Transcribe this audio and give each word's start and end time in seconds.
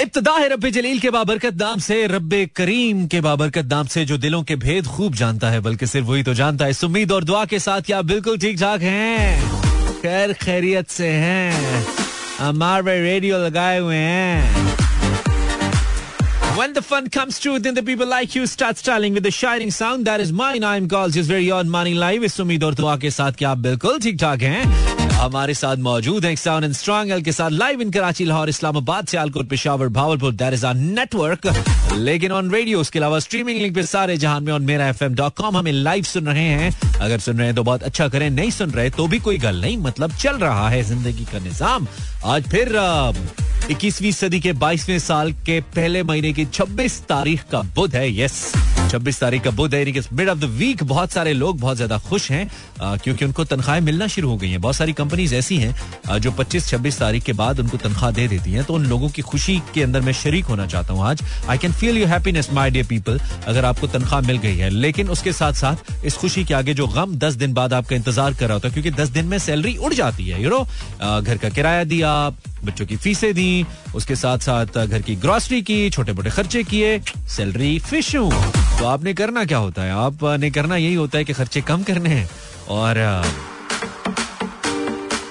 इब्तदा 0.00 0.32
है 0.36 0.48
रब्बे 0.48 0.70
जलील 0.70 0.98
के 1.00 1.10
बाबरकत 1.14 1.54
नाम 1.60 1.78
से 1.86 2.06
रब्बे 2.10 2.44
करीम 2.56 3.06
के 3.08 3.20
बाबरकत 3.26 3.66
नाम 3.72 3.86
से 3.94 4.04
जो 4.04 4.16
दिलों 4.18 4.42
के 4.48 4.56
भेद 4.64 4.86
खूब 4.96 5.14
जानता 5.20 5.50
है 5.50 5.60
बल्कि 5.66 5.86
सिर्फ़ 5.86 6.06
वही 6.08 6.22
तो 6.28 6.34
जानता 6.34 6.64
है 6.64 6.70
इस 6.70 6.82
उम्मीद 6.84 7.12
और 7.12 7.24
दुआ 7.24 7.44
के 7.52 7.58
साथ 7.66 7.82
क्या 7.86 8.00
बिल्कुल 8.10 8.38
ठीक 8.44 8.58
ठाक 8.60 8.82
हैं 8.82 10.00
खैर 10.02 10.32
खैरियत 10.42 10.88
से 10.90 11.08
हैं 11.24 11.84
हमारे 12.38 13.00
रेडियो 13.02 13.38
लगाए 13.46 13.78
हुए 13.78 13.96
हैं 13.96 14.72
When 16.56 16.74
the 16.74 16.82
fun 16.88 17.06
comes 17.14 17.38
true, 17.44 17.52
then 17.62 17.74
the 17.76 17.82
people 17.86 18.06
like 18.10 18.34
you 18.38 18.42
start 18.50 18.80
styling 18.80 19.14
with 19.18 19.24
the 19.26 19.32
shining 19.36 19.72
sound. 19.76 20.08
That 20.08 20.20
is 20.24 20.30
mine. 20.40 20.66
I'm 20.68 20.86
Calls 20.92 21.16
is 21.22 21.30
very 21.30 21.48
on 21.56 21.72
money 21.72 21.94
live. 22.02 22.24
इस 22.24 22.38
उम्मीद 22.40 22.64
और 22.64 22.74
दुआ 22.74 22.96
के 23.04 23.10
साथ 23.10 23.32
क्या 23.38 23.50
आप 23.50 23.58
बिल्कुल 23.64 23.98
ठीक 24.02 24.20
ठाक 24.20 24.42
हैं 24.42 25.03
हमारे 25.14 25.54
साथ 25.54 25.76
मौजूद 25.84 26.24
हैं 26.24 26.34
साउंड 26.36 26.64
एंड 26.64 26.74
स्ट्रॉन्ग 26.74 27.10
एल 27.12 27.22
के 27.22 27.32
साथ 27.32 27.50
live 27.50 27.80
in 27.80 27.90
Karachi 27.90 28.24
Lahore 28.24 28.48
Islamabad 28.48 29.06
Sialkot 29.06 29.48
Peshawar 29.48 29.88
Bahawalpur 29.98 30.32
that 30.34 30.54
is 30.54 30.66
our 30.66 30.74
network 30.74 31.46
लेकिन 31.94 32.32
ऑन 32.32 32.50
रेडियो 32.50 32.80
उसके 32.80 32.98
अलावा 32.98 33.18
स्ट्रीमिंग 33.18 33.60
लिंक 33.60 33.74
पे 33.74 33.82
सारे 33.84 34.16
जहान 34.16 34.44
में 34.44 34.52
ऑन 34.52 34.62
मेरा 34.62 34.88
एफ़ 34.88 35.04
हमें 35.44 35.72
लाइव 35.72 36.04
सुन 36.04 36.26
रहे 36.26 36.44
हैं। 36.44 36.98
अगर 37.00 37.18
सुन 37.18 37.36
रहे 37.36 37.46
हैं 37.46 37.54
तो 37.56 37.62
बहुत 37.62 37.82
अच्छा 37.82 38.08
करें, 38.08 38.28
नहीं 38.30 38.50
सुन 38.50 38.70
रहे 38.70 38.90
तो 38.90 39.06
भी 39.06 39.18
कोई 39.18 39.38
गल 39.38 39.60
नहीं 39.60 39.76
मतलब 39.78 40.12
चल 40.20 40.36
रहा 40.38 40.68
है 40.68 40.82
ज़िंदगी 40.82 41.24
का 41.32 41.38
निज़ाम। 41.38 41.86
आज 42.24 42.48
फिर 42.50 42.76
इक्कीसवीं 43.70 44.12
सदी 44.12 44.40
के 44.40 44.52
बाईसवें 44.54 44.98
साल 44.98 45.32
के 45.46 45.60
पहले 45.76 46.02
महीने 46.02 46.32
की 46.32 46.44
छब्बीस 46.46 47.00
तारीख 47.08 47.44
का 47.52 47.62
बुध 47.76 47.94
है 47.96 48.08
यस 48.20 48.40
छब्बीस 48.90 49.18
तारीख 49.20 49.42
का 49.42 49.50
बुध 49.50 49.74
है 49.74 49.84
मिड 50.12 50.28
ऑफ़ 50.28 50.38
द 50.38 50.44
वीक 50.58 50.82
बहुत 50.84 51.12
सारे 51.12 51.32
लोग 51.32 51.58
बहुत 51.60 51.76
ज़्यादा 51.76 51.98
खुश 52.00 52.30
हैं 52.30 52.48
क्योंकि 52.80 53.24
उनको 53.24 53.44
तनख्वाहें 53.44 53.80
मिलना 53.80 54.06
शुरू 54.06 54.28
हो 54.30 54.36
गई 54.36 54.48
हैं। 54.50 54.60
बहुत 54.60 54.76
सारी 54.76 54.92
कंपनीज़ 54.92 55.34
ऐसी 55.34 55.56
हैं 55.58 56.18
जो 56.20 56.30
25-26 56.32 56.98
तारीख 56.98 57.22
के 57.24 57.32
बाद 57.32 57.60
उनको 57.60 57.76
तनख्वाह 57.78 58.10
दे 58.10 58.26
देती 58.28 58.52
हैं। 58.52 58.64
तो 58.64 58.74
उन 58.74 58.86
लोगों 58.86 59.08
की 59.08 59.22
खुशी 59.22 59.60
के 59.74 59.82
अंदर 59.82 60.00
मैं 60.00 60.12
शरीक 60.14 60.44
होना 60.44 60.66
चाहता 60.66 60.92
हूँ 60.92 61.04
आज। 61.06 61.22
I 61.48 61.58
can 61.58 61.72
feel 61.72 61.98
you 61.98 62.06
happiness 62.06 62.50
my 62.52 62.70
dear 62.70 62.86
people 62.86 63.20
अगर 63.46 63.64
आपको 63.64 63.86
तनख्वाह 63.88 64.20
मिल 64.22 64.38
गई 64.38 64.56
है। 64.56 64.70
लेकिन 64.70 65.08
उसके 65.08 65.32
साथ 65.32 65.52
साथ 65.54 66.04
इस 66.04 66.16
खुशी 66.16 66.44
के 66.44 66.54
आगे 66.54 66.74
जो 66.74 66.86
गम 66.88 67.16
दस 67.18 67.34
दिन 67.34 67.54
बाद 67.54 67.72
आपका 67.72 67.96
इंतज़ार 67.96 68.34
कर 68.34 68.46
रहा 68.46 68.54
होता 68.54 68.68
है, 68.68 68.72
क्योंकि 68.72 68.90
दस 68.92 69.08
दिन 69.10 69.26
में 69.26 69.38
सैलरी 69.40 69.76
उड़ 69.76 69.92
जाती 69.94 70.28
है 70.28 70.42
यू 70.42 70.50
नो 70.50 70.64
घर 71.20 71.36
का 71.36 71.48
किराया 71.48 71.84
दिया, 71.84 72.28
बच्चों 72.64 72.86
की 72.86 72.96
फीसें 72.96 73.32
दी, 73.34 73.64
उसके 73.94 74.16
साथ 74.16 74.38
साथ 74.40 74.78
घर 74.78 75.02
की 75.02 75.16
ग्रोसरी 75.16 75.60
की 75.62 75.90
छोटे 75.90 76.12
मोटे 76.12 76.30
खर्चे 76.30 76.62
किए 76.64 76.98
सैलरी 77.36 77.78
फ़िश 77.80 78.14
तो 78.84 78.88
आपने 78.88 79.12
करना 79.14 79.44
क्या 79.44 79.58
होता 79.58 79.82
है? 79.82 79.92
आपने 79.92 80.50
करना 80.50 80.76
यही 80.76 80.94
होता 80.94 81.18
है 81.18 81.24
कि 81.24 81.32
खर्चे 81.32 81.60
कम 81.60 81.82
करने 81.82 82.08
हैं 82.08 82.28
और 82.68 82.98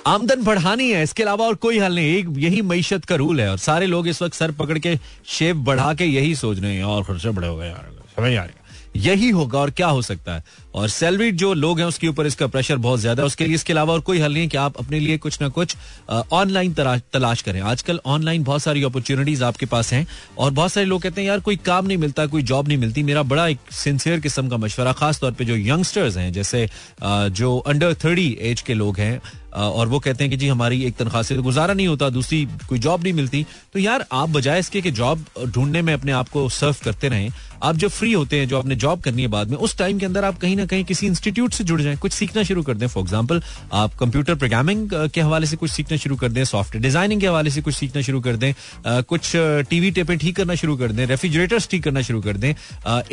आमदन 0.08 0.44
बढ़ानी 0.44 0.90
है। 0.92 1.04
इसके 1.04 1.24
अलावा 1.24 1.46
और 1.46 1.56
कोई 1.56 1.80
हल 1.80 1.96
नहीं। 1.96 2.16
एक, 2.16 2.28
यही 2.38 2.62
मीशत 2.62 3.06
का 3.06 3.16
रूल 3.16 3.42
है 3.42 3.50
और 3.52 3.58
सारे 3.58 3.86
लोग 3.86 4.08
इस 4.08 4.22
वक्त 4.22 4.34
सर 4.34 4.52
पकड़ 4.52 4.78
के 4.80 4.98
शेप 5.28 5.56
बढ़ा 5.56 5.94
के 5.94 6.06
यही 6.06 6.36
सोच 6.36 6.60
रहे 6.60 6.76
हैं। 6.76 6.84
और 6.84 7.04
खर्चे 7.04 7.30
बड़े 7.30 7.48
हो 7.48 7.58
गए 7.58 7.68
यार। 7.68 7.92
समझ 8.16 8.38
आ 8.38 8.44
रही 8.44 8.63
यही 8.96 9.30
होगा 9.30 9.60
और 9.60 9.70
क्या 9.72 9.88
हो 9.88 10.02
सकता 10.02 10.34
है। 10.34 10.44
और 10.76 10.88
सैलरी 10.90 11.32
जो 11.34 11.54
लोग 11.54 11.80
हैं, 11.80 11.86
उसके 11.86 12.08
ऊपर 12.08 12.26
इसका 12.26 12.48
प्रेशर 12.48 12.78
बहुत 12.78 13.00
ज़्यादा 13.00 13.24
है। 13.24 13.28
उसके 13.28 13.46
लिए, 13.46 13.56
इसके 13.56 13.74
अलावा 13.74 13.94
और 13.94 14.00
कोई 14.02 14.20
हल 14.20 14.34
नहीं 14.34 14.44
है 14.44 14.50
कि 14.50 14.58
आप 14.58 14.78
अपने 14.80 15.00
लिए 15.00 15.18
कुछ 15.18 15.42
ना 15.42 15.48
कुछ 15.50 15.76
ऑनलाइन 16.10 16.74
तलाश 16.74 17.42
करें। 17.42 17.60
आजकल 17.64 18.00
ऑनलाइन 18.06 18.44
बहुत 18.44 18.64
सारी 18.64 18.84
अपॉर्चुनिटीज़ 18.84 19.44
आपके 19.44 19.66
पास 19.66 19.94
हैं 19.94 20.06
और 20.38 20.52
बहुत 20.52 20.72
सारे 20.72 20.86
लोग 20.86 21.02
कहते 21.02 21.22
हैं, 21.22 21.28
यार, 21.28 21.40
कोई 21.40 21.56
काम 21.66 21.86
नहीं 21.86 21.98
मिलता, 21.98 22.26
कोई 22.28 22.44
जॉब 22.44 22.68
नहीं 22.68 22.78
मिलती। 22.78 23.04
मेरा 23.04 23.24
बड़ा 23.26 23.48
एक 23.48 23.72
सिंसियर 23.74 24.20
किस्म 24.20 24.50
का 24.50 24.58
मशवरा, 24.58 24.92
खासतौर 24.94 25.32
पर 25.32 25.44
जो 25.44 25.56
यंगस्टर्स 25.58 26.18
हैं, 26.18 26.32
जैसे 26.34 26.68
जो 27.04 27.58
अंडर 27.58 27.94
थर्टी 27.96 28.38
एज 28.42 28.62
के 28.62 28.74
लोग 28.74 29.00
हैं 29.00 29.22
और 29.54 29.88
वो 29.88 30.00
कहते 30.00 30.24
हैं 30.24 30.32
कि 30.32 30.38
जी, 30.38 30.48
हमारी 30.48 30.84
एक 30.84 30.96
तनख्वाह 30.98 31.24
से 31.24 31.36
गुजारा 31.38 31.74
नहीं 31.74 31.88
होता, 31.88 32.10
दूसरी 32.10 32.46
कोई 32.70 32.80
जॉब 32.80 33.04
नहीं 33.04 33.14
मिलती। 33.14 33.46
तो 33.74 33.80
यार, 33.80 34.06
आप 34.12 34.30
बजाय 34.30 34.60
इसके 34.60 34.82
कि 34.82 34.92
जॉब 34.94 35.26
ढूँढने 35.46 35.82
में 35.82 35.94
अपने 35.94 36.12
आप 36.12 36.30
को 36.30 36.48
सर्व 36.52 36.76
करते 36.84 37.10
रहें 37.10 37.30
आप 37.64 37.78
जब 37.78 37.90
फ्री 37.90 38.12
होते 38.14 38.40
हैं, 38.40 38.48
जो 38.48 38.58
आपने 38.58 38.76
जॉब 38.76 39.02
करनी 39.02 39.22
है 39.22 39.28
बाद 39.28 39.50
में, 39.50 39.58
उस 39.58 39.78
टाइम 39.78 40.00
के 40.00 40.06
अंदर 40.06 40.26
आप 40.26 40.38
कहीं 40.40 40.56
ना 40.56 40.66
कहीं 40.66 40.84
किसी 40.86 41.08
इंस्टीट्यूट 41.08 41.54
से 41.54 41.64
जुड़ 41.64 41.82
जाएँ, 41.82 41.98
कुछ 41.98 42.12
सीखना 42.14 42.44
शुरू 42.44 42.64
कर 42.64 42.74
दें. 42.74 42.88
फॉर 42.88 43.04
एग्ज़ाम्पल 43.04 43.42
आप 43.74 43.94
कंप्यूटर 44.00 44.36
प्रोग्रामिंग 44.36 44.90
के 45.14 45.22
हवाले 45.22 45.48
से 45.48 45.58
कुछ 45.58 45.72
सीखना 45.72 45.98
शुरू 45.98 46.16
कर 46.16 46.30
दें 46.30 46.44
सॉफ्टवेयर 46.46 46.84
डिज़ाइनिंग 46.84 47.22
के 47.22 47.28
हवाले 47.28 47.50
से 47.50 47.62
कुछ 47.62 47.76
सीखना 47.76 48.02
शुरू 48.02 48.22
कर 48.22 48.36
दें 48.38 48.54
कुछ 48.86 49.32
टीवी 49.70 49.92
टेपें 49.92 50.18
ठीक 50.18 50.36
करना 50.36 50.56
शुरू 50.56 50.76
कर 50.78 50.92
दें 50.92 51.06
रेफ्रिजरेटर्स 51.08 51.68
ठीक 51.72 51.84
करना 51.84 52.02
शुरू 52.02 52.22
कर 52.22 52.38
दें 52.38 52.54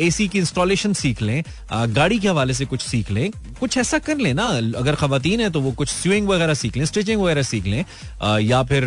एसी 0.05 0.27
की 0.27 0.39
इंस्टॉलेशन 0.39 0.93
सीख 0.93 1.21
लें 1.21 1.43
गाड़ी 1.71 2.19
के 2.19 2.27
हवाले 2.27 2.53
से 2.53 2.65
कुछ 2.65 2.81
सीख 2.81 3.11
लें, 3.11 3.29
कुछ 3.59 3.77
ऐसा 3.77 3.99
कर 3.99 4.17
लें 4.17 4.33
ना, 4.33 4.47
अगर 4.77 4.95
खातन 4.95 5.39
है 5.41 5.49
तो 5.49 5.61
वो 5.61 5.71
कुछ 5.71 5.89
स्विंग 5.89 6.27
वगैरह 6.27 6.53
सीख 6.53 6.77
लें 6.77 6.85
स्टिचिंग 6.85 7.21
वगैरह 7.21 7.43
सीख 7.43 7.65
लें 7.65 7.83
या 8.41 8.61
फिर 8.63 8.83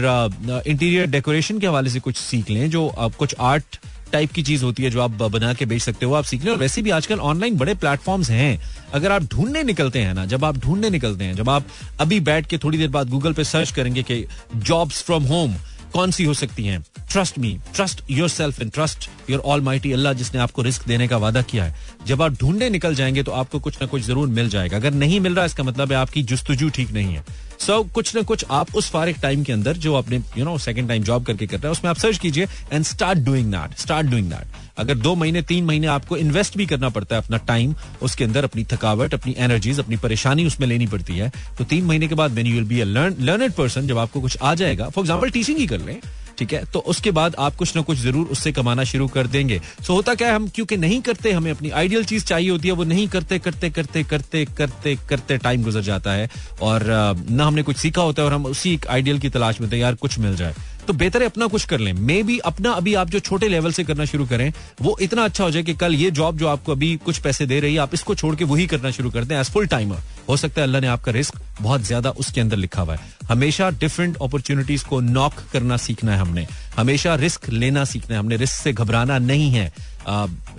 इंटीरियर 0.67 1.07
डेकोरेशन 1.11 1.59
के 1.59 1.67
हवाले 1.67 1.91
से 1.91 2.01
कुछ 2.01 2.17
सीख 2.17 2.51
लें, 2.51 2.71
जो 2.71 2.89
कुछ 3.19 3.35
आर्ट 3.41 3.79
टाइप 4.13 4.33
की 4.33 4.43
चीज़ 4.43 4.65
होती 4.65 4.83
है 4.83 4.91
जो 4.91 5.01
आप 5.01 5.11
बना 5.11 5.53
के 5.55 5.67
बेच 5.67 5.83
सकते 5.83 6.07
हो, 6.07 6.15
आप 6.15 6.25
सीख 6.25 6.45
लें 6.45 6.53
वैसे 6.57 6.83
भी 6.83 6.91
आजकल 6.91 7.21
ऑनलाइन 7.21 7.57
बड़े 7.57 7.75
प्लेटफॉर्म्स 7.75 8.31
हैं। 8.31 8.61
अगर 8.95 9.13
आप 9.13 9.23
ढूँढने 9.25 9.63
निकलते 9.63 9.99
हैं 9.99 10.15
ना, 10.15 10.25
जब 10.27 10.45
आप 10.45 10.57
ढूँढने 10.57 10.91
निकलते 10.91 11.25
हैं, 11.25 11.35
जब 11.37 11.51
आप 11.51 11.67
अभी 12.01 12.21
बैठ 12.23 12.47
के 12.47 12.59
थोड़ी 12.59 12.79
देर 12.79 12.89
बाद 12.89 13.11
गूगल 13.11 13.33
पे 13.33 13.45
सर्च 13.45 13.71
करेंगे 13.71 14.03
कि 14.03 14.25
जॉब्स 14.57 15.03
फ्रॉम 15.03 15.25
होम 15.25 15.55
कौन 15.93 16.11
सी 16.11 16.25
हो 16.25 16.33
सकती 16.35 16.65
हैं? 16.65 16.81
Trust 17.11 17.39
me 17.39 17.59
trust 17.75 18.01
yourself 18.29 18.61
and 18.61 18.71
trust 18.73 19.09
your 19.31 19.41
almighty 19.61 19.93
अल्लाह 19.93 20.13
जिसने 20.13 20.41
आपको 20.41 20.63
रिस्क 20.63 20.87
देने 20.89 21.07
का 21.09 21.17
वादा 21.17 21.43
किया 21.43 21.65
है। 21.65 21.75
जब 22.07 22.23
आप 22.23 22.39
ढूँढने 22.41 22.71
निकल 22.71 22.95
जाएँगे 22.95 23.23
तो 23.23 23.33
आपको 23.33 23.59
कुछ 23.61 23.81
ना 23.81 23.87
कुछ 23.87 24.03
ज़रूर 24.03 24.29
मिल 24.29 24.49
जाएगा। 24.49 24.77
अगर 24.77 24.95
नहीं 24.95 25.21
मिल 25.21 25.35
रहा, 25.35 25.45
इसका 25.45 25.65
मतलब 25.65 25.93
है 25.93 25.99
आपकी 25.99 26.23
जुस्तजू 26.25 26.69
ठीक 26.71 26.91
नहीं 26.93 27.15
है। 27.15 27.25
सो 27.59 27.73
so, 27.73 27.93
कुछ 27.93 28.15
ना 28.15 28.23
कुछ 28.23 28.45
आप 28.51 28.75
उस 28.77 28.91
फारिक 28.91 29.17
टाइम 29.23 29.43
के 29.45 29.53
अंदर 29.53 29.77
जो 29.77 29.95
आपने 29.95 30.21
you 30.39 30.45
know 30.45 30.57
second 30.59 30.89
time 30.89 31.03
job 31.03 31.25
करके 31.25 31.47
कर 31.47 31.57
रहे 31.57 31.67
हैं 31.67 31.73
उसमें 31.73 31.91
आप 31.91 31.99
सर्च 31.99 32.19
कीजिए 32.19 32.47
and 32.73 32.85
start 32.85 33.19
doing 33.19 33.53
that 33.53 33.79
start 33.79 34.07
doing 34.07 34.31
that 34.31 34.63
अगर 34.79 34.95
दो 34.95 35.15
महीने 35.15 35.43
तीन 35.43 35.65
महीने 35.65 35.87
आपको 35.87 36.17
इन्वेस्ट 36.17 36.57
भी 36.57 36.67
करना 36.67 36.89
पड़ता 36.89 37.17
है 37.17 37.23
अपना 37.23 37.37
टाइम 37.47 37.75
उसके 38.03 38.25
अंदर 38.25 38.45
अपनी 38.45 38.65
थकावट 38.73 39.15
अपनी 39.15 39.35
एनर्जीज 39.39 39.79
अपनी 39.81 39.97
परेशानी 39.97 40.47
उसमें 40.47 40.67
लेनी 40.69 40.87
पड़ती 40.87 41.17
है 41.17 41.31
तो 41.59 41.65
तीन 41.65 41.85
महीने 41.85 42.09
के 42.09 42.15
बाद 42.15 42.33
when 42.33 42.47
you 42.47 42.55
will 42.55 42.65
be 42.65 42.83
learned 42.85 43.53
person 43.53 43.87
जब 43.87 43.99
आपको 43.99 44.21
कुछ 44.21 44.37
आ 44.43 44.55
जाएगा। 44.55 44.89
फॉर 44.89 45.03
एग्ज़ाम्पल 45.03 45.31
टीचिंग 45.31 45.59
ही 45.59 45.67
कर 45.67 45.81
लें। 45.81 45.99
ठीक 46.39 46.53
है? 46.53 46.65
तो 46.65 46.79
उसके 46.79 47.11
बाद 47.11 47.35
आप 47.39 47.57
कुछ 47.57 47.75
ना 47.77 47.83
कुछ 47.83 47.99
ज़रूर 47.99 48.27
उससे 48.27 48.53
कमाना 48.53 48.85
शुरू 48.85 49.07
कर 49.09 49.27
देंगे। 49.27 49.61
सो 49.87 49.95
होता 49.95 50.15
क्या 50.15 50.29
है, 50.29 50.35
हम 50.35 50.49
क्योंकि 50.49 50.77
नहीं 50.77 51.01
करते, 51.03 51.33
हमें 51.33 51.51
अपनी 51.51 51.71
आइडियल 51.73 52.05
चीज़ 52.05 52.25
चाहिए 52.25 52.51
होती 52.51 52.69
है, 52.69 52.75
वो 52.75 52.85
नहीं 52.85 53.09
करते 53.09 53.39
करते 53.39 53.71
करते 53.71 54.03
करते 54.05 54.45
करते 54.59 54.97
करते 55.09 55.39
टाइम 55.39 55.63
गुजर 55.63 55.81
जाता 55.83 56.13
है। 56.13 56.29
और 56.63 56.85
ना 57.31 57.45
हमने 57.45 57.63
कुछ 57.63 57.77
सीखा 57.77 58.03
होता 58.03 58.23
है 58.23 58.27
और 58.27 58.35
हम 58.35 58.47
उसी 58.47 58.73
एक 58.75 58.87
आइडियल 58.87 59.19
की 59.19 59.29
तलाश 59.31 59.61
में 59.61 59.71
थे 59.73 59.79
यार 59.79 59.95
कुछ 59.97 60.19
मिल 60.19 60.37
जाए। 60.37 60.55
तो 60.87 60.93
बेहतर 60.93 61.23
है 61.23 61.29
अपना 61.29 61.47
कुछ 61.47 61.65
कर 61.65 61.79
लें। 61.79 61.93
मे 61.93 62.23
भी 62.23 62.39
अपना 62.41 62.71
अभी 62.73 62.95
आप 62.95 63.11
जो 63.11 63.21
छोटे 63.21 63.49
लेवल 63.49 63.73
से 63.73 63.85
करना 63.85 64.05
शुरू 64.05 64.27
करें, 64.27 64.53
वो 64.83 64.97
इतना 65.03 65.25
अच्छा 65.25 65.45
हो 65.45 65.51
जाए 65.51 65.63
कि 65.63 65.75
कल 65.75 65.95
ये 65.95 66.11
जॉब 66.11 66.39
जो 66.39 66.49
आपको 66.49 66.73
अभी 66.73 66.95
कुछ 67.05 67.19
पैसे 67.19 67.47
दे 67.47 67.61
रही 67.61 67.75
है, 67.75 67.81
आप 67.81 67.95
इसको 67.95 68.15
छोड़ 68.15 68.35
के 68.37 68.45
वही 68.45 68.67
करना 68.67 68.91
शुरू 68.91 69.11
कर 69.11 69.25
दें 69.25 69.37
एज 69.37 69.51
फुल 69.51 69.67
टाइमर 69.67 70.03
हो 70.29 70.37
सकता 70.37 70.61
है 70.61 70.67
अल्लाह 70.67 70.81
ने 70.81 70.87
आपका 70.89 71.13
रिस्क 71.13 71.41
बहुत 71.61 71.83
ज़्यादा 71.83 72.11
उसके 72.13 72.41
अंदर 72.41 72.57
लिखा 72.57 72.83
हुआ 72.83 72.95
है। 72.95 73.13
हमेशा 73.29 73.71
डिफरेंट 73.73 74.17
अपॉर्चुनिटीज़ 74.23 74.85
को 74.85 75.01
नॉक 75.01 75.35
करना 75.53 75.77
सीखना 75.77 76.13
है 76.13 76.19
हमने। 76.19 76.47
हमेशा 76.77 77.15
रिस्क 77.17 77.49
लेना 77.51 77.85
सीखना 77.85 78.15
है। 78.15 78.19
हमने 78.19 78.37
रिस्क 78.37 78.55
से 78.55 78.73
घबराना 78.73 79.19
नहीं 79.21 79.51
है। 79.51 79.73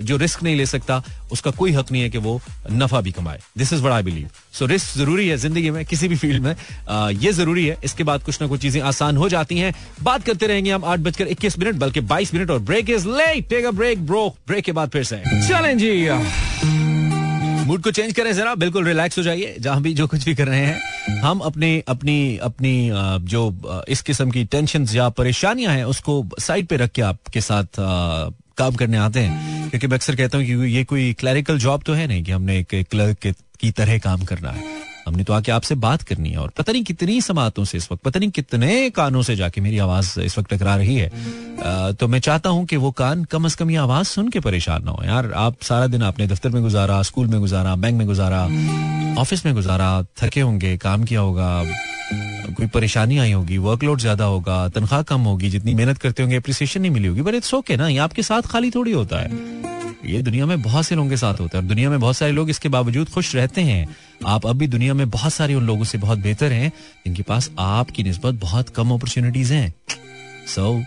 जो 0.00 0.16
रिस्क 0.16 0.42
नहीं 0.42 0.56
ले 0.56 0.66
सकता, 0.66 1.02
उसका 1.32 1.50
कोई 1.50 1.72
हक 1.72 1.92
नहीं 1.92 2.02
है 2.02 2.08
कि 2.10 2.18
वो 2.18 2.40
नफा 2.72 3.00
भी 3.00 3.12
कमाए। 3.12 3.38
This 3.58 3.72
is 3.72 3.86
I 3.86 4.02
believe 4.02 4.28
so 4.52 4.66
risk 4.66 4.96
ज़रूरी 4.98 5.28
है 5.28 5.36
ज़िंदगी 5.36 5.70
में, 5.70 5.84
किसी 5.84 6.08
भी 6.08 6.16
फ़ील्ड 6.16 6.42
में। 6.42 6.54
ये 7.20 7.32
ज़रूरी 7.32 7.66
है। 7.66 7.76
इसके 7.84 8.04
बाद 8.04 8.22
कुछ 8.22 8.40
ना 8.40 8.48
कुछ 8.48 8.60
चीज़ें 8.62 8.80
आसान 8.82 9.16
हो 9.16 9.28
जाती 9.28 9.58
हैं। 9.58 9.74
बात 10.02 10.24
करते 10.24 10.46
रहेंगे 10.46 10.72
हम 10.72 10.84
आठ 10.84 10.98
बजकर 11.00 11.26
इक्कीस 11.28 11.58
मिनट, 11.58 11.74
बल्कि 11.76 12.00
बाईस 12.02 12.34
मिनट 12.34 12.50
और 12.50 12.58
break 12.60 12.90
is 12.90 13.08
let 13.08 13.48
take 13.50 13.64
a 13.64 13.70
break 13.72 14.06
bro 14.06 14.28
break 14.48 14.64
के 14.64 14.72
बाद 14.72 14.90
फिर 14.90 15.04
से। 15.04 15.22
चलें 15.48 15.76
जी 15.78 16.85
मूड 17.66 17.82
को 17.82 17.90
चेंज 17.90 18.12
करें 18.12 18.32
जरा, 18.32 18.54
बिल्कुल 18.54 18.84
रिलैक्स 18.84 19.18
हो 19.18 19.22
जाइए। 19.22 19.54
जहाँ 19.60 19.80
भी 19.82 19.92
जो 19.94 20.06
कुछ 20.06 20.24
भी 20.24 20.34
कर 20.34 20.46
रहे 20.46 20.60
हैं, 20.60 21.20
हम 21.20 21.38
अपने, 21.40 21.82
अपनी 21.88 22.36
अपनी 22.38 22.90
जो 23.24 23.84
इस 23.88 24.02
किस्म 24.02 24.30
की 24.30 24.44
टेंशन 24.44 24.86
या 24.94 25.08
परेशानियाँ 25.08 25.74
हैं, 25.74 25.84
उसको 25.84 26.24
साइड 26.40 26.66
पे 26.66 26.76
रख 26.76 26.90
के 26.90 27.02
आपके 27.02 27.40
साथ 27.40 27.80
काम 28.58 28.74
करने 28.74 28.96
आते 28.96 29.20
हैं। 29.20 29.70
क्योंकि 29.70 29.86
मैं 29.86 29.96
अक्सर 29.96 30.16
कहता 30.16 30.38
हूँ 30.38 30.46
कि 30.46 30.52
ये 30.74 30.84
कोई 30.84 31.12
क्लरिकल 31.12 31.58
जॉब 31.58 31.82
तो 31.86 31.94
है 31.94 32.06
नहीं 32.06 32.22
कि 32.24 32.32
हमने 32.32 32.58
एक 32.58 32.86
क्लर्क 32.90 33.34
की 33.60 33.70
तरह 33.70 33.98
काम 33.98 34.24
करना 34.24 34.50
है। 34.50 34.85
हमने 35.06 35.24
तो 35.24 35.32
आके 35.32 35.52
आपसे 35.52 35.74
बात 35.76 36.02
करनी 36.02 36.30
है 36.30 36.38
और 36.38 36.50
पता 36.56 36.72
नहीं 36.72 36.84
कितनी 36.84 37.20
समातों 37.20 37.64
से 37.64 37.78
इस 37.78 37.88
वक्त 37.92 38.02
पता 38.04 38.20
नहीं 38.20 38.30
कितने 38.30 38.90
कानों 38.90 39.22
से 39.22 39.36
जाके 39.36 39.60
मेरी 39.60 39.78
आवाज़ 39.78 40.18
इस 40.20 40.38
वक्त 40.38 40.52
टकरा 40.52 40.76
रही 40.76 40.96
है। 40.96 41.08
आ, 41.08 41.92
तो 41.92 42.08
मैं 42.08 42.20
चाहता 42.20 42.50
हूँ 42.50 42.64
कि 42.66 42.76
वो 42.76 42.90
कान 42.92 43.24
कम 43.24 43.44
अज 43.44 43.54
कम 43.54 43.70
ये 43.70 43.76
आवाज़ 43.78 44.06
सुन 44.08 44.28
के 44.28 44.40
परेशान 44.40 44.84
ना 44.84 44.90
हो। 44.90 45.04
यार 45.04 45.32
आप 45.36 45.62
सारा 45.62 45.86
दिन 45.86 46.02
आपने 46.02 46.26
दफ्तर 46.26 46.50
में 46.50 46.62
गुजारा 46.62 47.02
स्कूल 47.02 47.26
में 47.26 47.38
गुजारा 47.40 47.74
बैंक 47.76 47.98
में 47.98 48.06
गुजारा 48.06 48.42
ऑफ़िस 49.20 49.44
में 49.46 49.54
गुजारा 49.54 49.90
थके 50.22 50.40
होंगे 50.40 50.76
काम 50.78 51.04
किया 51.04 51.20
होगा 51.20 51.62
कोई 52.56 52.66
परेशानी 52.74 53.18
आई 53.18 53.32
होगी 53.32 53.58
वर्कलोड 53.58 54.00
ज़्यादा 54.00 54.24
होगा 54.24 54.68
तनख्वाह 54.74 55.02
कम 55.02 55.20
होगी 55.20 55.50
जितनी 55.50 55.74
मेहनत 55.74 55.98
करते 55.98 56.22
होंगे 56.22 56.36
अप्रिसिएशन 56.36 56.80
नहीं 56.80 56.90
मिली 56.90 57.08
होगी 57.08 57.22
बट 57.22 57.34
इट्स 57.34 57.54
ओके 57.54 57.76
ना 57.76 57.88
ये 57.88 57.98
आपके 58.00 58.22
साथ 58.22 58.42
खाली 58.50 58.70
थोड़ी 58.70 58.92
होता 58.92 59.20
है। 59.20 59.75
ये 60.06 60.20
दुनिया 60.22 60.46
में 60.46 60.62
बहुत 60.62 60.86
से 60.86 60.94
लोगों 60.94 61.10
के 61.10 61.16
साथ 61.16 61.40
होता 61.40 61.58
है 61.58 61.62
और 61.62 61.68
दुनिया 61.68 61.90
में 61.90 61.98
बहुत 62.00 62.16
सारे 62.16 62.32
लोग 62.32 62.50
इसके 62.50 62.68
बावजूद 62.68 63.08
खुश 63.08 63.34
रहते 63.36 63.60
हैं। 63.60 63.96
आप 64.26 64.46
अब 64.46 64.58
भी 64.58 64.66
दुनिया 64.66 64.94
में 64.94 65.08
बहुत 65.10 65.32
सारे 65.32 65.54
उन 65.54 65.66
लोगों 65.66 65.84
से 65.84 65.98
बहुत 65.98 66.18
बेहतर 66.18 66.52
हैं, 66.52 66.72
जिनके 67.06 67.22
पास 67.22 67.50
आपकी 67.58 68.02
नस्बत 68.02 68.34
बहुत 68.40 68.68
कम 68.68 68.90
अपॉर्चुनिटीज़ 68.90 69.52
हैं। 69.52 69.72
So 70.46 70.84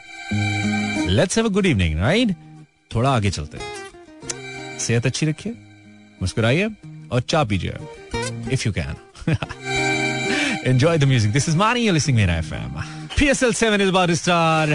let's 1.11 1.37
have 1.37 1.47
a 1.47 1.49
good 1.49 1.65
evening 1.65 1.99
right 1.99 2.35
थोड़ा 2.95 3.09
आगे 3.09 3.31
चलते 3.31 3.57
हैं। 3.57 4.77
सेहत 4.79 5.05
अच्छी 5.05 5.25
रखिए, 5.25 5.53
मुस्कुराइए 6.21 6.69
और 7.11 7.21
चाय 7.21 7.45
पीजिए 7.45 7.73
if 8.51 8.63
you 8.65 8.73
can 8.73 9.35
enjoy 10.65 10.97
the 10.97 11.03
music 11.03 11.31
this 11.31 11.49
is 11.49 11.57
Mani 11.57 11.89
listening 11.91 12.17
Mera 12.17 12.37
FM 12.37 12.98
PSL 13.19 13.53
7 13.53 13.81
is 13.81 13.89
about 13.89 14.11
start 14.11 14.69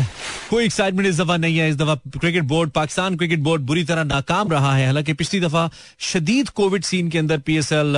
कोई 0.50 0.64
एक्साइटमेंट 0.64 1.08
इस 1.08 1.20
दफ़ा 1.20 1.36
नहीं 1.36 1.58
है। 1.58 1.68
इस 1.70 1.76
दफ़ा 1.76 1.94
cricket 2.18 2.42
board 2.44 2.70
Pakistan 2.70 3.16
cricket 3.16 3.38
board 3.38 3.62
बुरी 3.62 3.84
तरह 3.84 4.04
नाकाम 4.04 4.50
रहा 4.52 4.74
है। 4.76 4.84
हालाँकि 4.86 5.12
पिछली 5.12 5.40
दफ़ा 5.40 5.68
शदीद 6.12 6.48
कोविड 6.48 6.84
सीन 6.84 7.08
के 7.10 7.18
अंदर 7.18 7.38
पीएसएल 7.38 7.96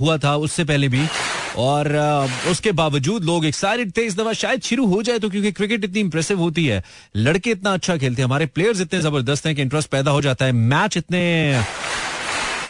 हुआ 0.00 0.16
था, 0.18 0.34
उससे 0.36 0.64
पहले 0.64 0.88
भी। 0.88 1.06
और 1.56 1.92
उसके 2.50 2.72
बावजूद 2.72 3.24
लोग 3.24 3.44
एक्साइटेड 3.46 3.92
थे। 3.96 4.02
इस 4.02 4.16
दफ़ा 4.16 4.32
शायद 4.32 4.62
शुरू 4.62 4.86
हो 4.86 5.02
जाए 5.02 5.18
तो 5.18 5.28
क्योंकि 5.30 5.52
क्रिकेट 5.52 5.84
इतनी 5.84 6.00
इंप्रेसिव 6.00 6.38
होती 6.38 6.66
है। 6.66 6.82
लड़के 7.16 7.50
इतना 7.50 7.72
अच्छा 7.72 7.96
खेलते 7.96 8.22
हैं। 8.22 8.26
हमारे 8.28 8.46
प्लेयर्स 8.46 8.80
इतने 8.80 9.00
ज़बरदस्त 9.00 9.46
हैं 9.46 9.54
कि 9.56 9.62
इंटरेस्ट 9.62 9.88
पैदा 9.88 10.10
हो 10.10 10.20
जाता 10.22 10.44
है। 10.44 10.52
मैच 10.52 10.96
इतने 10.96 11.22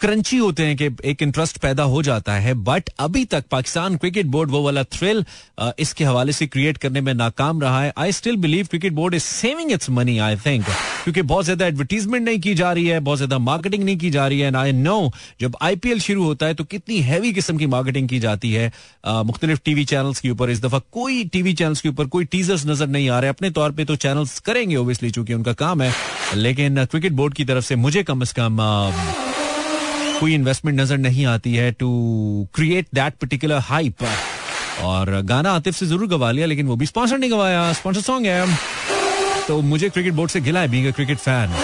क्रंची 0.01 0.37
होते 0.37 0.63
हैं 0.65 0.75
कि 0.77 0.89
एक 1.09 1.21
इंटरेस्ट 1.21 1.57
पैदा 1.57 1.83
हो 1.83 2.01
जाता 2.03 2.33
है 2.35 2.53
बट 2.63 2.89
अभी 2.99 3.23
तक 3.25 3.45
पाकिस्तान 3.51 3.95
क्रिकेट 3.97 4.25
बोर्ड 4.25 4.51
वो 4.51 4.61
वाला 4.63 4.83
थ्रिल 4.85 5.23
इसके 5.79 6.03
हवाले 6.03 6.31
से 6.31 6.47
क्रिएट 6.47 6.77
करने 6.77 7.01
में 7.01 7.13
नाकाम 7.13 7.61
रहा 7.61 7.81
है। 7.81 7.93
I 7.97 8.11
still 8.11 8.37
believe 8.37 8.67
cricket 8.69 8.93
board 8.93 9.13
is 9.15 9.23
saving 9.23 9.71
its 9.71 9.89
money 9.89 10.17
I 10.19 10.35
think 10.35 10.65
क्योंकि 11.03 11.21
बहुत 11.23 11.45
ज़्यादा 11.45 11.65
एडवर्टीजमेंट 11.65 12.25
नहीं 12.25 12.39
की 12.39 12.53
जा 12.55 12.71
रही 12.71 12.87
है, 12.87 12.99
बहुत 12.99 13.17
ज़्यादा 13.17 13.37
मार्केटिंग 13.39 13.83
नहीं 13.83 13.97
की 13.97 14.09
जा 14.09 14.27
रही 14.27 14.39
है 14.39 14.47
एंड 14.47 14.55
आई 14.55 14.71
नो 14.71 15.11
जब 15.41 15.57
आईपीएल 15.61 15.99
शुरू 15.99 16.23
होता 16.23 16.45
है 16.45 16.53
तो 16.53 16.63
कितनी 16.65 16.99
हैवी 17.01 17.33
किस्म 17.33 17.57
की 17.57 17.67
मार्केटिंग 17.67 18.09
की 18.09 18.19
जाती 18.19 18.51
है। 18.53 18.71
मुख्तलिफ़ 19.25 19.59
टीवी 19.65 19.85
चैनल्स 19.85 20.19
के 20.19 20.29
ऊपर 20.29 20.49
इस 20.49 20.61
दफ़ा 20.61 20.79
कोई 20.91 21.23
टीवी 21.33 21.53
चैनल्स 21.53 21.81
के 21.81 21.89
ऊपर 21.89 22.07
कोई 22.07 22.25
टीजर्स 22.25 22.65
नज़र 22.67 22.87
नहीं 22.87 23.09
आ 23.09 23.19
रहे। 23.19 23.29
अपने 23.29 23.49
तौर 23.51 23.71
पर 23.71 23.83
तो 23.83 23.95
चैनल्स 23.97 24.39
करेंगे 24.41 24.75
ओबियसली 24.75 25.11
चूँकि 25.11 25.33
उनका 25.33 25.53
काम 25.55 25.81
है, 25.81 25.93
लेकिन 26.35 26.85
क्रिकेट 26.85 27.11
बोर्ड 27.13 27.33
की 27.33 27.45
तरफ़ 27.45 27.65
से 27.65 27.75
मुझे 27.77 28.03
कम 28.03 28.21
अज 28.21 28.31
कम 28.39 28.61
कोई 30.19 30.33
इन्वेस्टमेंट 30.33 30.79
नज़र 30.79 30.97
नहीं 30.97 31.25
आती 31.25 31.53
है 31.55 31.71
to 31.71 31.87
create 32.55 32.87
that 32.95 33.13
particular 33.21 33.59
hype 33.63 34.03
और 34.83 35.21
गाना 35.25 35.51
आतिफ 35.51 35.75
से 35.75 35.85
ज़रूर 35.85 36.07
गवा 36.07 36.31
लिया 36.31 36.47
लेकिन 36.47 36.67
वो 36.67 36.75
भी 36.75 36.85
स्पॉन्सर 36.85 37.17
नहीं 37.17 37.31
गवाया। 37.31 37.71
स्पॉन्सर 37.73 38.01
सॉन्ग 38.01 38.25
है। 38.27 38.57
तो 39.47 39.61
मुझे 39.61 39.89
क्रिकेट 39.89 40.13
बोर्ड 40.13 40.31
से 40.31 40.41
गिला 40.41 40.59
है 40.59 40.67
बीइंग 40.67 40.93
क्रिकेट 40.93 41.17
फ़ैन 41.17 41.55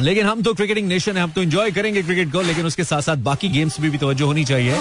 लेकिन 0.00 0.26
हम 0.26 0.42
तो 0.42 0.52
क्रिकेटिंग 0.54 0.88
नेशन 0.88 1.16
है 1.16 1.22
हम 1.22 1.30
तो 1.30 1.42
एंजॉय 1.42 1.70
करेंगे 1.70 2.02
क्रिकेट 2.02 2.32
को 2.32 2.40
लेकिन 2.42 2.66
उसके 2.66 2.84
साथ 2.84 3.02
साथ 3.02 3.16
बाकी 3.26 3.48
गेम्स 3.48 3.80
भी, 3.80 3.90
भी 3.90 3.98
तवज्जो 3.98 4.26
होनी 4.26 4.44
चाहिए। 4.44 4.78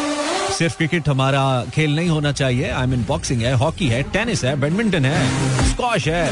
सिर्फ़ 0.57 0.77
क्रिकेट 0.77 1.09
हमारा 1.09 1.43
खेल 1.73 1.95
नहीं 1.95 2.09
होना 2.09 2.31
चाहिए। 2.31 2.69
आई 2.69 2.87
मीन 2.87 3.03
बॉक्सिंग 3.07 3.41
है 3.41 3.53
हॉकी 3.55 3.87
है 3.87 4.01
टेनिस 4.13 4.43
है 4.45 4.55
बैडमिंटन 4.61 5.05
है 5.05 5.69
स्कॉश 5.69 6.07
है। 6.07 6.25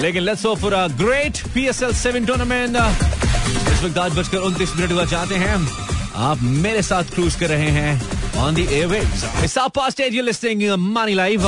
लेकिन 0.00 0.22
let's 0.22 0.46
go 0.46 0.54
for 0.54 0.72
a 0.72 0.86
great 0.96 1.38
PSL 1.54 1.92
7 1.96 2.26
tournament 2.26 2.76
इस 3.46 3.82
वक्त 3.84 3.98
आज 3.98 4.18
बजकर 4.18 4.38
उनतीस 4.50 4.76
मिनट 4.76 4.92
हुआ 4.92 5.04
चाहते 5.14 5.34
हैं 5.44 5.56
आप 6.30 6.42
मेरे 6.66 6.82
साथ 6.82 7.14
क्रूज 7.14 7.34
कर 7.40 7.48
रहे 7.56 7.70
हैं 7.78 8.22
on 8.42 8.54
the 8.54 8.62
airwaves. 8.76 9.20
It's 9.46 9.56
our 9.56 9.70
past 9.70 10.00
eight. 10.00 10.12
You're 10.12 10.24
listening 10.28 10.60
to 10.60 10.76
Money 10.76 11.14
Live. 11.14 11.44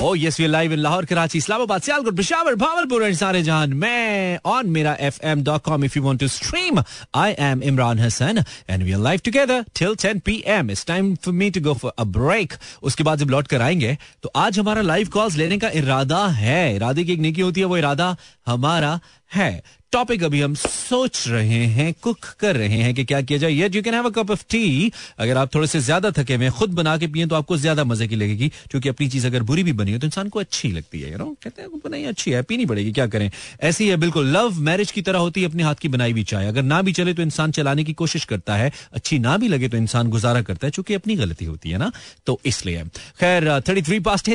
Oh 0.00 0.12
yes, 0.14 0.38
we're 0.38 0.48
live 0.48 0.74
in 0.76 0.80
Lahore, 0.82 1.06
Karachi, 1.12 1.38
Islamabad, 1.38 1.82
Sialkot, 1.82 2.16
Peshawar, 2.20 2.54
Bhavalpur 2.62 3.00
and 3.06 3.16
सारे 3.18 3.42
जहान 3.42 3.72
मैं 3.82 4.38
on 4.52 4.70
mirafm.com 4.76 5.86
if 5.88 5.96
you 5.96 6.02
want 6.04 6.22
to 6.24 6.28
stream. 6.28 6.80
I 7.14 7.26
am 7.48 7.64
Imran 7.72 8.02
Hassan 8.04 8.44
and 8.68 8.86
we 8.88 8.94
are 8.94 9.02
live 9.08 9.24
together 9.30 9.58
till 9.74 9.96
10 9.96 10.20
p.m. 10.28 10.70
It's 10.70 10.84
time 10.84 11.16
for 11.16 11.32
me 11.32 11.50
to 11.50 11.64
go 11.68 11.74
for 11.74 11.92
a 11.98 12.06
break. 12.18 12.56
उसके 12.82 13.04
बाद 13.04 13.18
जब 13.18 13.30
लौट 13.30 13.48
कर 13.54 13.62
आएँगे 13.62 13.96
तो 14.22 14.30
आज 14.36 14.58
हमारा 14.58 14.82
लाइव 14.82 15.08
कॉल्स 15.18 15.36
लेने 15.36 15.58
का 15.58 15.70
इरादा 15.82 16.26
है 16.42 16.74
इरादे 16.76 17.04
की 17.04 17.12
एक 17.12 17.20
नेकी 17.28 17.40
होती 17.40 17.60
है 17.60 17.66
वो 17.66 17.76
इरादा 17.76 18.16
हमारा 18.46 18.98
है। 19.30 19.62
टॉपिक 19.92 20.22
अभी 20.24 20.40
हम 20.40 20.54
सोच 20.54 21.22
रहे 21.28 21.64
हैं 21.66 21.92
कुक 22.02 22.24
कर 22.40 22.56
रहे 22.56 22.78
हैं 22.78 22.94
कि 22.94 23.04
क्या 23.04 23.20
किया 23.20 23.38
जाए। 23.38 23.50
You 23.50 23.82
can 23.82 23.94
have 23.94 24.06
a 24.06 24.10
cup 24.12 24.30
of 24.30 24.42
tea 24.50 24.92
अगर 25.18 25.36
आप 25.36 25.54
थोड़े 25.54 25.66
से 25.66 25.80
ज़्यादा 25.80 26.10
थके 26.10 26.34
हुए 26.34 26.48
खुद 26.50 26.74
बना 26.74 26.96
के 26.98 27.06
पिए 27.06 27.26
तो 27.26 27.34
आपको 27.36 27.56
ज़्यादा 27.56 27.84
मज़े 27.84 28.08
की 28.08 28.16
लगेगी, 28.16 28.48
क्योंकि 28.70 28.88
अपनी 28.88 29.08
चीज़ 29.08 29.26
अगर 29.26 29.42
बुरी 29.42 29.62
भी 29.62 29.72
बनी 29.72 29.92
हो 29.92 29.98
तो 29.98 30.06
इंसान 30.06 30.28
को 30.28 30.40
अच्छी 30.40 30.70
लगती 30.72 31.00
है 31.00 31.12
यू 31.12 31.18
नो 31.18 31.24
कहते 31.44 31.62
हैं 31.62 31.70
बनाई 31.84 32.04
अच्छी 32.04 32.30
है, 32.30 32.42
पीनी 32.42 32.66
पड़ेगी, 32.66 32.92
क्या 32.92 33.06
करें? 33.06 33.30
ऐसी 33.62 33.88
है, 33.88 33.96
बिल्कुल 33.96 34.26
लव 34.28 34.58
मैरिज 34.60 34.90
की 34.90 35.02
तरह 35.02 35.18
होती 35.18 35.42
है, 35.42 35.48
अपने 35.48 35.62
हाथ 35.62 35.74
की 35.74 35.88
बनाई 35.88 36.12
हुई 36.12 36.24
चाय। 36.24 36.46
अगर 36.46 36.62
ना 36.64 36.82
भी 36.82 36.92
चले 36.92 37.14
तो 37.14 37.22
इंसान 37.22 37.52
चलाने 37.52 37.84
की 37.84 37.92
कोशिश 37.94 38.24
करता 38.24 38.56
है। 38.56 38.70
अच्छी 38.92 39.18
ना 39.18 39.36
भी 39.36 39.48
लगे 39.48 39.68
तो 39.68 39.76
इंसान 39.76 40.08
गुजारा 40.10 40.42
करता 40.42 40.66
है, 40.66 40.70
चूँकि 40.70 40.94
अपनी 40.94 41.16
गलती 41.16 41.44
होती 41.44 41.70
है 41.70 41.78
ना? 41.78 41.90
तो 42.26 42.38
इसलिए। 42.46 42.84
खैर 43.20 43.48
thirty 43.68 43.82
three 43.82 44.00
past 44.00 44.30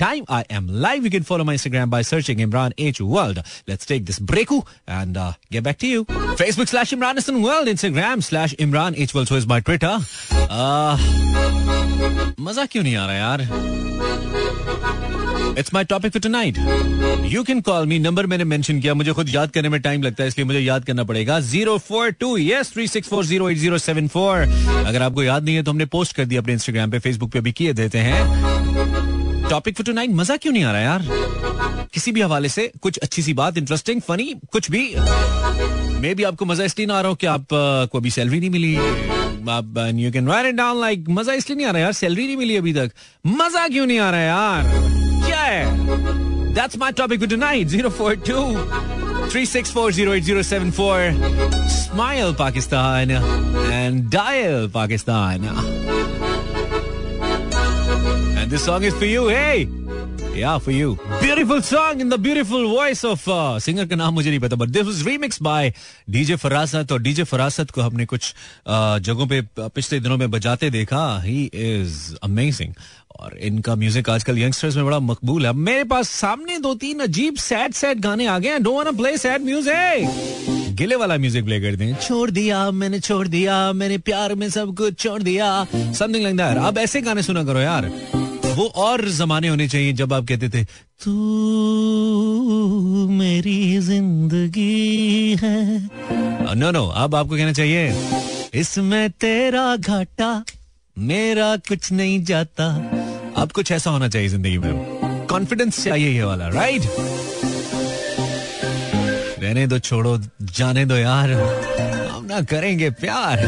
time 0.00 0.24
I 0.30 0.42
am 0.50 0.68
live 0.80 1.04
you 1.04 1.10
can 1.10 1.22
follow 1.22 1.44
my 1.44 1.54
Instagram 1.54 1.90
by 1.90 2.02
searching 2.04 2.40
Imran 2.40 2.72
H 2.78 3.00
world 3.02 3.40
take 3.88 4.04
this 4.04 4.22
break 4.22 4.48
and 4.50 5.16
uh, 5.16 5.32
get 5.52 5.62
back 5.62 5.78
to 5.78 5.88
you. 5.88 6.04
Facebook 6.38 6.68
slash 6.68 6.92
Imran 6.94 7.18
Hassan 7.20 7.36
World, 7.42 7.68
Instagram 7.72 8.22
slash 8.28 8.54
Imran 8.64 8.96
H 9.04 9.14
World, 9.14 9.28
so 9.28 9.36
is 9.40 9.46
my 9.52 9.60
Twitter. 9.60 9.92
Uh, 10.32 10.96
मज़ा 12.40 12.64
क्यों 12.72 12.82
नहीं 12.82 12.96
आ 12.96 13.06
रहा 13.06 13.16
यार 13.16 13.40
it's 15.58 15.72
my 15.74 15.84
topic 15.84 16.12
for 16.12 16.20
tonight 16.22 16.58
you 17.32 17.42
can 17.44 17.60
call 17.60 17.86
me 17.86 17.98
number 17.98 18.26
मैंने 18.26 18.44
mention 18.44 18.80
किया 18.80 18.94
मुझे 18.94 19.12
खुद 19.12 19.28
याद 19.34 19.50
करने 19.50 19.68
में 19.68 19.80
टाइम 19.82 20.02
लगता 20.02 20.22
है 20.22 20.28
इसलिए 20.28 20.46
मुझे 20.46 20.60
याद 20.60 20.84
करना 20.84 21.04
पड़ेगा। 21.04 21.38
Zero 21.40 21.76
four 21.88 22.10
two 22.20 22.36
yes 22.38 22.72
three 22.72 22.86
six 22.88 23.08
four 23.08 23.24
zero 23.26 23.50
eight 23.50 23.58
zero 23.58 23.78
seven 23.78 24.08
four 24.08 24.36
अगर 24.86 25.02
आपको 25.02 25.22
याद 25.22 25.44
नहीं 25.44 25.56
है 25.56 25.62
तो 25.62 25.70
हमने 25.70 25.86
पोस्ट 25.96 26.16
कर 26.16 26.24
दिया 26.24 26.40
अपने 26.40 26.52
इंस्टाग्राम 26.52 26.90
पे 26.90 26.98
फेसबुक 26.98 27.32
पे 27.32 27.40
भी 27.40 27.52
किए 27.52 27.72
देते 27.72 27.98
हैं। 27.98 28.79
टॉपिक 29.50 29.76
फॉर 29.76 29.84
टुनाइट 29.86 30.10
मज़ा 30.14 30.36
क्यों 30.36 30.52
नहीं 30.52 30.64
आ 30.64 30.72
रहा 30.72 30.80
यार? 30.80 31.02
किसी 31.94 32.12
भी 32.12 32.20
हवाले 32.20 32.48
से 32.48 32.70
कुछ 32.82 32.98
अच्छी 32.98 33.22
सी 33.22 33.32
बात 33.34 33.58
इंटरेस्टिंग 33.58 34.00
फनी 34.08 34.34
कुछ 34.52 34.70
भी। 34.70 34.94
मे 36.00 36.14
भी 36.14 36.22
आपको 36.24 36.44
मज़ा 36.44 36.64
इसलिए 36.64 36.86
ना 36.86 36.94
आ 36.98 37.00
रहा 37.00 37.08
हो 37.08 37.14
कि 37.14 37.26
आप 37.26 37.46
को 37.52 37.98
अभी 37.98 38.10
सैलरी 38.10 38.40
नहीं 38.40 38.50
मिली। 38.50 38.74
You 40.02 40.10
can 40.12 40.28
write 40.28 40.46
it 40.46 40.54
down 40.54 40.80
like 40.80 41.04
मज़ा 41.08 41.32
इसलिए 41.32 41.56
नहीं 41.56 41.66
आ 41.66 41.70
रहा 41.70 41.82
यार 41.82 41.92
सैलरी 41.92 42.26
नहीं 42.26 42.36
मिली 42.36 42.56
अभी 42.56 42.72
तक। 42.74 42.90
मज़ा 43.26 43.68
क्यों 43.68 43.86
नहीं 43.86 43.98
आ 43.98 44.10
रहा 44.10 44.20
यार? 44.20 44.62
क्या 45.26 45.40
है? 45.40 45.64
That's 46.54 46.78
my 46.78 46.92
topic 46.92 47.18
for 47.20 47.28
tonight 47.28 47.68
042 47.68 48.56
3640807 49.32 51.12
Smile, 51.90 52.32
Pakistan, 52.38 53.10
and 53.76 54.10
dial, 54.14 54.68
Pakistan. 54.76 55.38
And 58.50 58.56
this 58.56 58.64
song 58.64 58.82
is 58.82 58.94
for 58.94 59.04
you, 59.04 59.28
hey! 59.28 59.68
Yeah, 60.34 60.58
for 60.58 60.72
you. 60.72 60.98
Beautiful 61.20 61.62
song 61.62 62.00
in 62.00 62.08
the 62.08 62.18
beautiful 62.18 62.68
voice 62.68 63.04
of 63.04 63.22
uh, 63.28 63.60
singer 63.60 63.86
का 63.86 63.96
नाम 63.96 64.14
मुझे 64.14 64.30
नहीं 64.30 64.40
पता 64.40 64.56
but 64.58 64.72
this 64.72 64.86
was 64.88 65.02
remixed 65.08 65.40
by 65.40 65.72
DJ 66.10 66.36
फरासत 66.36 66.92
और 66.92 67.02
DJ 67.02 67.24
फरासत 67.30 67.70
को 67.70 67.80
हमने 67.80 68.06
कुछ 68.06 68.32
uh, 68.66 68.98
जगहों 68.98 69.26
पे 69.26 69.40
पिछले 69.58 70.00
दिनों 70.00 70.16
में 70.18 70.30
बजाते 70.30 70.70
देखा 70.70 71.02
ही 71.24 71.44
इज़ 71.44 71.98
अमेजिंग 72.22 72.74
और 73.20 73.36
इनका 73.38 73.74
म्यूज़िक 73.76 74.10
आजकल 74.10 74.38
यंगस्टर्स 74.38 74.76
में 74.76 74.84
बड़ा 74.84 74.98
मकबूल 74.98 75.46
है 75.46 75.52
मेरे 75.68 75.84
पास 75.84 76.08
सामने 76.10 76.58
दो 76.58 76.74
तीन 76.82 77.00
अजीब 77.06 77.36
सैड 77.46 77.74
सैड 77.74 78.00
गाने 78.00 78.26
आ 78.26 78.38
गए 78.38 78.58
don't 78.58 78.86
want 78.86 78.96
play 78.98 79.16
sad 79.18 79.44
music 79.44 80.74
गिले 80.78 80.96
वाला 80.96 81.16
म्यूज़िक 81.18 81.44
प्ले 81.44 81.60
कर 81.60 81.76
दें 81.76 81.94
छोड़ 82.02 82.30
दिया 82.30 82.70
मैंने 82.70 83.00
छोड़ 83.00 83.26
दिया 83.28 83.60
मैंने 83.72 83.98
प्यार 84.10 84.34
में 84.42 84.48
सब 84.50 84.74
कुछ 84.76 84.98
छोड़ 85.02 85.22
दिया 85.22 85.52
समथिंग 85.74 86.22
लाइक 86.22 86.36
दैट 86.36 86.58
अब 86.66 86.78
ऐसे 86.78 87.00
गाने 87.00 87.22
सुना 87.22 87.44
करो 87.44 87.60
यार 87.60 87.90
वो 88.50 88.66
और 88.76 89.08
जमाने 89.10 89.48
होने 89.48 89.66
चाहिए 89.68 89.92
जब 89.92 90.12
आप 90.12 90.24
कहते 90.28 90.48
थे, 90.48 90.64
तू 91.04 91.12
मेरी 93.10 93.78
ज़िंदगी 93.80 95.36
है। 95.42 95.88
नो 96.54 96.70
नो 96.70 96.84
अब 96.86 97.14
आपको 97.14 97.36
कहना 97.36 97.52
चाहिए, 97.52 97.94
इसमें 98.54 99.10
तेरा 99.10 99.76
घाटा, 99.76 100.44
मेरा 100.96 101.56
कुछ 101.68 101.92
नहीं 101.92 102.22
जाता। 102.24 102.66
अब 103.36 103.52
कुछ 103.52 103.72
ऐसा 103.72 103.90
होना 103.90 104.08
चाहिए 104.08 104.28
ज़िंदगी 104.28 104.58
में। 104.58 105.26
कॉन्फिडेंस 105.30 105.82
चाहिए 105.84 106.10
ये 106.10 106.22
वाला 106.24 106.48
राइट 106.50 106.82
रहने 109.40 109.66
दो, 109.66 109.78
छोड़ो, 109.78 110.18
जाने 110.42 110.84
दो 110.84 110.96
यार। 110.96 111.30
हम 111.30 112.24
ना 112.24 112.40
करेंगे 112.42 112.90
प्यार। 112.92 113.38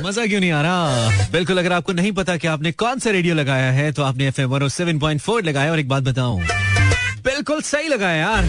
मज़ा 0.00 0.26
क्यों 0.26 0.40
नहीं 0.40 0.50
आ 0.50 0.62
रहा? 0.62 1.28
बिल्कुल, 1.32 1.58
अगर 1.58 1.72
आपको 1.72 1.92
नहीं 1.92 2.12
पता 2.12 2.36
कि 2.36 2.48
आपने 2.48 2.72
कौन 2.72 2.98
सा 2.98 3.10
रेडियो 3.10 3.34
लगाया 3.34 3.70
है 3.72 3.90
तो 3.92 4.02
आपने 4.02 4.26
F 4.28 4.40
M 4.40 4.68
seven 4.68 4.98
point 4.98 5.20
four 5.20 5.42
लगाया 5.44 5.70
और 5.72 5.78
एक 5.78 5.88
बात 5.88 6.02
बताऊँ। 6.02 6.40
बिल्कुल 7.24 7.60
सही 7.62 7.88
लगाया 7.88 8.16
यार। 8.16 8.44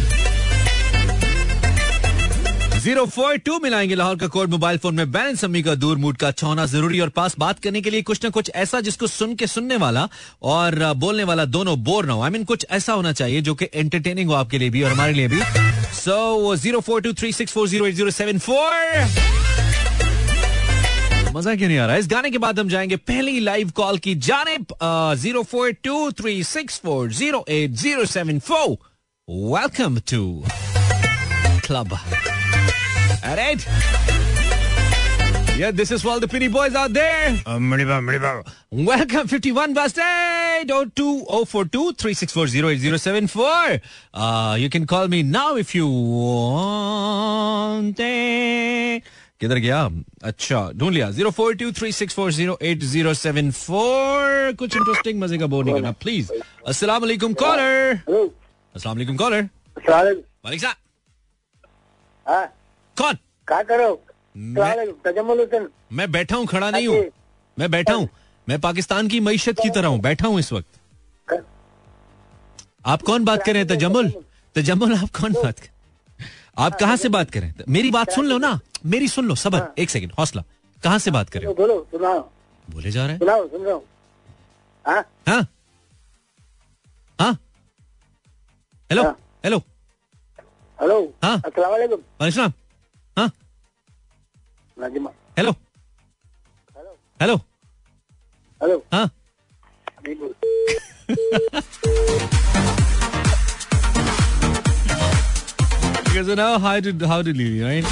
ज़ीरो 2.84 3.06
फोर 3.06 3.38
टू 3.38 3.60
मिलाएँगे 3.64 3.96
लाहौर 3.96 4.16
का 4.20 4.28
कोड 4.28 4.50
मोबाइल 4.50 4.78
फ़ोन 4.78 4.96
में। 4.96 5.12
बैलेंस 5.12 5.42
समी 5.42 5.62
का 5.64 5.76
दूर 5.76 5.98
मूड 5.98 6.18
का 6.18 6.28
अच्छा 6.28 6.48
होना 6.48 6.66
ज़रूरी 6.66 7.00
और 7.00 7.10
पास 7.10 7.36
बात 7.40 7.60
करने 7.60 7.82
के 7.82 7.90
लिए 7.90 8.02
कुछ 8.02 8.24
ना 8.24 8.30
कुछ 8.30 8.52
ऐसा 8.56 8.82
जिसको 8.82 9.08
सुन 9.08 9.36
के 9.36 9.48
सुनने 9.48 9.76
वाला 9.78 10.08
और 10.44 10.94
बोलने 10.96 11.24
वाला 11.24 11.46
दोनों 11.46 11.78
बोर 11.84 12.06
ना 12.06 12.14
हो। 12.14 12.22
आई 12.22 12.30
मीन 12.30 12.44
कुछ 12.44 12.66
ऐसा 12.72 12.94
होना 12.94 13.12
चाहिए 13.12 13.42
जो 13.42 13.56
कि 13.56 13.68
एंटरटेनिंग 13.74 14.30
हो 14.30 14.36
आपके 14.36 14.58
लिए 14.58 14.70
भी 14.70 14.84
और 14.84 14.92
हमारे 14.92 15.14
लिए 15.14 15.28
भी। 15.28 15.42
So 15.96 16.56
zero 16.56 16.80
four 16.80 17.02
two 17.02 17.14
three 17.14 17.32
six 17.34 17.54
four 17.54 17.68
zero 17.68 17.88
eight 17.88 17.96
zero 17.96 18.12
seven 18.12 18.40
four 18.40 19.63
मज़ा 21.34 21.56
क्यों 21.56 21.68
नहीं 21.68 21.78
आ 21.80 21.86
रहा 21.86 21.96
इस 21.98 22.08
गाने 22.08 22.30
के 22.32 22.38
बाद 22.38 22.60
हम 22.60 22.70
जाएँगे 22.70 22.96
पहली 23.10 23.40
लाइव 23.40 23.70
कॉल 23.76 23.98
की 24.06 24.14
जाने 24.28 24.58
zero 25.22 25.44
four 25.52 25.72
two 25.84 26.12
three 26.20 26.44
six 26.50 26.80
four 26.86 27.12
zero 27.22 27.44
eight 27.58 27.72
zero 27.84 28.06
seven 28.14 28.40
four 28.50 28.68
welcome 29.30 29.98
to 30.12 30.24
club 31.68 31.98
Alright. 33.26 33.62
Yeah, 35.58 35.72
this 35.72 35.92
is 35.96 36.02
for 36.06 36.10
all 36.14 36.20
the 36.24 36.28
pretty 36.32 36.48
boys 36.56 36.76
out 36.76 36.92
there. 36.94 37.38
Welcome, 38.72 39.28
51 39.34 39.74
past 39.78 39.98
8 39.98 40.66
02042 40.68 41.94
3640874. 41.94 43.80
Uh, 44.14 44.56
you 44.60 44.70
can 44.70 44.86
call 44.86 45.08
me 45.08 45.24
now 45.24 45.56
if 45.56 45.74
you 45.74 45.88
want 45.88 47.96
it. 48.00 49.04
किधर 49.44 49.58
गया? 49.60 49.80
अच्छा 50.24 50.60
ढूंढ 50.76 50.94
लिया। 50.94 51.10
Zero 51.12 51.32
four 51.38 51.56
two 51.56 51.72
three 51.80 51.92
six 51.92 52.14
four 52.16 52.32
zero 52.32 52.58
eight 52.62 52.84
zero 52.92 53.14
seven 53.14 53.52
four. 53.52 54.54
कुछ 54.60 54.76
interesting 54.76 55.20
मज़े 55.22 55.38
का 55.38 55.46
बोल 55.54 55.66
नहीं 55.66 55.76
करना 55.76 55.92
प्लीज़ 56.04 56.32
अस्सलाम 56.68 57.02
वालेकुम 57.02 57.34
कॉलर 57.42 58.00
अस्सलाम 58.76 58.96
वालेकुम 58.96 59.16
कॉलर 59.18 59.42
वालेकुम 59.78 60.58
सलाम 60.58 60.74
हाँ। 62.26 62.46
कौन? 62.98 63.14
क्या 63.48 63.62
करो 63.64 63.90
मैं- 64.38 65.68
मैं 65.94 66.12
बैठा 66.12 66.36
हूँ 66.36 66.46
खड़ा 66.46 66.70
नहीं 66.72 66.88
हूँ। 66.88 67.04
मैं 67.58 67.72
बैठा 67.72 67.94
हूँ। 67.94 68.08
मैं 68.48 68.60
पाकिस्तान 68.62 69.08
की 69.08 69.20
मीशत 69.20 69.60
की 69.64 69.70
तरह 69.70 69.88
हूँ। 69.88 70.00
बैठा 70.02 70.28
हूँ 70.28 70.40
इस 70.40 70.54
वक्त। 70.54 71.42
आप 72.86 73.02
कौन 73.02 73.26
बात 73.26 73.44
कर 73.44 73.54
रहे 73.54 73.64
हैं 73.64 73.68
तजमुल 73.68 74.14
तजम्मुल 74.56 74.94
आप 74.94 75.10
कौन 75.22 75.34
बात 75.34 75.60
कर 75.60 75.73
आप 76.58 76.76
कहाँ 76.80 76.96
से 76.98 77.10
बात 77.10 77.32
करें? 77.32 77.54
मेरी 77.70 77.92
बात 77.92 78.12
सुन 78.12 78.26
लो 78.26 78.38
ना। 78.38 78.60
मेरी 78.86 79.08
सुन 79.08 79.26
लो 79.26 79.36
सबर 79.36 79.68
एक 79.78 79.90
सेकंड 79.90 80.12
हौसला। 80.20 80.44
कहाँ 80.84 81.00
से 81.00 81.12
बात 81.12 81.30
कर? 81.30 81.40
रहे 81.40 81.48
हो 81.48 81.54
बोलो 81.54 81.90
बोले 82.70 82.92
जा 82.92 83.04
रहे 83.04 83.12
हैं। 83.12 83.20
सुनाओ 83.20 83.48
सुन 83.48 83.62
रहा 83.62 83.74
हूँ। 83.74 83.84
हाँ? 84.88 85.06
हाँ। 85.28 85.48
हाँ। 87.20 87.34
हेलो 88.92 89.04
हाँ। 89.04 89.18
हेलो। 89.46 89.58
हेलो 90.82 91.14
हाँ। 91.24 91.42
अस्सलाम 91.48 92.52
हाँ। 93.18 93.32
हेलो। 95.38 95.52
हेलो। 97.22 97.38
हेलो। 98.62 98.84
हाँ। 98.94 99.10
बोल 106.24 106.36
Because 106.36 106.38
you 106.38 106.60
how 106.64 106.80
to 106.80 107.08
how 107.08 107.22
to 107.22 107.34
leave, 107.34 107.64
right? 107.64 107.86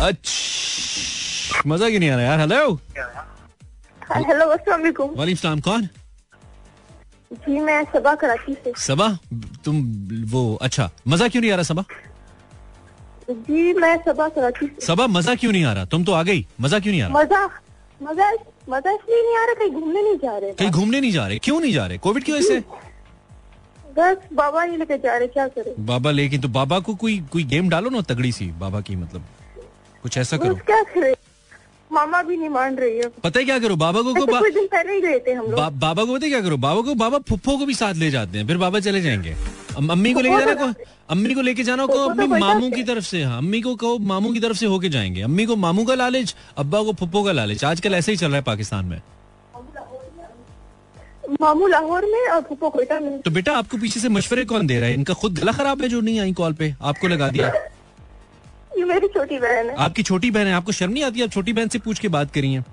अच्छा 0.00 1.62
मज़ा 1.66 1.88
क्यों 1.90 2.00
नहीं 2.00 2.10
आ 2.10 2.16
रहा 2.16 2.24
यार? 2.24 2.40
हेलो 2.40 2.78
हेलो 4.26 4.44
अस्सलाम 4.50 4.80
वालेकुम। 4.80 5.08
वालेकुम 5.16 5.36
सलाम 5.36 5.60
कौन? 5.60 5.88
जी 7.30 7.58
मैं 7.60 7.84
सबा 7.92 8.14
कराची 8.14 8.54
से। 8.64 8.72
सबा? 8.86 9.08
तुम 9.64 9.74
वो 10.32 10.42
अच्छा 10.62 10.90
मज़ा 11.08 11.28
क्यों 11.28 11.42
नहीं 11.42 11.52
आ 11.52 11.54
रहा 11.54 11.62
सबा? 11.62 11.84
जी 13.30 13.72
मैं 13.74 13.96
सबा 14.04 14.28
कराची 14.28 14.66
से। 14.66 14.86
सबा 14.86 15.06
मज़ा 15.06 15.34
क्यों 15.34 15.52
नहीं 15.52 15.64
आ 15.64 15.72
रहा? 15.72 15.84
तुम 15.84 16.04
तो 16.04 16.12
आ 16.12 16.22
गई 16.22 16.46
मज़ा 16.60 16.78
क्यों 16.78 16.92
नहीं 16.92 17.02
आ 17.02 17.06
रहा? 17.08 17.14
मज़ा 17.20 17.44
मज़ा 18.02 18.30
मज़ा 18.70 18.90
इसलिए 18.92 19.22
नहीं 19.22 19.36
आ 19.36 19.44
रहा 19.44 19.54
कहीं 19.54 19.70
घूमने 19.70 20.02
नहीं 20.02 20.18
जा 20.18 20.36
रहे। 20.38 20.52
कहीं 20.52 20.70
घूमने 20.70 21.00
नहीं 21.00 21.12
जा 21.12 21.26
रहे 21.26 21.38
क्यों 21.38 21.60
नहीं 21.60 21.72
जा 21.72 21.86
रहे? 21.86 21.98
कोविड 21.98 22.24
की 22.24 22.32
वजह 22.32 22.46
से 22.48 22.60
बस 23.98 24.16
बाबा 24.32 24.64
ये 24.64 24.76
लेके 24.76 24.98
जा 24.98 25.16
रहे 25.16 25.28
क्या 25.28 25.46
करें? 25.48 25.72
बाबा 25.86 26.10
लेकिन 26.10 26.40
तो 26.40 26.48
बाबा 26.50 26.78
को 26.80 26.94
कोई 26.94 27.18
कोई 27.32 27.44
गेम 27.44 27.68
डालो 27.68 27.90
ना 27.90 28.00
तगड़ी 28.08 28.32
सी 28.32 28.46
बाबा 28.58 28.80
की 28.80 28.96
मतलब? 28.96 29.24
कुछ 30.04 30.18
ऐसा 30.18 30.36
करो। 30.36 30.54
क्या 30.66 30.82
करें? 30.84 31.14
मामा 31.90 32.22
भी 32.22 32.36
नहीं 32.36 32.48
मान 32.48 32.76
रही 32.76 32.98
है 32.98 33.08
पता 33.24 33.38
है 33.38 33.44
क्या 33.44 33.58
करो 33.58 33.76
बाबा 33.76 34.00
को, 34.02 34.14
को 34.14 34.26
बा, 34.26 34.40
दिन 34.40 34.66
पहले 34.66 34.94
ही 34.94 35.00
गए 35.00 35.18
थे 35.26 35.32
हम 35.32 35.46
लोग। 35.46 35.54
बा, 35.54 35.68
बाबा 35.70 36.04
को 36.04 36.14
पता 36.14 36.24
है 36.26 36.30
क्या 36.30 36.40
करो 36.40 36.56
बाबा 36.56 36.80
को 36.80 36.94
बाबा 36.94 37.18
फुफ्फो 37.28 37.56
को 37.58 37.66
भी 37.66 37.74
साथ 37.74 37.94
ले 37.94 38.10
जाते 38.10 38.38
हैं 38.38 38.46
फिर 38.46 38.58
बाबा 38.58 38.80
चले 38.80 39.00
जाएँगे। 39.00 39.34
अम्मी 39.78 40.12
को 40.12 40.20
लेके 40.20 40.38
जाना 40.38 40.54
को 40.54 40.72
अम्मी 41.10 41.34
को 41.34 41.42
लेके 41.42 41.62
जाना 41.62 41.86
को 41.86 41.94
तो 41.94 42.08
अपने 42.08 42.26
मामू 42.38 42.70
की 42.70 42.82
तरफ़ 42.82 43.04
से 43.04 43.22
हाँ 43.22 43.38
अम्मी 43.38 43.60
को 43.60 43.74
कहो 43.76 43.98
मामू 43.98 44.32
की 44.32 44.40
तरफ़ 44.40 44.56
से 44.56 44.66
होके 44.66 44.88
जाएँगे। 44.88 45.22
अम्मी 45.22 45.46
को 45.46 45.56
मामू 45.56 45.84
का 45.84 45.94
लालच 45.94 46.34
अब्बा 46.58 46.82
को 46.82 46.92
फुप्पो 46.92 47.22
का 47.24 47.32
लालच 47.32 47.64
आजकल 47.64 47.94
ऐसे 47.94 48.12
ही 48.12 48.18
चल 48.18 48.26
रहा 48.26 48.36
है 48.36 48.42
पाकिस्तान 48.42 48.84
में। 48.84 49.00
मामू 51.40 51.66
लाहौर 51.66 52.04
में 52.04 52.28
और 52.28 52.40
फुप्पो 52.40 52.70
कोयटा 52.70 53.00
में। 53.00 53.20
तो 53.22 53.30
बेटा 53.30 53.56
आपको 53.56 53.76
पीछे 53.76 54.00
से 54.00 54.08
मशवरे 54.08 54.44
कौन 54.44 54.66
दे 54.66 54.78
रहा 54.78 54.88
है? 54.88 54.94
इनका 54.94 55.14
खुद 55.14 55.38
गला 55.38 55.52
खराब 55.52 55.82
है 55.82 55.88
जो 55.88 56.00
नहीं 56.00 56.20
आई 56.20 56.32
कॉल 56.32 56.52
पे? 56.52 56.74
आपको 56.82 57.08
लगा 57.08 57.28
दिया? 57.28 57.48
ये 58.78 58.84
मेरी 58.84 59.08
छोटी 59.08 59.38
बहन 59.38 59.70
है। 59.70 59.74
आपकी 59.74 60.02
छोटी 60.02 60.30
बहन 60.30 60.46
है? 60.46 60.52
आपको 60.52 60.72
शर्म 60.72 60.92
नहीं 60.92 61.04
आती? 61.04 61.22
आप 61.22 61.30
छोटी 61.30 61.52
बहन 61.52 61.68
से 61.68 61.78
पूछ 61.78 61.98
के 61.98 62.08
बात 62.08 62.32
करी 62.32 62.52
है। 62.52 62.64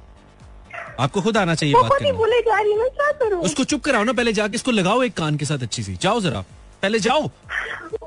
आपको 0.99 1.21
खुद 1.21 1.37
आना 1.37 1.55
चाहिए 1.55 1.75
बात 1.75 1.91
करना। 1.91 2.11
बोले 2.11 2.41
जा 2.41 2.61
रही 2.61 2.73
मैं 2.73 2.89
क्या 2.89 3.11
करूँ? 3.11 3.41
उसको 3.41 3.63
चुप 3.63 3.81
कराओ 3.81 4.03
ना 4.03 4.13
पहले 4.13 4.33
जाके 4.33 4.55
इसको 4.55 4.71
लगाओ 4.71 5.03
एक 5.03 5.13
कान 5.13 5.37
के 5.37 5.45
साथ 5.45 5.59
अच्छी 5.59 5.83
सी। 5.83 5.95
जाओ 6.01 6.21
जरा। 6.21 6.41
पहले 6.81 6.99
जाओ। 6.99 7.31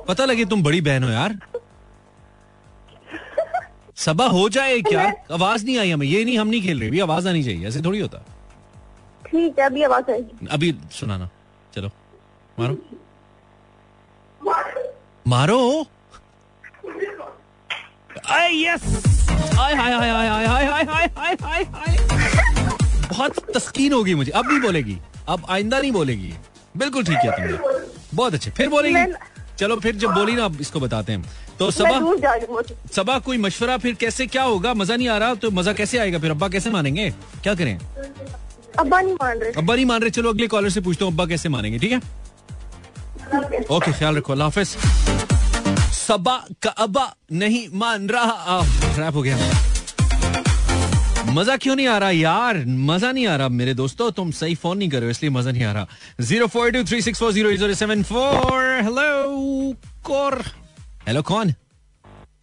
पता 0.08 0.24
लगे 0.24 0.44
तुम 0.44 0.62
बड़ी 0.62 0.80
बहन 0.80 1.04
हो 1.04 1.10
यार। 1.10 1.38
सबा 3.96 4.26
हो 4.26 4.48
जाए 4.48 4.80
क्या? 4.80 5.12
आवाज़ 5.32 5.64
नहीं 5.64 5.78
आई 5.78 5.90
हमें। 5.90 6.06
ये 6.06 6.24
नहीं 6.24 6.38
हम 6.38 6.48
नहीं 6.48 6.62
खेल 6.62 6.80
रहे। 6.80 6.90
भी 6.90 7.00
आवाज़ 7.00 7.28
आनी 7.28 7.44
चाहिए। 7.44 7.68
ऐसे 7.68 7.80
थोड़ी 7.80 8.00
होता। 8.00 8.24
ठीक 9.30 9.58
है 9.58 9.64
अभी 9.66 9.82
आवाज़ 9.82 10.10
आएगी। 10.10 10.46
अभी 10.50 10.74
सुनाना। 10.92 11.28
चलो। 11.74 11.90
मारो। 12.58 12.76
मारो? 15.26 15.86
आय 18.30 18.64
यस 18.64 18.84
आय 19.58 19.74
हाय 19.74 19.92
हाय 19.92 20.10
हाय 20.10 20.28
हाय 20.28 20.46
हाय 20.46 20.66
हाय 20.66 20.84
हाय 20.84 21.08
हाय 21.16 21.34
हाय 21.42 21.64
हाय। 21.64 21.96
बहुत 23.08 23.50
तस्कीन 23.56 23.92
होगी 23.92 24.14
मुझे। 24.14 24.30
अब 24.30 24.48
नहीं 24.48 24.60
बोलेगी। 24.60 24.98
अब 25.28 25.46
आइंदा 25.50 25.80
नहीं 25.80 25.92
बोलेगी। 25.92 26.32
बिल्कुल 26.76 27.04
ठीक 27.04 27.18
है 27.24 27.30
तुमने। 27.32 27.86
बहुत 28.14 28.34
अच्छे। 28.34 28.50
फिर 28.50 28.68
बोलेगी। 28.68 29.12
चलो 29.58 29.76
फिर 29.80 29.96
जब 29.96 30.10
बोली 30.14 30.32
ना 30.32 30.44
अब 30.44 30.60
इसको 30.60 30.80
बताते 30.80 31.12
हैं। 31.12 31.24
तो 31.58 31.70
सबा 31.70 32.62
सबा 32.94 33.18
कोई 33.18 33.38
मशवरा 33.38 33.76
फिर 33.78 33.94
कैसे 33.94 34.26
क्या 34.26 34.42
होगा? 34.42 34.74
मज़ा 34.74 34.96
नहीं 34.96 35.08
आ 35.08 35.16
रहा 35.18 35.34
तो 35.34 35.50
मज़ा 35.50 35.72
कैसे 35.72 35.98
आएगा? 35.98 36.18
फिर 36.18 36.30
अब्बा 36.30 36.48
कैसे 36.48 36.70
मानेंगे? 36.70 37.10
क्या 37.42 37.54
करें? 37.54 37.78
अब्बा 38.78 39.00
नहीं 39.00 39.14
मान 39.14 39.38
रहे। 39.38 39.52
अब्बा 39.52 39.74
नहीं 39.74 39.86
मान 39.86 40.00
रहे। 40.00 40.10
चलो 40.10 40.30
अगले 40.30 40.46
कॉलर 40.48 40.70
से 40.70 40.80
पूछता 40.80 41.04
हूँ 41.04 41.12
अब्बा 41.12 41.26
कैसे 41.26 41.48
मानेंगे 41.48 41.78
ठीक 41.78 41.92
है? 41.92 42.00
ओके 43.70 43.92
ख्याल 43.92 44.16
रखो 44.16 44.34
हाफिज। 44.34 44.76
सबा 45.94 46.36
का 46.62 46.70
अब्बा 46.84 47.12
नहीं 47.32 47.66
मान 47.74 48.08
रहा। 48.08 48.60
रैप 48.98 49.14
हो 49.14 49.22
गया। 49.22 49.36
मज़ा 51.32 51.56
क्यों 51.56 51.74
नहीं 51.76 51.86
आ 51.86 51.96
रहा? 51.98 52.10
यार 52.10 52.64
मज़ा 52.66 53.10
नहीं 53.12 53.26
आ 53.26 53.36
रहा 53.36 53.48
मेरे 53.50 53.74
दोस्तों। 53.74 54.10
तुम 54.10 54.30
सही 54.32 54.54
फ़ोन 54.54 54.78
नहीं 54.78 54.88
कर 54.90 54.98
रहे 54.98 55.06
हो 55.06 55.10
इसलिए 55.10 55.30
मज़ा 55.30 55.50
नहीं 55.50 55.64
आ 55.64 55.72
रहा। 55.72 55.86
Zero 56.20 56.46
four 56.46 56.70
two 56.70 56.84
three 56.84 57.00
six 57.02 57.18
four 57.20 57.32
zero 57.32 57.52
zero 57.52 57.74
seven 57.74 58.02
four. 58.02 58.62
Hello 58.84 59.74
Kaur. 60.06 60.42
Hello 61.08 61.22
कौन? 61.22 61.54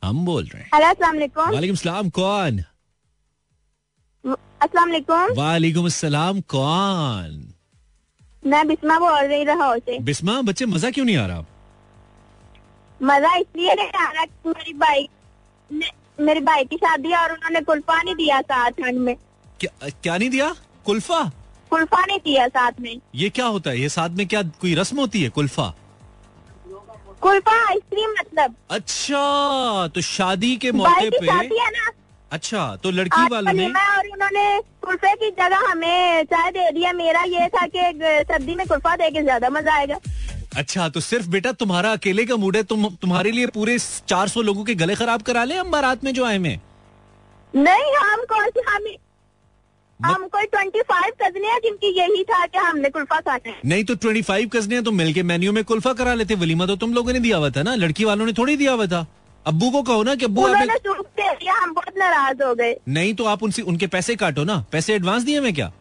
हम 0.03 0.25
बोल 0.25 0.44
रहे 0.44 0.62
हैं। 0.62 0.70
वालेकुम। 0.74 1.51
वालेकुम 1.51 1.75
सलाम 1.75 2.10
कौन? 2.10 2.63
अस्सलाम 4.65 4.89
वालेकुम 4.89 5.34
वालेकुम 5.38 5.88
सलाम 5.95 6.39
कौन? 6.51 7.34
मैं 8.43 8.67
बिस्मा 8.67 8.98
बोल 9.00 9.25
रही 9.31 9.45
से। 9.81 9.98
बिस्मा 10.03 10.41
बच्चे 10.41 10.65
मज़ा 10.65 10.89
क्यों 10.91 11.05
नहीं 11.05 11.17
आ 11.17 11.25
रहा? 11.27 11.45
मज़ा 13.00 13.34
इसलिए 13.36 13.74
नहीं 13.74 13.89
आ 13.89 14.12
रहा 14.12 14.25
कि 14.25 14.50
मेरी 14.50 14.74
भाई 14.74 15.07
मेरे 16.19 16.41
भाई 16.41 16.63
की 16.65 16.77
शादी 16.77 17.13
और 17.13 17.31
उन्होंने 17.31 17.62
कुल्फा 17.62 18.01
नहीं 18.01 18.15
दिया 18.15 18.39
साथ 18.41 18.72
ठंड 18.72 19.00
में। 19.00 19.15
क्या 19.60 19.89
क्या 20.03 20.17
नहीं 20.17 20.29
दिया? 20.29 20.53
कुल्फा? 20.86 21.19
कुल्फा 21.72 22.01
नहीं 22.05 22.19
दिया 22.25 22.48
साथ 22.48 22.79
में। 22.81 22.95
ये 23.15 23.29
क्या 23.29 23.45
होता 23.45 23.69
है? 23.69 23.79
ये 23.79 23.89
साथ 23.89 24.10
में 24.17 24.27
क्या 24.27 24.41
कोई 24.62 24.74
रस्म 24.75 25.00
होती 25.00 25.22
है 25.24 25.29
कुल्फा? 25.38 25.74
कुल्फा 27.22 27.57
आइसक्रीम 27.67 28.15
मतलब। 28.19 28.55
अच्छा 28.72 29.88
तो 29.95 30.01
शादी 30.01 30.55
के 30.57 30.72
मौके 30.72 31.10
की 31.10 31.25
शादी 31.25 31.60
है 31.60 31.69
ना 31.77 31.91
अच्छा 32.32 32.75
तो 32.84 32.91
लड़की 32.91 33.27
वालों 33.32 33.53
ने 33.53 33.65
और 33.65 34.08
उन्होंने 34.08 34.60
कुल्फे 34.82 35.13
की 35.15 35.29
जगह 35.34 35.72
हमें 35.72 36.24
चाय 36.25 36.51
दे 36.51 36.72
दिया 36.72 36.91
मेरा 36.94 37.22
ये 37.29 37.48
था 37.50 37.65
कि 37.67 37.91
सर्दी 38.24 38.55
में 38.55 38.65
कुल्फा 38.67 38.96
दे 38.96 39.10
के 39.10 39.22
ज़्यादा 39.22 39.50
मज़ा 39.50 39.75
आएगा। 39.75 40.00
अच्छा 40.58 40.88
तो 40.89 41.00
सिर्फ़ 41.01 41.27
बेटा 41.29 41.51
तुम्हारा 41.53 41.91
अकेले 41.94 42.25
का 42.25 42.36
मूड 42.36 42.55
है 42.55 42.63
तुम 42.65 42.88
तुम्हारे 43.01 43.32
लिए 43.32 43.48
पूरे 43.55 43.77
400 44.10 44.44
लोगों 44.44 44.63
के 44.63 44.75
गले 44.75 44.96
खराब 44.96 45.22
करा 45.22 45.44
ले 45.44 45.55
हम 45.55 45.72
बारात 45.72 46.03
में 46.03 46.13
जो 46.13 46.25
आए 46.25 46.38
में 46.38 46.60
नहीं 47.53 47.96
हम 47.96 48.24
कौन 48.29 48.50
सी 48.50 48.62
हम 48.70 48.94
हम 50.00 50.27
कोई 50.27 50.46
ट्वेंटी 50.46 50.82
फाइव 50.84 51.13
कजने 51.22 51.48
हैं 51.48 51.60
जिनकी 51.63 51.88
यही 52.00 52.24
था 52.24 52.46
कि 52.46 52.58
हमने 52.58 52.89
कुल्फा 52.89 53.20
खाना 53.20 53.50
है 53.50 53.55
नहीं 53.65 53.84
तो 53.84 53.96
25 54.05 54.48
कजने 54.53 54.82
तो 54.82 54.91
मिलके 54.91 55.24
मेन्यू 55.24 55.51
में 55.53 55.63
कुल्फा 55.63 55.94
करा 55.94 56.13
लेते। 56.13 56.36
वलीमा 56.36 56.65
तो 56.65 56.75
तुम 56.75 56.94
लोगों 56.94 57.13
ने 57.13 57.20
दिया 57.20 57.38
हुआ 57.38 57.50
था 57.50 57.63
ना? 57.63 57.75
लड़की 57.75 58.05
वालों 58.05 58.25
ने 58.25 58.34
थोड़ी 58.34 58.55
दिया 58.58 58.72
हुआ 58.72 58.86
था। 58.86 59.05
अब्बू 59.45 59.69
को 59.71 59.81
कहो 59.83 60.03
ना 60.03 60.15
कि 60.15 60.25
अब्बू 60.25 60.47
दिया 60.47 61.53
हम 61.53 61.73
बहुत 61.73 61.97
नाराज़ 61.97 62.43
हो 62.43 62.53
गए। 62.55 62.75
नहीं 62.87 63.13
तो 63.13 63.25
आप 63.25 63.43
उनसे 63.43 63.61
उनके 63.61 63.87
पैसे 63.87 64.15
काटो 64.15 64.43
ना। 64.43 64.63
पैसे 64.71 64.93
एडवांस 64.93 65.23
दिए 65.23 65.39
मैं 65.39 65.53
क्या? 65.53 65.71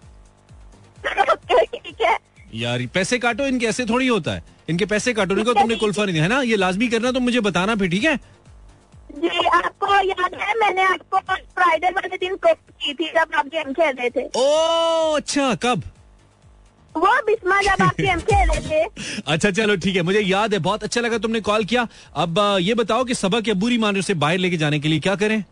ठीक 1.05 2.03
है। 2.03 2.17
यार 2.55 2.87
पैसे 2.95 3.19
काटो 3.19 3.47
इनके 3.47 3.67
ऐसे 3.67 3.87
थोड़ी 3.87 4.07
होता 4.07 4.33
है। 4.33 4.45
इनके 4.69 4.87
पैसे 4.87 5.13
काटो 5.15 5.37
इनको 5.37 5.55
तुमने 5.55 5.77
कुल्फा 5.77 6.05
नहीं 6.05 6.13
दिया। 6.13 6.25
है 6.25 6.29
ना? 6.29 6.41
ये 6.43 6.57
लाजमी 6.57 6.89
करना 6.89 7.13
तो 7.13 7.21
मुझे 7.21 7.41
बताना 7.41 7.75
फिर 7.75 7.91
ठीक 7.91 8.05
है? 8.05 8.17
जी 9.15 9.47
आपको 9.47 9.95
याद 10.05 10.35
है 10.41 10.55
मैंने 10.61 10.83
आपको 10.83 11.19
फ्राइडे 11.19 11.91
वाले 11.91 12.17
दिन 12.17 12.37
की 12.45 12.95
थी 12.95 13.09
जब 13.09 13.35
आप 13.35 13.47
गेम 13.47 13.73
खेल 13.73 13.97
रहे 13.97 14.11
थे। 14.11 14.29
ओ 14.37 15.17
अच्छा 15.17 15.55
कब? 15.63 15.83
वो 16.97 17.13
बिस्मा 17.27 17.61
जब 17.63 17.83
आप 17.83 18.01
गेम 18.01 18.21
खेल 18.31 18.49
थे। 18.69 18.83
अच्छा 19.33 19.51
चलो 19.51 19.77
ठीक 19.77 19.97
है 19.97 20.03
मुझे 20.03 20.21
याद 20.21 20.53
है 20.53 20.59
बहुत 20.69 20.85
अच्छा 20.85 21.01
लगा 21.01 21.19
तुमने 21.19 21.41
कॉल 21.49 21.65
किया। 21.65 21.87
अब 22.25 22.39
ये 22.61 22.75
बताओ 22.75 23.05
कि 23.05 23.15
सबक 23.15 23.49
या 23.49 23.55
बुरी 23.65 23.79
मान 23.79 24.01
से 24.01 24.15
बाहर 24.15 24.39
लेके 24.39 24.57
जाने 24.57 24.79
के 24.81 24.89
लिए 24.89 25.01
क्या 25.09 25.15
करें? 25.25 25.43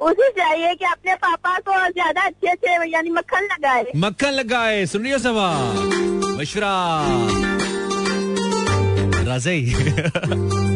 उसे 0.00 0.28
चाहिए 0.38 0.74
कि 0.74 0.84
अपने 0.84 1.14
पापा 1.24 1.58
को 1.68 1.72
ज़्यादा 1.92 2.22
अच्छे 2.26 2.54
से 2.54 2.90
यानी 2.90 3.10
मक्खन 3.10 3.44
लगाए। 3.52 3.84
मक्खन 3.96 4.30
लगाए 4.30 4.86
सुन 4.86 5.02
रही 5.02 5.12
हो 5.12 5.18
सवाल 5.18 6.36
मशरा 6.40 6.74
राजई। 9.28 9.60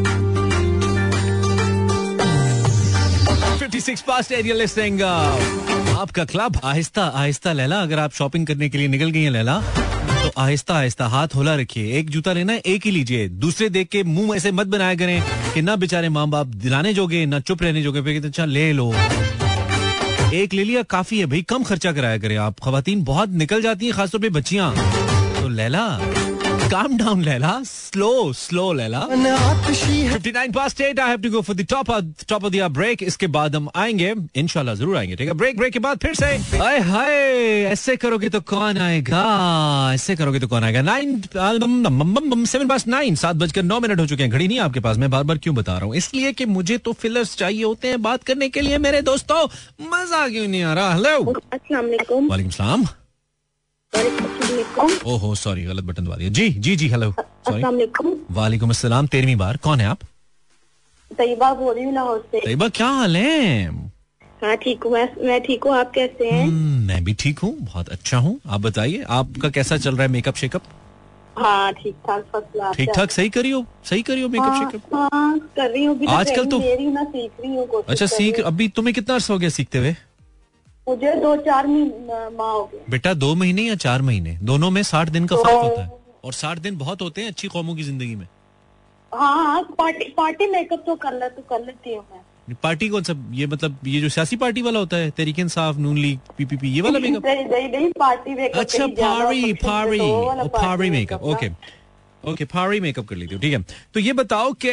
56 3.59 4.03
past 4.03 4.33
eight, 4.33 4.45
you're 4.47 4.57
listening, 4.57 5.01
uh, 5.03 5.84
आपका 5.95 6.25
क्लब 6.25 6.59
आहिस्ता 6.65 7.03
आहिस्ता, 7.05 7.53
लैला, 7.53 7.81
अगर 7.81 7.99
आप 7.99 8.13
शॉपिंग 8.13 8.47
करने 8.47 8.69
के 8.69 8.79
लिए 8.79 8.89
निकल 8.89 9.11
गई 9.11 9.23
हैं, 9.23 9.31
लैला 9.31 9.59
तो 10.23 10.31
आहिस्ता 10.41 10.75
आहिस्ता 10.75 11.07
हाथ 11.07 11.35
होला 11.35 11.55
रखिए। 11.55 11.99
एक 11.99 12.11
जूता 12.11 12.33
लेना 12.33 12.55
एक 12.67 12.87
ही 12.87 12.91
लीजिए। 12.91 13.29
दूसरे 13.29 13.69
देख 13.69 13.89
के 13.89 14.03
मुँह 14.03 14.37
ऐसे 14.37 14.53
मत 14.53 14.67
बनाया 14.67 14.95
करें 14.95 15.23
कि 15.55 15.63
ना 15.63 15.77
बेचारे 15.77 16.09
माँ 16.09 16.27
बाप 16.29 16.47
दिलाने 16.47 16.95
जोगे, 16.95 17.25
ना 17.27 17.41
चुप 17.41 17.63
रहने 17.63 17.83
जोगे 17.83 18.19
अच्छा 18.19 18.45
ले 18.45 18.73
लो। 18.73 18.93
एक 20.35 20.55
ले 20.55 20.65
लिया, 20.65 20.83
काफ़ी 20.83 21.19
है 21.19 21.27
भाई, 21.27 21.43
कम 21.43 21.63
खर्चा 21.63 21.93
कराया 21.93 22.19
करें 22.19 22.37
आप। 22.37 22.61
खवातीन 22.65 23.05
बहुत 23.05 23.31
निकल 23.31 23.63
जाती 23.63 23.87
हैं, 23.87 23.95
खासतौर 23.95 24.21
पर 24.21 24.29
बच्चियाँ। 24.29 24.75
तो 25.43 25.49
Laila 25.49 25.87
calm 26.71 26.97
down 26.97 27.23
Laila 27.25 27.53
slow 27.67 28.33
slow 28.33 28.73
Laila 28.73 29.01
59 29.09 30.53
past 30.55 30.81
8 30.81 30.99
I 30.99 31.09
have 31.09 31.23
to 31.23 31.31
go 31.35 31.43
for 31.49 31.55
the 31.59 31.67
top 31.73 31.91
of 31.95 32.25
top 32.33 32.47
of 32.49 32.53
the 32.55 32.69
break. 32.79 33.03
इसके 33.03 33.27
बाद 33.37 33.57
हम 33.57 33.69
आएँगे। 33.77 34.15
इंशाल्लाह 34.41 34.75
ज़रूर 34.75 34.97
आएँगे 34.97 35.17
ठीक 35.17 35.29
है? 35.29 35.35
ब्रेक 35.35 35.57
ब्रेक 35.59 35.73
के 35.73 35.79
बाद 35.79 35.99
फिर 36.03 36.15
से। 36.15 36.27
हाय 36.59 36.79
हाय 36.89 37.13
ऐसे 37.73 37.97
करोगे 37.97 38.29
तो 38.29 38.41
कौन 38.53 38.79
आएगा? 38.79 39.23
ऐसे 39.95 40.17
करोगे 40.17 40.41
तो 40.41 40.49
कौन 40.49 40.65
आएगा? 40.65 40.83
नाइन 40.83 41.21
सेवन 42.47 42.69
पास 42.69 42.87
नाइन 42.89 43.15
सात 43.25 43.37
बजकर 43.37 43.63
नौ 43.63 43.81
मिनट 43.81 44.01
हो 44.01 44.07
चुके 44.07 44.23
हैं। 44.23 44.33
घड़ी 44.33 44.49
नहीं 44.49 44.59
आपके 44.61 44.81
पास 44.81 44.97
मैं 44.97 45.11
बार 45.11 45.25
बार 45.25 45.39
क्यों 45.39 45.55
बता 45.55 45.77
रहा 45.79 45.85
हूँ? 45.85 45.95
इसलिए 45.97 46.33
कि 46.33 46.45
मुझे 46.47 46.79
तो 46.79 46.93
फिलर्स 47.05 47.37
चाहिए 47.37 47.65
होते 47.65 47.89
हैं 47.89 48.03
बात 48.03 48.25
करने 48.25 48.49
के 48.49 48.61
लिए 48.61 48.79
मेरे 48.89 49.03
दोस्तों। 49.13 49.47
मज़ा 49.93 50.29
क्यों 50.29 50.49
नहीं 50.49 50.63
आ 50.63 50.75
रहा? 50.75 50.93
हेलो 50.95 51.33
अस्सलाम 51.33 51.85
वालेकुम 51.85 52.29
वालेकुम 52.29 52.51
सलाम। 52.51 52.87
ओहो 53.97 55.35
सॉरी 55.35 55.63
गलत 55.65 55.85
बटन 55.85 56.05
दबा 56.05 56.17
दिया। 56.17 56.31
जी 56.31 56.49
जी 56.67 56.75
जी 56.77 56.89
हेलो 56.89 57.11
सॉरी 57.49 57.63
वालेकुम 58.35 58.71
अस्सलाम 58.71 59.07
तेरहवीं 59.07 59.37
बार। 59.37 59.57
कौन 59.65 59.81
है 59.81 59.87
आप? 59.87 59.99
तैयबा 61.11 61.53
बोल 61.55 61.75
रही 61.75 61.85
हूँ 61.85 61.93
लाहौर 61.95 62.19
से। 62.33 62.41
तैयबा 62.41 62.69
क्या 62.79 62.87
हाल 62.99 63.17
है? 63.17 63.67
हाँ 64.43 64.57
ठीक 64.63 64.85
हूँ 64.85 64.93
मैं। 64.93 65.09
मैं 65.27 65.41
ठीक 65.43 65.65
हूँ 65.65 65.75
आप 65.77 65.91
कैसे 65.95 66.31
हैं? 66.31 66.47
हम्म, 66.47 66.87
मैं 66.87 67.03
भी 67.05 67.15
ठीक 67.21 67.39
हूँ 67.39 67.53
बहुत 67.61 67.89
अच्छा 67.89 68.19
हूँ। 68.19 68.39
आप 68.47 68.61
बताइए 68.61 69.03
आपका 69.19 69.49
कैसा 69.59 69.77
चल 69.77 69.95
रहा 69.95 70.03
है 70.03 70.09
मेकअप 70.13 70.37
शेकअप 70.37 70.63
हाँ 71.39 71.73
ठीक 71.73 71.95
ठाक 72.09 72.73
ठीक 72.77 72.91
ठाक 72.97 73.11
सही 73.11 73.31
करियो 73.37 73.65
सही 73.91 74.03
करियो 74.03 74.29
मेकअप 74.29 74.55
शेकअप 74.59 74.95
हाँ 74.95 75.39
कर 75.57 75.71
रही 75.71 75.85
हूँ 75.85 76.07
आजकल 76.09 76.45
तो- 76.47 76.61
सीख 76.63 77.33
रही 77.41 77.55
हूँ 77.55 77.83
अच्छा 77.89 78.07
सीख 78.07 78.41
अभी 78.41 78.69
तुम्हें 78.77 78.95
कितना 78.95 79.15
अर्सा 79.15 79.33
हो 79.35 79.39
गया 79.39 79.49
सीखते 79.51 79.79
हुए? 79.79 79.95
मुझे 80.87 81.15
दो 81.21 81.37
चार 81.45 81.67
महीने 81.67 82.29
माह 82.37 82.51
हो 82.51 82.65
गए 82.73 82.85
बेटा 82.91 83.13
दो 83.15 83.35
महीने 83.35 83.63
या 83.63 83.75
चार 83.85 84.03
महीने? 84.03 84.37
दोनों 84.43 84.71
में 84.71 84.83
साठ 84.83 85.09
दिन 85.09 85.27
का 85.27 85.37
तो- 85.37 85.45
फ़र्क 85.45 85.63
होता 85.63 85.83
है। 85.83 85.91
और 86.25 86.33
साठ 86.33 86.59
दिन 86.59 86.77
बहुत 86.79 87.03
होते 87.03 87.21
हैं 87.21 87.29
अच्छी 87.29 87.49
कौमों 87.49 87.75
की 87.77 87.83
ज़िंदगी 87.83 88.15
में। 88.17 88.27
हाँ 89.13 89.35
हाँ 89.37 89.63
पार्टी 89.79 90.05
पार्टी 90.17 90.47
मेकअप 90.51 90.83
तो 90.87 90.95
कर 90.97 91.13
ले 91.13 91.29
तो 91.29 91.43
कर 91.51 91.65
लेती 91.65 91.95
हूँ 91.95 92.05
मैं। 92.13 92.57
पार्टी 92.63 92.89
कौन 92.89 93.03
सा 93.03 93.15
ये 93.33 93.47
मतलब 93.47 93.79
ये 93.87 94.01
जो 94.01 94.09
सियासी 94.09 94.37
पार्टी 94.37 94.63
वाला 94.63 94.79
होता 94.79 94.97
है 94.97 95.11
तहरीक 95.11 95.39
इंसाफ 95.39 95.77
नून 95.79 95.99
लीग 95.99 96.19
पीपीपी 96.39 96.69
ये 96.69 96.81
वाला 96.81 96.99
मेकअप 96.99 97.27
नहीं 97.27 97.45
नहीं 97.45 97.69
नहीं 97.71 97.91
पार्टी 97.99 98.35
मेकअप 98.35 98.61
अच्छा 98.61 98.87
पारी 99.01 99.53
पारी 99.65 99.99
तो 99.99 100.49
Pari 100.59 100.91
makeup 100.91 101.23
okay 101.25 101.51
okay 102.25 102.45
Pari 102.53 102.81
makeup 102.81 103.07
कर 103.09 103.17
लेती 103.17 103.35
हूँ 103.35 103.43
ठीक 103.43 103.53
है। 103.53 103.63
तो 103.95 104.01
ये 104.01 104.13
बताओ 104.21 104.53
कि 104.65 104.71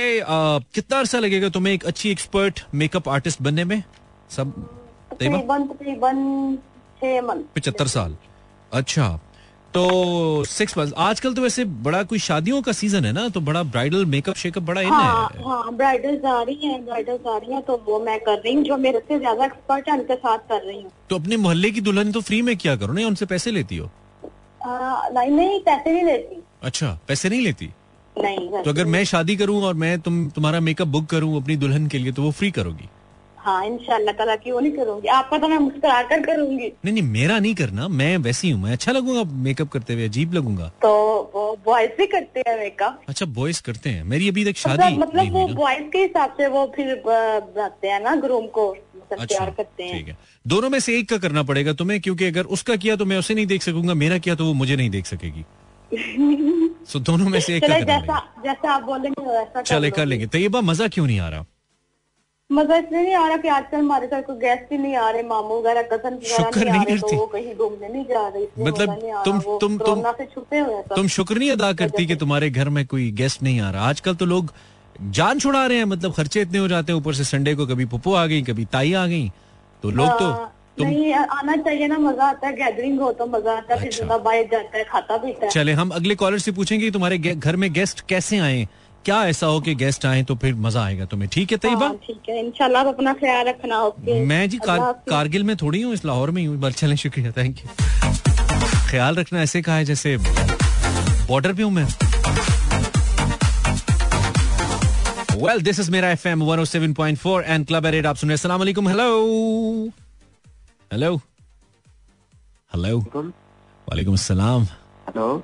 कितना 0.75 0.99
अरसा 0.99 1.19
लगेगा 1.19 1.49
तुम्हें 1.49 1.73
एक 1.73 1.85
अच्छी 1.85 2.09
एक्सपर्ट 2.11 2.63
मेकअप 2.75 3.09
आर्टिस्ट 3.09 3.41
बनने 3.41 3.63
में? 3.63 3.83
सब 4.29 4.53
तकरीबन? 5.21 6.17
पिछहत्तर 7.55 7.87
साल। 7.87 8.15
अच्छा 8.71 9.07
तो 9.73 10.43
सिक्स 10.45 10.77
मंथ 10.77 10.91
आजकल 10.99 11.33
तो 11.33 11.41
वैसे 11.41 11.63
बड़ा 11.85 12.01
कोई 12.03 12.19
शादियों 12.19 12.61
का 12.61 12.71
सीज़न 12.71 13.05
है 13.05 13.11
ना 13.11 13.27
तो 13.29 13.41
बड़ा 13.41 13.61
ब्राइडल 13.63 14.05
मेकअप 14.05 14.35
शेकअप 14.35 14.63
बड़ा 14.63 14.81
हाँ। 14.87 15.29
है 15.33 15.43
हाँ 15.43 15.75
ब्राइडल्स 15.75 16.25
आ 16.25 16.41
रही 16.41 16.67
हैं 16.67 16.85
ब्राइडल्स 16.85 17.27
आ 17.27 17.37
रही 17.37 17.53
हैं 17.53 17.61
तो 17.61 17.77
वो 17.85 17.99
मैं 17.99 18.19
कर 18.19 18.37
रही 18.37 18.53
हूँ 18.55 18.63
जो 18.63 18.77
मेरे 18.77 18.99
से 18.99 19.19
ज़्यादा 19.19 19.45
एक्सपर्ट 19.45 19.89
है 19.89 19.97
उनके 19.99 20.15
साथ 20.15 20.37
कर 20.49 20.61
रही 20.65 20.81
हूँ। 20.81 20.91
तो 21.09 21.15
अपने 21.15 21.37
मोहल्ले 21.37 21.71
की 21.71 21.81
दुल्हन 21.81 22.11
तो 22.11 22.21
फ्री 22.21 22.41
में 22.41 22.55
क्या 22.57 22.75
करो 22.75 22.93
ना 22.93 23.07
उनसे 23.07 23.25
पैसे 23.25 23.51
लेती 23.51 23.77
हो? 23.77 23.89
आ, 24.65 25.09
नहीं 25.09 25.31
नहीं 25.31 25.59
पैसे 25.59 25.93
नहीं 25.93 26.03
लेती। 26.03 26.41
अच्छा 26.63 26.97
पैसे 27.07 27.29
नहीं 27.29 27.41
लेती? 27.41 27.69
नहीं 28.15 28.63
तो 28.63 28.69
अगर 28.69 28.85
मैं 28.85 29.03
शादी 29.05 29.35
करूँ 29.35 29.61
और 29.63 29.73
मैं 29.73 29.99
तुम 29.99 30.27
तुम्हारा 30.29 30.59
मेकअप 30.59 30.87
बुक 30.87 31.05
करूँ 31.05 31.41
अपनी 31.41 31.55
दुल्हन 31.57 31.87
के 31.87 31.97
लिए 31.97 32.11
तो 32.11 32.23
वो 32.23 32.31
फ्री 32.31 32.51
करोगी? 32.51 32.89
हाँ 33.43 33.65
इंशाल्लाह 33.65 34.13
ताला 34.15 34.35
की 34.35 34.51
वो 34.51 34.59
नहीं 34.59 34.71
करूँगी। 34.71 35.07
आपका 35.09 35.37
तो 35.37 35.47
मैं 35.47 35.57
मुस्कुरा 35.59 36.01
कर 36.09 36.25
करूँगी। 36.25 36.67
नहीं 36.85 36.93
नहीं 36.93 37.03
मेरा 37.03 37.37
नहीं 37.39 37.53
करना 37.55 37.87
मैं 37.99 38.17
वैसी 38.25 38.49
हूँ 38.51 38.61
मैं 38.63 38.71
अच्छा 38.71 38.91
लगूँगा 38.91 39.23
मेकअप 39.43 39.69
करते 39.69 39.93
हुए 39.93 40.05
अजीब 40.07 40.33
लगूँगा। 40.33 40.67
तो 40.81 40.91
वो 41.33 41.45
बॉयज़ 41.65 41.91
भी 41.97 42.05
करते 42.07 42.43
हैं 42.47 42.57
मेकअप 42.59 43.01
अच्छा 43.09 43.25
बॉयज़ 43.37 43.61
करते 43.63 43.89
हैं। 43.89 44.03
मेरी 44.03 44.29
अभी 44.29 44.45
तक 44.45 44.57
शादी 44.57 44.97
मतलब 44.97 44.99
मतलब 45.01 45.33
वो 45.33 45.47
बॉयज़ 45.55 45.89
के 45.91 45.97
हिसाब 45.97 46.35
से 46.37 46.47
वो 46.47 46.65
फिर 46.75 46.93
बनाते 47.05 47.87
हैं 47.87 47.99
ना 48.03 48.15
ग्रूम 48.25 48.47
को 48.57 48.69
मतलब 48.71 49.19
अच्छा 49.19 49.45
करते 49.45 49.83
हैं। 49.83 49.97
ठीक 49.97 50.07
है। 50.07 50.17
दोनों 50.45 50.69
में 50.69 50.79
से 50.79 50.97
एक 50.99 51.09
का 51.09 51.17
करना 51.17 51.43
पड़ेगा 51.43 51.73
तुम्हें 51.73 51.99
क्योंकि 52.01 52.25
अगर 52.25 52.53
उसका 52.57 52.75
किया 52.75 52.95
तो 52.95 53.05
मैं 53.05 53.17
उसे 53.17 53.33
नहीं 53.33 53.45
देख 53.47 53.63
सकूँगा 53.63 53.93
मेरा 53.93 54.17
किया 54.17 54.35
तो 54.35 54.45
वो 54.45 54.53
मुझे 54.53 54.75
नहीं 54.75 54.89
देख 54.89 55.05
सकेगी। 55.05 55.45
सो 56.85 56.99
दोनों 56.99 57.29
में 57.29 57.39
से 57.39 57.55
एक 57.55 57.63
का 57.63 57.79
जैसा 57.79 58.19
जैसा 58.43 58.71
आप 58.71 58.83
बोलेंगे 58.83 59.25
वैसा 59.25 59.61
चले 59.61 59.91
कर 59.91 60.05
लेंगे। 60.05 60.27
तो 60.27 60.37
ये 60.37 60.47
बात 60.49 60.63
मज़ा 60.63 60.87
क्यों 60.87 61.05
नहीं 61.07 61.19
आ 61.19 61.29
रहा? 61.29 61.45
मज़ा 62.51 62.75
इसलिए 62.77 63.01
नहीं 63.01 63.13
आ 63.15 63.27
रहा 63.27 63.37
कि 63.37 63.47
आजकल 63.47 63.77
हमारे 63.77 64.07
घर 64.07 64.21
कोई 64.21 64.35
गेस्ट 64.39 64.71
ही 64.71 64.77
नहीं 64.77 64.95
आ 64.95 65.09
रहे 65.09 65.23
मामू 65.23 65.57
वगैरह 65.59 65.81
कज़न 65.91 66.17
शुक्र 66.31 66.59
वगैरह 66.59 66.71
नहीं 66.71 66.79
आ 66.79 66.83
रहे 66.83 66.97
तो 66.97 67.15
वो 67.17 67.25
कहीं 67.33 67.53
घूमने 67.55 67.87
नहीं 67.89 68.03
जा 68.05 68.27
रहे 68.27 68.63
मतलब 68.65 69.23
तुम- 69.25 69.59
तुम- 69.61 69.79
तुम- 69.85 70.03
से 70.17 70.25
छुपे 70.33 70.59
हुए 70.59 70.81
तुम 70.95 71.07
शुक्र 71.17 71.37
नहीं 71.37 71.51
अदा 71.51 71.71
करती 71.81 72.05
कि 72.05 72.15
तुम्हारे 72.23 72.49
घर 72.49 72.69
में 72.77 72.85
कोई 72.93 73.09
गेस्ट 73.21 73.43
नहीं 73.43 73.59
आ 73.61 73.69
रहा। 73.71 73.87
आजकल 73.89 74.15
तो 74.15 74.25
लोग 74.33 74.51
जान 75.19 75.39
छुड़ा 75.39 75.65
रहे 75.65 75.77
हैं 75.77 75.85
मतलब 75.93 76.13
खर्चे 76.13 76.41
इतने 76.41 76.59
हो 76.59 76.67
जाते 76.67 76.91
हैं 76.93 76.99
ऊपर 76.99 77.13
से 77.13 77.23
संडे 77.23 77.53
को 77.55 77.65
कभी 77.67 77.85
पुप्पो 77.93 78.13
आ 78.13 78.25
गई 78.33 78.41
कभी 78.49 78.65
ताई 78.73 78.93
आ 78.93 79.05
गई 79.07 79.29
तो 79.83 79.89
लोग 79.89 80.09
तो 80.19 80.25
हाँ, 80.25 80.51
तुम 80.77 80.87
नहीं 80.87 81.13
आना 81.13 81.55
चाहिए 81.55 81.87
ना 81.87 81.97
मज़ा 81.97 82.25
आता 82.25 82.47
है 82.47 82.53
गैदरिंग 82.55 82.99
हो 83.01 83.11
तो 83.21 83.25
मज़ा 83.27 83.55
आता 83.57 83.75
है 83.75 83.87
अच्छा। 83.87 84.17
बाहर 84.17 84.43
जाता 84.51 84.77
है 84.77 84.83
खाता 84.91 85.17
पीता 85.23 85.45
है। 85.45 85.51
चले 85.51 85.73
हम 85.79 85.89
अगले 86.01 86.15
कॉलर 86.21 86.39
से 86.39 86.51
पूछेंगे 86.59 86.91
तुम्हारे 86.91 87.17
घर 87.17 87.55
में 87.55 87.71
गेस्ट 87.73 88.01
कैसे 88.09 88.37
आए? 88.39 88.67
क्या 89.05 89.23
ऐसा 89.27 89.47
हो 89.47 89.59
कि 89.61 89.73
गेस्ट 89.75 90.05
आए 90.05 90.23
तो 90.23 90.35
फिर 90.41 90.55
मज़ा 90.55 90.83
आएगा 90.83 91.05
तुम्हें? 91.11 91.29
ठीक 91.33 91.51
है 91.51 91.57
तैयबा? 91.57 91.85
हाँ, 91.85 91.95
ठीक 92.07 92.29
है। 92.29 92.39
इंशाल्लाह 92.39 92.81
आप 92.81 92.87
अपना 92.87 93.13
ख्याल 93.21 93.47
रखना 93.47 93.81
ओके। 93.83 94.19
मैं 94.25 94.49
जी 94.49 94.57
कार, 94.65 94.79
कारगिल 95.09 95.43
में 95.43 95.55
थोड़ी 95.61 95.81
हूँ 95.81 95.93
इस 95.93 96.05
लाहौर 96.05 96.31
में 96.31 96.41
ही 96.41 96.47
हूँ 96.47 96.57
बस 96.59 96.75
चलें 96.75 96.95
शुक्रिया 97.03 97.31
थैंक 97.37 97.59
यू 97.59 97.69
ख्याल 98.89 99.15
रखना 99.15 99.41
ऐसे 99.41 99.61
कहा 99.61 99.75
है 99.75 99.85
जैसे 99.85 100.17
बॉर्डर 100.17 101.53
पे 101.53 101.63
हूँ 101.63 101.71
मैं। 101.71 101.85
Well 105.37 105.61
this 105.63 105.79
is 105.79 105.91
Mera 105.91 106.09
F 106.11 106.27
M 106.27 106.43
one 106.43 106.63
seven 106.65 106.93
point 106.93 107.17
four 107.17 107.43
and 107.43 107.65
club 107.67 107.85
eight 107.85 108.05
आप 108.05 108.15
सुन 108.15 108.29
रहे 108.29 108.37
सलाम 108.37 108.63
हेलो 108.63 109.09
हेलो 110.91 111.15
हेलो 112.75 112.97
वालेकुम 112.99 114.13
अस्सलाम 114.13 114.63
हेलो 115.09 115.35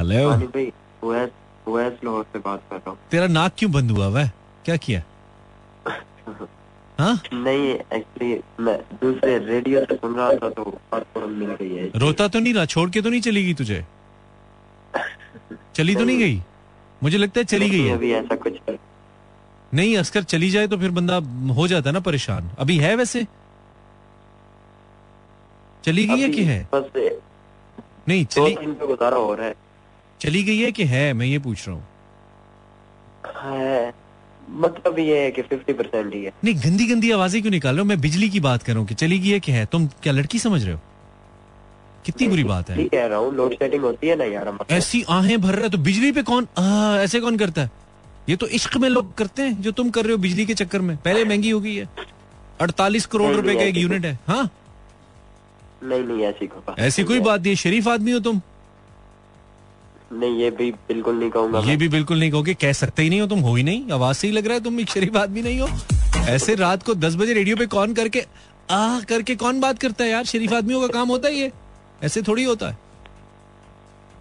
हेलो 0.00 1.45
उवैस 1.66 1.92
लाहौर 2.04 2.24
से 2.32 2.38
बात 2.38 2.62
कर 2.70 2.76
रहा 2.76 2.94
तेरा 3.10 3.26
नाक 3.28 3.52
क्यों 3.58 3.70
बंद 3.72 3.90
हुआ 3.90 4.06
हुआ 4.06 4.20
है 4.20 4.32
क्या 4.64 4.76
किया? 4.86 5.02
हाँ? 6.98 7.20
नहीं 7.34 7.68
एक्चुअली 7.70 8.40
मैं 8.60 8.76
दूसरे 9.00 9.38
रेडियो 9.38 9.84
से 9.84 9.94
सुन 9.94 10.14
रहा 10.14 10.32
था 10.32 10.48
तो 10.50 10.64
बात 10.92 11.02
तो 11.14 11.26
मिल 11.28 11.54
गई 11.54 11.74
है। 11.74 11.90
रोता 11.96 12.28
तो 12.28 12.38
नहीं 12.38 12.54
रहा 12.54 12.64
छोड़ 12.66 12.88
के 12.90 13.00
तो 13.02 13.10
नहीं 13.10 13.20
चली 13.20 13.42
गई 13.44 13.54
तुझे? 13.54 13.84
चली 15.74 15.94
तो 15.96 16.04
नहीं 16.04 16.18
गई? 16.18 16.40
मुझे 17.02 17.18
लगता 17.18 17.40
है 17.40 17.44
चली 17.44 17.68
गई 17.70 17.80
है। 17.80 17.94
अभी 17.94 18.12
ऐसा 18.12 18.36
कुछ 18.36 18.54
नहीं 19.72 19.96
अस्कर 19.98 20.22
चली 20.24 20.50
जाए 20.50 20.66
तो 20.66 20.76
फिर 20.78 20.90
बंदा 20.90 21.16
हो 21.54 21.66
जाता 21.68 21.90
है 21.90 21.94
ना 21.94 22.00
परेशान। 22.00 22.50
अभी 22.58 22.78
है 22.78 22.94
वैसे? 22.96 23.26
चली 25.84 26.06
गई 26.06 26.20
है 26.20 26.28
कि 26.28 26.44
है? 26.44 26.58
बस 26.74 26.90
नहीं 28.08 28.24
चली 28.26 28.54
पे 28.56 28.86
गुजारा 28.86 29.16
हो 29.16 29.34
रहा 29.34 29.46
है। 29.46 29.54
चली 30.20 30.42
गई 30.42 30.58
है 30.58 30.72
कि 30.72 30.84
है? 30.84 31.12
मैं 31.12 31.26
ये 31.26 31.38
पूछ 31.38 31.68
रहा 31.68 31.76
हूँ। 31.76 31.84
मतलब 34.60 34.98
ये 34.98 35.22
है 35.22 35.30
कि 35.30 35.42
फिफ्टी 35.42 35.72
परसेंट 35.72 36.14
ही 36.14 36.22
है। 36.24 36.32
नहीं 36.44 36.54
गंदी 36.54 36.86
गंदी 36.86 37.10
आवाज़ें 37.10 37.40
क्यों 37.42 37.50
निकाल 37.52 37.74
रहे 37.74 37.80
हो? 37.80 37.84
मैं 37.84 38.00
बिजली 38.00 38.28
की 38.30 38.40
बात 38.40 38.62
कर 38.62 38.72
रहा 38.72 38.80
हूँ 38.80 38.88
कि 38.88 38.94
चली 38.94 39.18
गई 39.18 39.30
है 39.30 39.40
कि 39.40 39.52
है? 39.52 39.64
तुम 39.66 39.86
क्या 40.02 40.12
लड़की 40.12 40.38
समझ 40.38 40.62
रहे 40.64 40.72
हो? 40.74 40.80
कितनी 42.06 42.28
बुरी 42.28 42.44
बात 42.44 42.70
है। 42.70 42.84
कह 42.88 43.06
रहा 43.06 43.18
हूँ 43.18 43.34
लोड 43.34 43.54
शेडिंग 43.54 43.82
होती 43.82 44.08
है 44.08 44.16
ना 44.16 44.24
यार 44.24 44.58
ऐसी 44.70 45.04
आहें 45.08 45.40
भर 45.40 45.54
रहा 45.54 45.62
है 45.62 45.70
तो 45.70 45.78
बिजली 45.78 46.12
पे 46.12 46.22
कौन 46.22 46.46
आ, 46.58 46.96
ऐसे 46.98 47.20
कौन 47.20 47.36
करता 47.36 47.62
है? 47.62 47.70
ये 48.28 48.36
तो 48.36 48.46
इश्क 48.58 48.76
में 48.76 48.88
लोग 48.88 49.14
करते 49.14 49.42
हैं 49.42 49.60
जो 49.62 49.70
तुम 49.72 49.90
कर 49.90 50.04
रहे 50.04 50.12
हो 50.12 50.18
बिजली 50.18 50.46
के 50.46 50.54
चक्कर 50.54 50.80
में। 50.80 50.96
पहले 50.96 51.24
महँगी 51.24 51.50
हो 51.50 51.60
गई 51.60 51.74
है। 51.74 51.88
अड़तालीस 52.60 53.06
करोड़ 53.06 53.34
रुपए 53.34 53.54
का 53.54 53.62
एक 53.62 53.76
यूनिट 53.76 54.04
है। 54.04 54.18
हाँ? 54.28 54.50
नहीं 55.82 56.02
नहीं 56.02 56.24
ऐसी 56.24 56.46
कोई 56.46 56.74
ऐसी 56.84 57.04
कोई 57.04 57.20
बात 57.20 57.40
नहीं 57.40 57.54
शरीफ 57.56 57.88
आदमी 57.88 58.12
हो 58.12 58.20
तुम। 58.20 58.40
नहीं 60.10 60.38
ये 60.38 60.50
भी 60.50 60.70
बिल्कुल 60.88 61.14
नहीं 61.14 61.30
कहूँगा 61.30 61.60
ये 61.60 61.76
भी 61.76 61.88
बिल्कुल 61.88 62.18
नहीं 62.18 62.30
कहोगे 62.30 62.54
कह 62.54 62.72
सकते 62.72 63.02
ही 63.02 63.10
नहीं 63.10 63.20
हो 63.20 63.26
तुम 63.26 63.40
हो 63.40 63.54
ही 63.54 63.62
नहीं। 63.62 63.90
आवाज़ 63.92 64.16
से 64.16 64.26
ही 64.26 64.32
लग 64.32 64.46
रहा 64.46 64.54
है 64.54 64.62
तुम 64.64 64.80
एक 64.80 64.90
शरीफ 64.90 65.16
आदमी 65.16 65.42
नहीं 65.42 65.60
हो। 65.60 65.68
ऐसे 66.28 66.54
रात 66.54 66.82
को 66.82 66.94
दस 66.96 67.16
बजे 67.16 67.32
रेडियो 67.34 67.56
पे 67.56 67.66
कौन 67.74 67.94
करके 67.94 68.24
आ 68.70 69.00
करके 69.08 69.34
कौन 69.36 69.60
बात 69.60 69.78
करता 69.78 70.04
है 70.04 70.10
यार? 70.10 70.24
शरीफ 70.24 70.52
आदमियों 70.52 70.80
का 70.80 70.86
काम 70.94 71.08
होता 71.08 71.28
है 71.28 71.34
ये 71.34 71.50
ऐसे 72.04 72.22
थोड़ी 72.22 72.44
होता 72.44 72.68
है। 72.68 72.78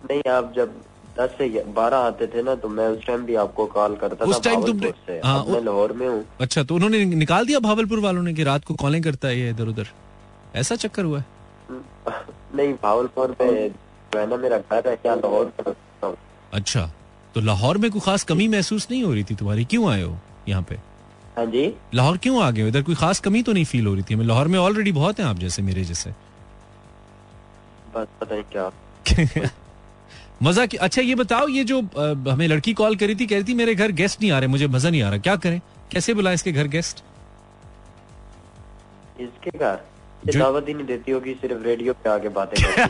नहीं 0.10 0.32
आप 0.32 0.52
जब 0.56 0.74
दस 1.20 1.30
से 1.38 1.64
बारह 1.76 1.98
आते 1.98 2.28
थे 2.28 2.42
ना 2.44 2.56
तो 2.56 2.70
मैं 2.70 2.88
उस 2.88 3.06
टाइम 3.06 3.26
भी 3.26 3.36
आपको 3.44 3.66
कॉल 3.68 3.96
करता 3.96 4.26
उस 4.26 4.40
भावलपुर 4.48 4.94
से। 5.08 5.20
हाँ, 5.26 5.46
मैं 5.46 5.62
लाहौर 5.64 5.94
में 5.94 6.08
हूँ। 6.08 6.24
अच्छा 6.42 6.64
तो 6.64 6.76
उन्होंने 6.76 7.04
निकाल 7.06 7.46
दिया 7.46 7.60
भावलपुर 7.60 8.00
वालों 8.00 8.24
ने 8.24 8.34
कि 8.34 8.44
रात 8.44 8.66
को 8.66 8.74
कॉलिंग 8.76 9.04
करता 9.04 9.28
है 9.28 9.40
ये 9.40 9.50
इधर 9.50 9.68
उधर 9.68 9.88
ऐसा 10.56 10.76
चक्कर 10.78 11.04
हुआ 11.04 11.20
है। 11.20 11.26
नहीं 12.56 12.74
भावलपुर 12.84 13.36
में 13.42 13.72
जो 14.16 14.20
है 14.20 14.28
ना 14.30 14.38
मेरा 14.38 14.58
घर 14.58 14.88
है 14.90 14.96
क्या 14.96 15.16
लाहौर 15.16 16.16
अच्छा 16.54 16.90
तो 17.36 17.42
लाहौर 17.42 17.78
में 17.78 17.90
कोई 17.92 18.02
खास 18.02 18.24
कमी 18.24 18.48
महसूस 18.48 18.88
नहीं 18.92 19.04
हो 19.04 19.14
रही 19.14 19.24
थी 19.30 19.36
तुम्हारी? 19.36 19.64
क्यों 19.72 19.90
आए 19.92 20.02
हो 20.02 20.18
यहाँ 20.48 20.62
पे? 20.70 20.76
हाँ 21.38 21.46
जी। 21.46 21.64
लाहौर 21.94 22.18
क्यों 22.26 22.42
आ 22.44 22.50
गए 22.52 22.68
इधर 22.68 22.82
कोई 22.90 22.96
खास 22.96 23.20
कमी 23.20 23.42
तो 23.44 23.54
नहीं 23.54 23.66
फील 23.72 23.88
हो 23.88 23.94
रही 23.94 24.04
थी 24.10 24.14
हमें? 24.14 24.26
लाहौर 24.26 24.48
में 24.48 24.58
ऑलरेडी 24.60 24.92
बहुत 24.92 25.20
हैं 25.20 25.26
आप 25.28 25.40
जैसे 25.40 25.62
मेरे 25.62 25.84
जैसे। 25.84 26.10
बस 27.96 28.08
पता 28.22 28.36
नहीं 28.36 28.44
क्या। 28.56 29.50
मज़ा 30.44 30.66
की 30.66 30.78
अच्छा 30.86 31.02
ये 31.02 31.16
बताओ 31.16 31.48
ये 31.48 31.64
जो 31.64 31.82
अ, 31.82 32.32
हमें 32.32 32.48
लड़की 32.48 32.74
कॉल 32.80 32.96
करी 33.04 33.16
थी 33.16 33.26
कह 33.26 33.36
रही 33.36 33.44
थी 33.48 33.54
मेरे 33.64 33.76
घर 33.76 33.92
गेस्ट 34.00 34.22
नहीं 34.22 34.32
आ 34.32 34.40
रहे 34.40 34.48
मुझे 34.56 34.68
मज़ा 34.68 34.90
नहीं 34.90 35.02
आ 35.02 35.10
रहा। 35.10 35.20
क्या 35.28 35.36
करें? 35.48 35.60
कैसे 35.92 36.14
बुलाए 36.14 36.34
इसके 36.34 36.52
घर 36.52 36.68
गेस्ट 36.78 37.04
इसके 39.20 39.58
घर? 39.58 39.78
दावत 40.28 40.66
ही 40.68 40.74
नहीं 40.74 40.86
देती 40.88 41.12
होगी 41.12 41.34
सिर्फ़ 41.42 41.64
रेडियो 41.64 41.94
पे 41.94 42.10
आके 42.10 42.30
बातें 42.30 42.62
करती 42.64 42.88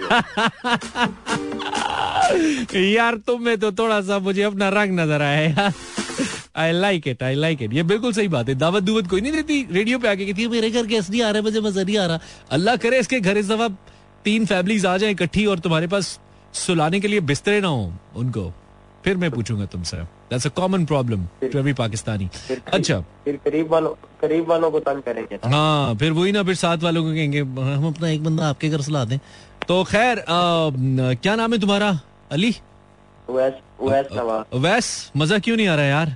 है। 2.77 2.83
यार 2.93 3.15
तुम 3.27 3.41
में 3.43 3.57
तो 3.59 3.71
थोड़ा 3.71 3.99
सा 4.01 4.19
मुझे 4.19 4.43
अपना 4.43 4.69
रंग 4.69 4.99
नज़र 4.99 5.21
आया 5.21 5.41
यार। 5.41 5.73
I 6.55 6.71
like 6.71 7.07
it 7.07 7.23
I 7.23 7.35
like 7.35 7.61
it 7.61 7.73
ये 7.73 7.83
बिल्कुल 7.83 8.13
सही 8.13 8.27
बात 8.27 8.49
है। 8.49 8.55
दावत 8.55 8.83
दुवत 8.83 9.07
कोई 9.09 9.21
नहीं 9.21 9.31
देती। 9.31 9.67
रेडियो 9.71 9.99
पे 9.99 10.07
आके 10.07 10.25
कहती 10.25 10.41
है 10.41 10.47
मेरे 10.49 10.69
घर 10.71 10.85
गेस्ट 10.85 11.09
नहीं 11.09 11.21
आ 11.21 11.29
रहे 11.29 11.41
मुझे 11.41 11.61
मज़ा 11.61 11.83
नहीं 11.83 11.97
आ 11.97 12.05
रहा। 12.05 12.19
अल्लाह 12.51 12.75
करे 12.77 12.99
इसके 12.99 13.19
घर 13.19 13.37
इस 13.37 13.47
दफ़ा 13.49 13.67
तीन 14.25 14.45
फैमिलीज़ 14.45 14.87
आ 14.87 14.97
जाए 14.97 15.11
इकट्ठी 15.11 15.45
और 15.45 15.59
तुम्हारे 15.59 15.87
पास 15.87 16.19
सुलाने 16.53 16.99
के 16.99 17.07
लिए 17.07 17.19
बिस्तरे 17.31 17.59
ना 17.61 17.67
हो 17.67 17.93
उनको। 18.15 18.53
फिर 19.05 19.17
मैं 19.17 19.31
पूछूँगा 19.31 19.65
तुमसे। 19.65 19.97
That's 20.29 20.47
a 20.47 20.49
common 20.55 20.85
problem 20.85 21.25
to 21.41 21.57
every 21.59 21.73
Pakistani 21.73 22.27
फिर 22.27 22.61
अच्छा। 22.73 22.99
फिर 23.25 23.35
करीब 23.45 23.71
वालों 23.71 23.93
करीब 24.21 24.47
वालों 24.49 24.71
को 24.71 24.79
तंग 24.81 25.01
करेंगे। 25.03 25.39
हाँ 25.45 25.95
फिर 25.95 26.11
वही 26.11 26.31
ना 26.31 26.43
फिर 26.43 26.55
साथ 26.55 26.77
वालों 26.83 27.03
को 27.03 27.09
कहेंगे 27.09 27.39
हम 27.39 27.87
अपना 27.87 28.09
एक 28.09 28.23
बंदा 28.23 28.47
आपके 28.49 28.69
घर 28.69 28.81
सुला 28.81 29.03
दें। 29.05 29.17
तो 29.67 29.83
खैर 29.85 30.23
क्या 30.29 31.35
नाम 31.35 31.53
है 31.53 31.59
तुम्हारा? 31.59 31.99
अली? 32.31 32.51
वैस 33.29 33.53
वैस 33.81 34.07
नवाज़। 34.13 34.57
वैस 34.61 35.11
मज़ा 35.17 35.37
क्यों 35.39 35.57
नहीं 35.57 35.67
आ 35.67 35.75
रहा 35.75 35.85
यार? 35.85 36.15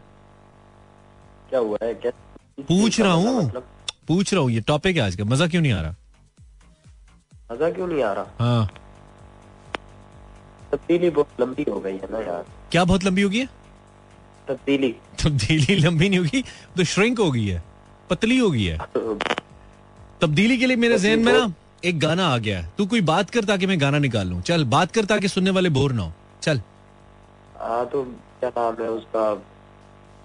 क्या 1.50 1.60
हुआ 1.60 1.78
है? 1.84 1.93
क्या 1.95 2.12
पूछ 2.60 3.00
रहा 3.02 3.13
हूँ। 3.13 3.45
मतलब 3.45 3.67
पूछ 4.08 4.34
रहा 4.34 4.41
हूँ 4.43 4.52
ये 4.52 4.62
टॉपिक 4.67 4.95
है 4.98 5.02
आज 5.02 5.15
का। 5.15 5.24
मज़ा 5.26 5.48
क्यों 5.48 5.62
नहीं 5.62 5.72
आ 5.74 5.82
रहा? 5.82 5.95
मज़ा 7.52 7.69
क्यों 7.69 7.88
नहीं 7.88 8.04
आ 8.04 8.12
रहा? 8.13 8.26
हाँ। 8.39 8.69
तब्दीली 10.72 11.10
बहुत 11.10 11.41
लंबी 11.41 11.65
हो 11.69 11.80
गई 11.80 11.93
है 11.93 12.12
ना 12.12 12.19
यार। 12.22 12.45
क्या 12.72 12.84
बहुत 12.86 13.04
लंबी 13.04 13.22
होगी? 13.22 13.39
है 13.39 13.48
तब्दीली। 14.50 14.92
तब्दीली 15.24 15.76
लंबी 15.78 16.10
नहीं 16.10 16.20
होगी 16.20 16.42
तो 16.78 16.84
श्रिंक 16.86 17.20
हो 17.20 17.32
गई 17.32 17.46
है 17.48 17.64
पतली 18.10 18.38
हो 18.38 18.50
गई 18.52 18.64
है। 18.64 18.78
तब्दीली 20.22 20.58
के 20.58 20.66
लिए 20.66 20.76
मेरे 20.78 20.98
जहन 21.00 21.20
में 21.20 21.34
ना 21.34 21.52
एक 21.86 22.00
गाना 22.00 22.28
आ 22.28 22.38
गया 22.40 22.60
है। 22.60 22.72
तू 22.78 22.86
कोई 22.86 23.02
बात 23.04 23.30
कर 23.30 23.44
ताकि 23.46 23.68
मैं 23.68 23.80
गाना 23.82 24.00
निकाल 24.00 24.28
लूँ। 24.28 24.42
चल 24.42 24.64
बात 24.72 24.92
कर 24.92 25.06
ताकि 25.06 25.28
सुनने 25.28 25.52
वाले 25.52 25.70
बोर 25.70 25.94
ना 25.94 26.04
हो। 26.04 26.14
चल। 26.44 26.62
तो 27.92 28.04
क्या 28.40 28.50
नाम 28.50 28.84
है 28.84 28.90
उसका? 28.90 29.32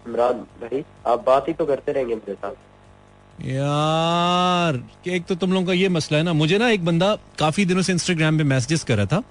इमरान 0.07 0.41
भाई 0.61 0.83
आप 1.07 1.25
बात 1.27 1.49
ही 1.49 1.53
तो 1.53 1.67
करते 1.67 1.93
रहेंगे 1.93 2.15
मेरे 2.15 2.35
साथ। 2.35 2.55
यार 3.47 4.83
एक 5.11 5.25
तो 5.27 5.35
तुम 5.35 5.53
लोगों 5.53 5.67
का 5.67 5.73
ये 5.73 5.89
मसला 5.91 6.19
है 6.19 6.25
ना 6.25 6.33
मुझे 6.33 6.59
ना 6.59 6.69
एक 6.71 6.85
बंदा 6.85 7.15
काफ़ी 7.39 7.65
दिनों 7.65 7.83
से 7.83 7.93
इंस्टाग्राम 7.93 8.39
पे 8.39 8.45
मैसेजेस 8.45 8.85
कर 8.85 8.97
रहा 8.97 9.07
था। 9.07 9.23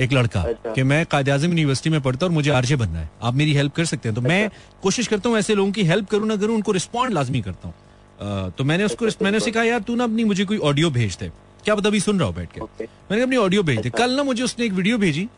एक 0.00 0.12
लड़का 0.12 0.40
अच्छा। 0.40 0.72
कि 0.74 0.82
मैं 0.82 1.04
कायद 1.06 1.28
आज़म 1.30 1.48
यूनिवर्सिटी 1.48 1.90
में 1.90 2.00
पढ़ता 2.02 2.26
हूँ 2.26 2.30
और 2.30 2.34
मुझे 2.34 2.50
आरजे 2.50 2.76
बनना 2.76 2.98
है। 2.98 3.08
आप 3.22 3.34
मेरी 3.34 3.52
हेल्प 3.54 3.74
कर 3.74 3.84
सकते 3.84 4.08
हैं। 4.08 4.14
तो 4.14 4.20
मैं 4.22 4.50
कोशिश 4.82 5.06
करता 5.06 5.28
हूँ 5.28 5.38
ऐसे 5.38 5.54
लोगों 5.54 5.72
की 5.72 5.84
हेल्प 5.86 6.08
करूँ 6.10 6.28
ना 6.28 6.36
करूँ 6.36 6.54
उनको 6.54 6.72
रिस्पॉन्ड 6.72 7.14
लाजमी 7.14 7.40
करता 7.42 7.68
हूँ। 7.68 8.50
तो 8.50 8.64
मैंने 8.64 8.84
उसको 8.84 9.06
मैंने 9.22 9.36
उसे 9.36 9.50
कहा 9.50 9.62
यार 9.64 9.80
तू 9.80 9.94
ना 9.94 10.04
अपनी 10.04 10.24
मुझे 10.24 10.44
कोई 10.44 10.58
ऑडियो 10.70 10.90
भेज 10.90 11.16
दे। 11.20 11.30
क्या 11.64 11.74
पता 11.74 11.88
अभी 11.88 12.00
सुन 12.00 12.18
रहा 12.18 12.28
हूँ 12.28 12.34
बैठ 12.36 12.52
के। 12.52 12.84
मैंने 12.84 13.22
अपनी 13.22 13.36
ऑडियो 13.36 13.62
भेज 13.62 13.80
दे। 13.80 13.90
कल 13.90 14.16
ना 14.16 14.22
मुझे 14.22 14.42
उसने 14.42 14.66
एक 14.66 14.72
वीडियो 14.72 14.98
भेजी 14.98 15.28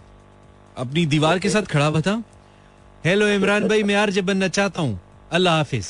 अपनी 0.76 1.06
दीवार 1.06 1.38
के 1.38 1.50
साथ 1.50 1.62
खड़ा 1.66 1.86
हुआ 1.86 2.00
था। 2.00 2.22
हेलो 3.04 3.28
इमरान 3.28 3.68
भाई 3.68 3.82
मैं 3.82 3.94
आरजे 3.96 4.22
बनना 4.22 4.48
चाहता 4.48 4.82
हूँ। 4.82 4.98
अल्लाह 5.32 5.56
हाफिज। 5.56 5.86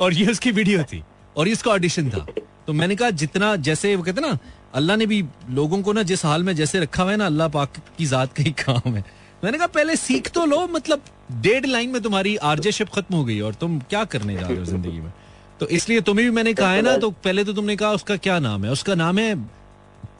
और 0.00 0.14
ये 0.14 0.26
उसकी 0.30 0.50
वीडियो 0.52 0.82
थी 0.84 1.02
और 1.36 1.46
ये 1.46 1.52
इसका 1.52 1.70
ऑडिशन 1.70 2.10
था। 2.10 2.26
तो 2.66 2.72
मैंने 2.72 2.96
कहा 2.96 3.10
जितना 3.18 3.54
जैसे 3.58 3.94
वो 3.96 4.02
कहते 4.02 4.20
ना 4.20 4.38
अल्लाह 4.74 4.96
ने 4.96 5.06
भी 5.06 5.22
लोगों 5.50 5.80
को 5.82 5.92
ना 5.92 6.02
जिस 6.10 6.24
हाल 6.24 6.42
में 6.42 6.54
जैसे 6.56 6.80
रखा 6.80 7.02
हुआ 7.02 7.10
है 7.12 7.16
ना 7.16 7.26
अल्लाह 7.26 7.48
पाक 7.56 7.72
की 7.98 8.06
जात 8.06 8.32
का 8.32 8.42
ही 8.42 8.50
काम 8.60 8.94
है। 8.94 9.04
मैंने 9.44 9.58
कहा 9.58 9.66
पहले 9.74 9.96
सीख 9.96 10.30
तो 10.30 10.44
लो 10.46 10.66
मतलब 10.72 11.02
डेढ़ 11.42 11.66
लाइन 11.66 11.90
में 11.90 12.00
तुम्हारी 12.02 12.36
आरजेशिप 12.50 12.88
खत्म 12.94 13.16
हो 13.16 13.24
गई 13.24 13.40
और 13.40 13.54
तुम 13.60 13.78
क्या 13.90 14.04
करने 14.14 14.34
जा 14.36 14.46
रहे 14.46 14.58
हो 14.58 14.64
ज़िंदगी 14.64 15.00
में? 15.00 15.12
तो 15.60 15.66
इसलिए 15.78 16.00
तुम्हें 16.00 16.26
भी 16.26 16.34
मैंने 16.36 16.54
कहा 16.54 16.72
है 16.72 16.82
ना 16.82 16.96
तो 16.96 17.10
पहले 17.24 17.44
तो 17.44 17.52
तुमने 17.52 17.76
कहा 17.76 17.90
उसका 17.92 18.16
क्या 18.16 18.38
नाम 18.38 18.64
है? 18.64 18.70
उसका 18.70 18.94
नाम 18.94 19.18
है 19.18 19.34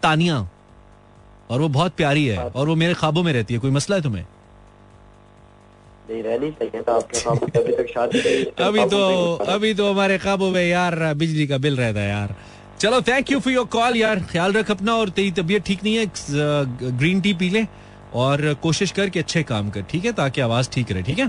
तानिया। 0.03 0.37
और 1.51 1.61
वो 1.61 1.69
बहुत 1.71 1.95
प्यारी 1.97 2.27
है 2.27 2.39
और 2.41 2.69
वो 2.69 2.75
मेरे 2.77 2.95
ख्वाबों 2.95 3.23
में 3.23 3.33
रहती 3.33 3.55
है। 3.55 3.61
कोई 3.61 3.71
मसला 3.71 3.97
है 3.97 4.03
तुम्हें? 4.03 4.25
नहीं 6.11 6.23
रहनी 6.23 6.51
चाहिए 6.51 6.83
था 6.83 6.95
आपके 6.97 7.21
ख्वाबों 7.21 7.47
अभी 8.69 8.85
तो 8.85 9.01
ख्वाबों 9.37 9.53
अभी 9.55 9.75
तो 9.75 9.91
हमारे 9.91 10.19
काबू 10.19 10.51
में 10.51 10.65
यार 10.65 11.13
बिजली 11.15 11.47
का 11.47 11.59
बिल 11.59 11.77
रहता 11.77 12.01
है 12.01 12.09
यार। 12.09 12.35
चलो 12.83 13.01
thank 13.09 13.31
you 13.31 13.39
for 13.41 13.53
your 13.53 13.67
call 13.73 13.97
यार। 13.97 14.21
ख्याल 14.31 14.53
रख 14.53 14.71
अपना 14.71 14.95
और 14.95 15.11
तेरी 15.17 15.31
तबीयत 15.33 15.65
ठीक 15.67 15.85
नहीं 15.85 15.97
है 15.97 16.07
ग्रीन 16.99 17.21
टी 17.21 17.33
पी 17.41 17.51
ले 17.51 17.67
और 18.23 18.53
कोशिश 18.63 18.91
कर 18.93 19.09
कि 19.09 19.19
अच्छे 19.19 19.43
काम 19.51 19.71
कर 19.71 19.83
ठीक 19.91 20.05
है? 20.05 20.13
ताकि 20.13 20.41
आवाज़ 20.41 20.71
ठीक 20.73 20.93
रहे 20.93 21.03
ठीक 21.03 21.19
है? 21.19 21.27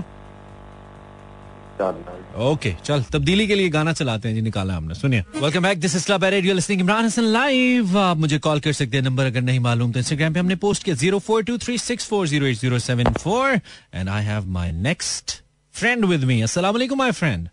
ओके 2.44 2.74
चल 2.84 3.02
तब्दीली 3.12 3.46
के 3.46 3.54
लिए 3.54 3.68
गाना 3.68 3.92
चलाते 3.92 4.28
हैं 4.28 4.34
जी 4.34 4.42
निकाला 4.42 4.74
हमने 4.74 4.94
सुनिए। 4.94 5.20
Welcome 5.36 5.62
back 5.62 5.80
this 5.80 5.96
is 5.96 6.12
radio 6.12 6.54
listening 6.54 6.80
Imran 6.80 7.04
Hasan 7.04 7.24
live 7.38 7.98
आप 7.98 8.16
मुझे 8.16 8.38
कॉल 8.48 8.60
कर 8.60 8.72
सकते 8.72 8.96
हैं 8.96 9.04
नंबर 9.04 9.26
अगर 9.26 9.42
नहीं 9.42 9.60
मालूम 9.60 9.92
तो 9.92 9.98
इंस्टाग्राम 9.98 10.34
पे 10.34 10.40
हमने 10.40 10.56
पोस्ट 10.66 10.84
किया 10.84 10.96
zero 10.96 11.18
four 11.30 11.42
two 11.44 11.58
three 11.64 11.78
six 11.78 12.08
four 12.08 12.26
zero 12.28 12.46
eight 12.46 12.56
zero 12.58 12.78
seven 12.90 13.12
four 13.22 13.60
and 13.94 14.08
I 14.08 14.24
have 14.24 14.46
my 14.58 14.72
next 14.82 15.40
friend 15.74 16.04
with 16.04 16.24
me 16.24 16.40
अस्सलाम 16.42 16.74
वालेकुम 16.74 16.98
माय 16.98 17.12
फ्रेंड 17.12 17.48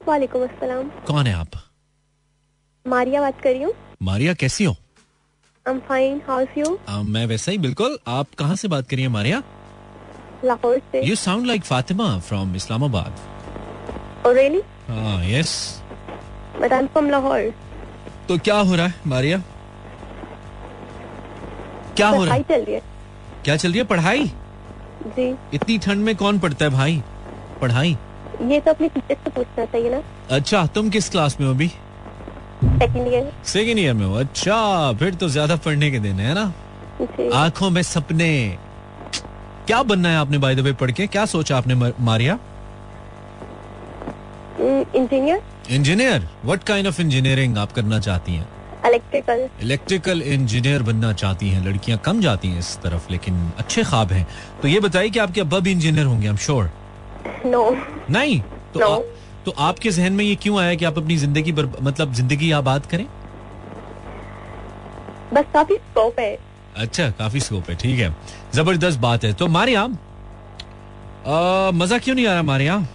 वालेकुम 0.00 0.42
अस्सलाम। 0.44 0.90
कौन 1.06 1.26
है 1.26 1.34
आप? 1.34 1.62
मारिया 2.86 3.20
बात 3.20 3.40
कर 3.42 3.50
रही 3.50 3.62
हूँ। 3.62 3.72
मारिया 4.02 4.32
कैसी 4.34 4.64
हो? 4.64 4.74
Am 5.66 5.78
fine 5.88 6.20
how 6.26 6.44
you 6.58 6.78
are, 6.88 7.02
मैं 7.02 7.24
वैसा 7.26 7.52
ही 7.52 7.58
बिल्कुल। 7.58 7.98
आप 8.08 8.34
कहाँ 8.38 8.56
से 8.56 8.68
बात 8.68 8.88
करिए 8.88 9.08
मारिया? 9.08 9.42
लाहौर 10.44 10.78
से। 10.92 11.02
You 11.06 11.14
sound 11.16 11.46
like 11.46 11.64
Fatima 11.64 12.18
from 12.20 12.54
Islamabad 12.56 13.16
really 14.26 14.58
yes 15.30 15.54
but 16.60 16.72
I 16.72 16.78
am 16.78 16.86
from 16.86 17.10
Lahore 17.10 17.52
तो 18.28 18.38
क्या 18.38 18.56
हो 18.56 18.74
रहा 18.74 18.86
है 18.86 18.94
मारिया? 19.06 19.38
क्या 21.96 22.08
हो 22.08 22.24
रहा 22.24 22.34
है? 22.34 22.42
चल 22.42 22.62
रही 22.64 22.74
है। 22.74 22.82
क्या 23.44 23.56
चल 23.56 23.68
रही 23.68 23.78
है 23.78 23.84
पढ़ाई? 23.86 24.26
जी। 25.06 25.28
इतनी 25.54 25.78
ठंड 25.78 26.04
में 26.04 26.14
कौन 26.16 26.38
पढ़ता 26.38 26.64
है 26.64 26.70
भाई? 26.70 27.02
पढ़ाई? 27.60 27.96
ये 28.42 28.60
तो 28.60 28.70
अपने 28.70 28.88
टीचर 28.88 29.14
से 29.14 29.30
पूछना 29.30 29.64
चाहिए 29.64 29.90
ना। 29.90 30.02
अच्छा 30.30 30.64
तुम 30.74 30.90
किस 30.90 31.08
क्लास 31.10 31.36
में 31.40 31.46
हो 31.46 31.52
अभी? 31.54 31.70
सेकंड 32.64 33.12
ईयर 33.12 33.32
सेकेंड 33.46 33.78
ईयर 33.78 33.94
में 33.94 34.04
हो? 34.06 34.14
अच्छा 34.16 34.92
फिर 35.00 35.14
तो 35.14 35.28
ज़्यादा 35.28 35.56
पढ़ने 35.64 35.90
के 35.90 35.98
दिन 35.98 36.20
है 36.20 36.34
ना? 36.34 36.52
आँखों 37.34 37.70
में 37.70 37.82
सपने। 37.82 38.58
क्या 39.66 39.82
बनना 39.82 40.08
है 40.08 40.16
आपने 40.16 40.38
बाय 40.38 40.54
द 40.54 40.60
वे 40.60 40.72
पढ़ 40.80 40.90
के? 40.90 41.06
क्या 41.06 41.24
सोचा 41.26 41.56
आपने 41.56 41.74
Maria? 41.74 42.38
Engineer 44.60 45.42
engineer 45.70 46.28
what 46.44 46.64
kind 46.64 46.86
of 46.88 47.00
engineering 47.00 47.58
आप 47.58 47.72
करना 47.72 47.98
चाहती 48.00 48.32
हैं? 48.32 48.48
इलेक्ट्रिकल 48.86 49.48
इलेक्ट्रिकल 49.62 50.22
इंजीनियर 50.22 50.82
बनना 50.82 51.12
चाहती 51.12 51.48
हैं। 51.50 51.64
लड़कियाँ 51.66 51.98
कम 52.04 52.20
जाती 52.20 52.48
हैं 52.48 52.58
इस 52.58 52.76
तरफ़ 52.82 53.10
लेकिन 53.10 53.52
अच्छे 53.58 53.84
ख्वाब 53.84 54.12
हैं। 54.12 54.26
तो 54.62 54.68
ये 54.68 54.80
बताइए 54.80 55.10
कि 55.10 55.18
आपके 55.18 55.40
अब्बा 55.40 55.58
भी 55.58 55.72
इंजीनियर 55.72 56.06
होंगे 56.06 56.26
आई 56.26 56.32
एम 56.32 56.36
श्योर 56.46 56.70
नो 57.46 57.70
नहीं? 58.10 58.40
तो 58.74 58.80
No. 58.80 58.86
आ, 58.86 58.98
तो 59.46 59.54
आपके 59.60 59.90
जहन 59.90 60.12
में 60.12 60.24
ये 60.24 60.34
क्यों 60.42 60.58
आया 60.60 60.74
कि 60.74 60.84
आप 60.84 60.98
अपनी 60.98 61.16
ज़िंदगी 61.16 61.52
मतलब 61.52 62.12
ज़िंदगी 62.14 62.50
आबाद 62.52 62.86
करें? 62.86 63.06
बस 65.32 65.44
काफ़ी 65.54 65.76
स्कोप 65.76 66.18
है। 66.20 66.36
अच्छा 66.76 67.08
काफ़ी 67.18 67.40
स्कोप 67.40 67.70
है 67.70 67.76
ठीक 67.76 67.98
है। 67.98 68.14
ज़बरदस्त 68.54 68.98
बात 69.00 69.24
है। 69.24 69.32
तो 69.32 69.46
मारिया 69.48 69.82
आ, 69.82 71.70
मज़ा 71.74 71.98
क्यों 71.98 72.14
नहीं 72.14 72.26
आ 72.26 72.30
रहा 72.30 72.40
हमारे 72.40 72.64
यहाँ 72.64 72.88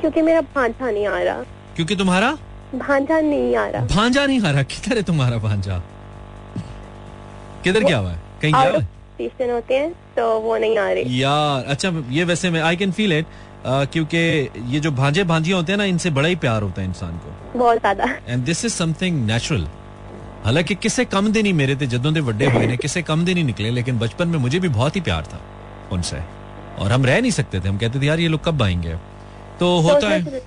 क्योंकि 0.00 0.22
मेरा 0.22 0.40
भांजा 0.54 0.90
नहीं 0.90 1.06
आ 1.06 1.18
रहा। 1.22 1.42
क्योंकि 1.76 1.96
तुम्हारा? 1.96 2.30
भांजा 2.74 3.20
नहीं 3.20 3.56
आ 3.56 3.66
रहा। 3.66 3.84
भांजा 3.86 4.26
नहीं 4.26 4.40
आ 4.40 4.50
रहा। 4.50 4.62
किधर 4.64 4.96
है 4.96 5.02
तुम्हारा 5.02 5.36
भांजा? 5.38 5.78
किधर 7.64 7.84
क्या 7.84 7.98
हुआ 7.98 8.10
है? 8.10 8.18
कहीं 8.42 8.52
गया 8.52 9.52
होते 9.52 9.74
हैं 9.74 9.90
तो 10.16 10.28
वो 10.40 10.56
नहीं 10.56 10.78
आ 10.78 10.90
रहे। 10.90 11.02
यार 11.18 11.64
अच्छा 11.64 11.92
ये 12.10 12.24
वैसे 12.24 12.50
मैं 12.50 12.60
आई 12.62 12.76
कैन 12.76 12.92
फील 12.92 13.12
इट 13.12 13.26
क्योंकि 13.66 14.18
ये 14.68 14.80
जो 14.80 14.90
भांजे 14.92 15.24
भांजियाँ 15.24 15.58
होते 15.58 15.72
हैं 15.72 15.76
ना 15.78 15.84
इनसे 15.86 16.10
बड़ा 16.10 16.28
ही 16.28 16.36
प्यार 16.36 16.62
होता 16.62 16.82
है 16.82 16.88
इंसान 16.88 17.16
को। 17.18 17.58
बहुत 17.58 17.78
ज़्यादा। 17.78 18.04
And 18.28 18.44
this 18.44 18.64
is 18.64 18.72
something 18.72 19.24
natural 19.26 19.66
हालाँकि 20.44 20.74
किसे 20.76 21.04
कम 21.06 21.32
दिन 21.32 21.46
ही 21.46 21.52
मेरे 21.54 21.76
थे 21.76 21.86
जदों 21.86 22.12
के 22.12 22.20
वड्डे 22.20 22.46
हुए 22.46 22.66
ने 22.66 22.76
किसे 22.76 23.02
कम 23.02 23.24
दिन 23.24 23.36
ही 23.36 23.42
निकले 23.42 23.70
लेकिन 23.70 23.98
बचपन 23.98 24.28
में 24.28 24.38
मुझे 24.38 24.60
भी 24.60 24.68
बहुत 24.70 24.96
ही 24.96 25.00
प्यार 25.00 25.22
था 25.24 25.40
उनसे। 25.92 26.22
और 26.78 26.92
हम 26.92 27.04
रह 27.06 27.20
नहीं 27.20 27.30
सकते 27.30 27.60
थे। 27.60 27.68
हम 27.68 27.78
कहते 27.78 28.00
थे 28.00 28.06
यार 28.06 28.20
ये 28.20 28.28
लोग 28.28 28.44
कब 28.44 28.62
आएँगे? 28.62 28.94
तो 29.60 29.78
होता 29.80 30.08
है। 30.08 30.40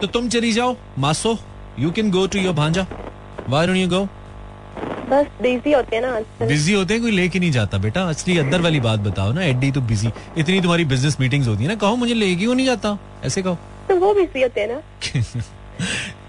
तो 0.00 0.06
तुम 0.06 0.28
चली 0.28 0.52
जाओ 0.52 0.76
मासो 0.98 1.36
you 1.78 1.90
can 1.90 2.10
go 2.10 2.26
to 2.26 2.38
your 2.38 2.54
भांजा। 2.54 2.86
वाई 3.48 3.80
यू 3.80 3.88
गो 3.88 4.06
बस 5.12 5.26
बिज़ी 5.42 5.72
होते 5.72 5.96
हैं 5.96 6.02
ना 6.02 6.46
बिज़ी 6.46 6.72
होते 6.74 6.94
हैं 6.94 7.02
कोई 7.02 7.10
लेके 7.10 7.38
नहीं 7.38 7.50
जाता 7.52 7.78
बेटा। 7.78 8.02
असली 8.08 8.38
अंदर 8.38 8.60
वाली 8.60 8.80
बात 8.80 9.00
बताओ 9.00 9.32
ना 9.32 9.42
एडी 9.44 9.70
तो 9.72 9.80
बिज़ी 9.90 10.12
इतनी 10.38 10.60
तुम्हारी 10.60 10.84
बिज़नेस 10.92 11.16
मीटिंग्स 11.20 11.48
होती 11.48 11.62
है 11.62 11.68
ना 11.68 11.74
कहो 11.82 11.96
मुझे 11.96 12.14
लेके 12.14 12.36
क्यों 12.40 12.54
नहीं 12.54 12.66
जाता? 12.66 12.98
ऐसे 13.24 13.42
कहो। 13.42 13.58
तो 13.88 13.96
वो 13.96 14.14
बिज़ी 14.14 14.42
होते 14.42 14.60
हैं 14.60 14.68
ना। 14.68 14.80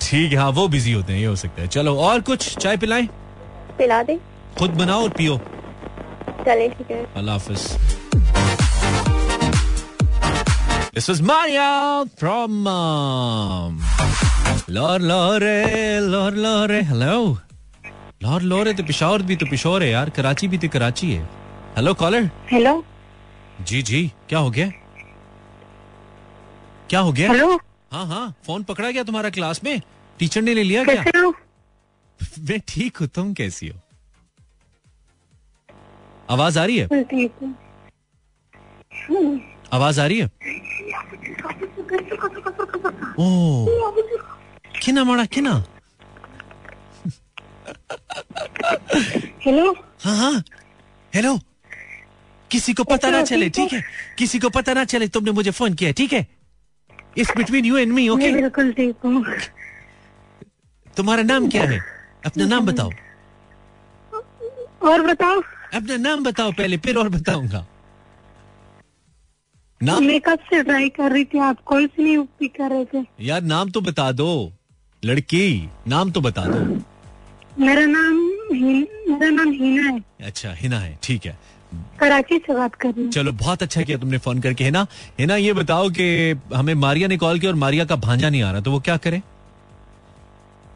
ठीक 0.02 0.32
है 0.32 0.38
हाँ 0.38 0.50
वो 0.52 0.68
बिज़ी 0.68 0.92
होते 0.92 1.14
हैं 1.14 1.20
ये 1.20 1.26
हो 1.26 1.36
सकता 1.36 1.62
है। 1.62 1.68
चलो 1.68 1.96
और 2.08 2.22
कुछ 2.30 2.58
चाय 2.58 2.78
पिलाएँ? 2.78 3.08
पिला 3.78 4.02
दे। 4.04 4.20
खुद 4.60 4.72
बनाओ 4.82 5.04
और 5.04 5.10
पियो। 5.18 5.38
चले 6.46 6.68
ठीक 6.70 6.92
है। 6.92 7.06
अल्लाह 7.18 7.36
हाफिज। 7.36 7.62
This 10.96 11.08
was 11.10 11.22
Maria 11.28 11.70
from 12.18 12.68
um, 12.68 13.80
Lor 14.76 15.00
Lore, 15.00 15.56
Lor 16.12 16.32
Lore. 16.46 16.84
Hello. 16.92 17.16
Lor 18.24 18.68
है 18.68 18.74
तो 18.74 18.84
पिशौर 18.84 19.22
भी 19.22 19.36
तो 19.36 19.46
पिशौर 19.46 19.84
है 19.84 19.90
यार 19.90 20.10
कराची 20.10 20.48
भी 20.48 20.58
तो 20.58 20.70
कराची 20.70 21.12
है 21.12 21.30
हेलो 21.76 21.94
कॉलर 21.94 22.30
हेलो 22.52 22.86
जी 23.62 23.82
जी. 23.82 24.12
क्या 24.30 24.40
हो 24.40 24.52
गया? 24.52 24.72
क्या 26.90 27.00
हो 27.00 27.12
गया? 27.12 27.32
हेलो 27.32 27.60
हाँ 27.92 28.06
हाँ. 28.06 28.36
फ़ोन 28.46 28.64
पकड़ा 28.64 28.92
गया 28.92 29.04
तुम्हारा 29.04 29.30
क्लास 29.30 29.64
में? 29.64 29.82
टीचर 30.20 30.42
ने 30.42 30.54
ले 30.54 30.64
लिया 30.64 30.84
क्या? 30.84 31.04
मैं 32.40 32.60
ठीक 32.68 32.98
हूँ 32.98 33.08
तुम 33.08 33.34
कैसी 33.34 33.68
हो? 33.68 33.80
आवाज़ 36.30 36.60
आ 36.60 36.66
रही 36.66 36.78
है? 36.78 36.88
है। 36.92 37.54
आवाज़ 39.74 40.02
आ 40.02 40.06
रही 40.06 40.20
है? 40.20 40.32
ओ 43.20 43.66
किना 44.82 45.04
माड़ा 45.04 45.26
किना? 45.26 45.64
हेलो 49.46 49.72
हाँ 50.04 50.16
हाँ। 50.18 50.44
हेलो 51.14 51.38
किसी 52.52 52.74
को 52.74 52.84
पता 52.84 53.10
ना 53.10 53.22
चले 53.24 53.50
ठीक 53.50 53.74
है? 53.74 53.82
किसी 54.18 54.40
को 54.40 54.50
पता 54.50 54.74
ना 54.74 54.84
चले 54.86 55.08
तुमने 55.08 55.32
मुझे 55.32 55.52
फ़ोन 55.52 55.74
किया 55.74 55.92
ठीक 55.98 56.14
है? 56.14 56.28
It's 57.18 57.32
between 57.38 57.66
you 57.66 57.78
and 57.78 57.94
me 57.94 58.08
okay 58.10 58.32
बिल्कुल 58.34 58.72
ठीक 58.74 58.96
हूँ। 59.06 59.24
तुम्हारा 60.98 61.24
नाम 61.24 61.50
क्या 61.50 61.64
है? 61.70 61.80
अपना 62.26 62.46
नाम 62.46 62.66
बताओ। 62.66 62.90
और 64.90 65.02
बताओ। 65.08 65.42
अपना 65.74 65.98
नाम 65.98 66.24
बताओ 66.24 66.52
पहले 66.52 66.78
फिर 66.78 66.98
और 66.98 67.10
बताऊँगा। 67.10 67.66
नाम? 69.82 70.04
मैं 70.06 70.20
कब 70.22 70.40
से 70.50 70.62
ट्राई 70.64 70.90
कर 70.90 71.12
रही 71.12 71.26
थी 71.26 71.40
आप 71.40 71.62
कॉल 71.66 71.88
से 71.88 72.04
नहीं 72.04 72.18
पिक 72.40 72.56
कर 72.58 72.70
रहे 72.70 72.86
थे? 72.94 73.06
यार 73.26 73.42
नाम 73.42 73.70
तो 73.72 73.82
बता 73.82 74.12
दो। 74.12 74.30
लड़की 75.04 75.70
नाम 75.88 76.12
तो 76.12 76.22
बता 76.22 76.46
दो। 76.48 76.82
मेरा 77.60 77.86
नाम 77.86 78.16
मेरा 78.54 79.30
नाम 79.30 79.52
हिना 79.52 79.90
है। 79.90 80.00
अच्छा 80.26 80.54
हिना 80.54 80.80
है 80.80 80.98
ठीक 81.04 81.26
है। 81.26 81.38
कराची 82.00 82.38
से 82.38 82.54
बात 82.54 82.76
कर 82.76 82.90
रही 82.90 83.08
चलो 83.10 83.32
बहुत 83.34 83.64
अच्छा 83.64 83.82
किया 83.82 83.98
तुमने 83.98 84.18
फ़ोन 84.18 84.40
करके 84.42 84.64
हिना। 84.64 84.86
हिना 85.20 85.36
ये 85.36 85.54
बताओ 85.54 85.90
कि 85.90 86.08
हमें 86.54 86.74
मारिया 86.76 87.08
ने 87.08 87.18
कॉल 87.18 87.40
किया 87.40 87.52
और 87.52 87.58
मारिया 87.58 87.86
का 87.86 87.96
भांजा 87.98 88.30
नहीं 88.30 88.42
आ 88.44 88.52
रहा 88.52 88.62
तो 88.62 88.72
वो 88.72 88.80
क्या 88.80 88.98
करे? 88.98 89.22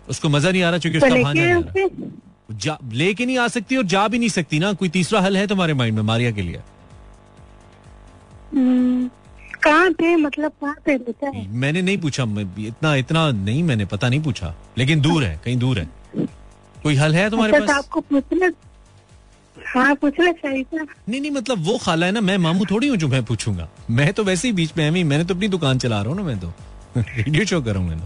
उसको 0.09 0.29
मज़ा 0.29 0.51
नहीं 0.51 0.63
आ 0.63 0.69
रहा 0.69 0.79
क्योंकि 0.79 0.99
तो 0.99 1.05
उसका 1.05 1.21
भांजा 1.23 1.41
लेके 1.41 1.53
नहीं 1.53 1.85
आ 1.85 1.87
रहा। 1.87 2.55
जा 2.57 2.77
लेके 2.93 3.25
नहीं 3.25 3.37
आ 3.37 3.47
सकती 3.47 3.75
और 3.77 3.83
जा 3.85 4.07
भी 4.07 4.19
नहीं 4.19 4.29
सकती 4.29 4.59
ना 4.59 4.71
कोई 4.73 4.89
तीसरा 4.89 5.21
हल 5.21 5.37
है 5.37 5.47
तुम्हारे 5.47 5.73
माइंड 5.73 5.95
में 5.95 6.03
मारिया 6.03 6.31
के 6.31 6.41
लिए? 6.41 6.61
हम्म, 8.53 9.09
कहाँ 9.63 9.91
पे 9.91 10.15
मतलब 10.15 10.51
कहाँ 10.61 10.75
पे 10.85 10.95
रहता 10.95 11.29
है? 11.29 11.47
मैंने 11.53 11.81
नहीं 11.81 11.97
पूछा 11.97 12.23
इतना 12.59 12.95
इतना 12.95 13.29
नहीं 13.33 13.63
मैंने 13.63 13.85
पता 13.85 14.09
नहीं 14.09 14.21
पूछा। 14.23 14.53
लेकिन 14.77 15.01
दूर 15.01 15.23
है 15.23 15.39
कहीं 15.45 15.57
दूर 15.57 15.79
है। 15.79 15.89
कोई 16.87 16.95
हल 16.95 17.15
है 17.15 17.29
तुम्हारे 17.29 17.53
अच्छा 17.53 17.65
तो 17.65 17.73
पास 17.73 17.77
आपको 17.77 18.01
पूछना 18.01 18.51
हाँ 19.57 19.95
पूछना 19.95 20.31
चाहिए 20.31 20.63
था 20.63 20.85
नहीं 21.09 21.21
नहीं 21.21 21.31
मतलब 21.31 21.63
वो 21.65 21.77
खाला 21.77 22.05
है 22.05 22.11
ना 22.11 22.21
मैं 22.21 22.37
मामू 22.37 22.65
थोड़ी 22.65 22.87
हूँ 22.87 22.97
जो 22.97 23.07
मैं 23.07 23.23
पूछूँगा। 23.25 23.69
मैं 23.89 24.13
तो 24.13 24.23
वैसे 24.23 24.47
ही 24.47 24.53
बीच 24.53 24.71
में 24.77 24.87
एमी 24.87 25.03
मैंने 25.03 25.23
तो 25.23 25.35
अपनी 25.35 25.47
दुकान 25.47 25.77
चला 25.77 26.01
रहा 26.01 26.09
हूँ 26.09 26.17
ना 26.17 26.23
मैं 26.23 26.39
तो। 26.39 26.53
रेडियो 26.97 27.45
शो 27.45 27.61
कर 27.61 27.73
रहा 27.73 27.81
हूँ 27.81 27.89
मैं 27.89 27.99
तो। 27.99 28.05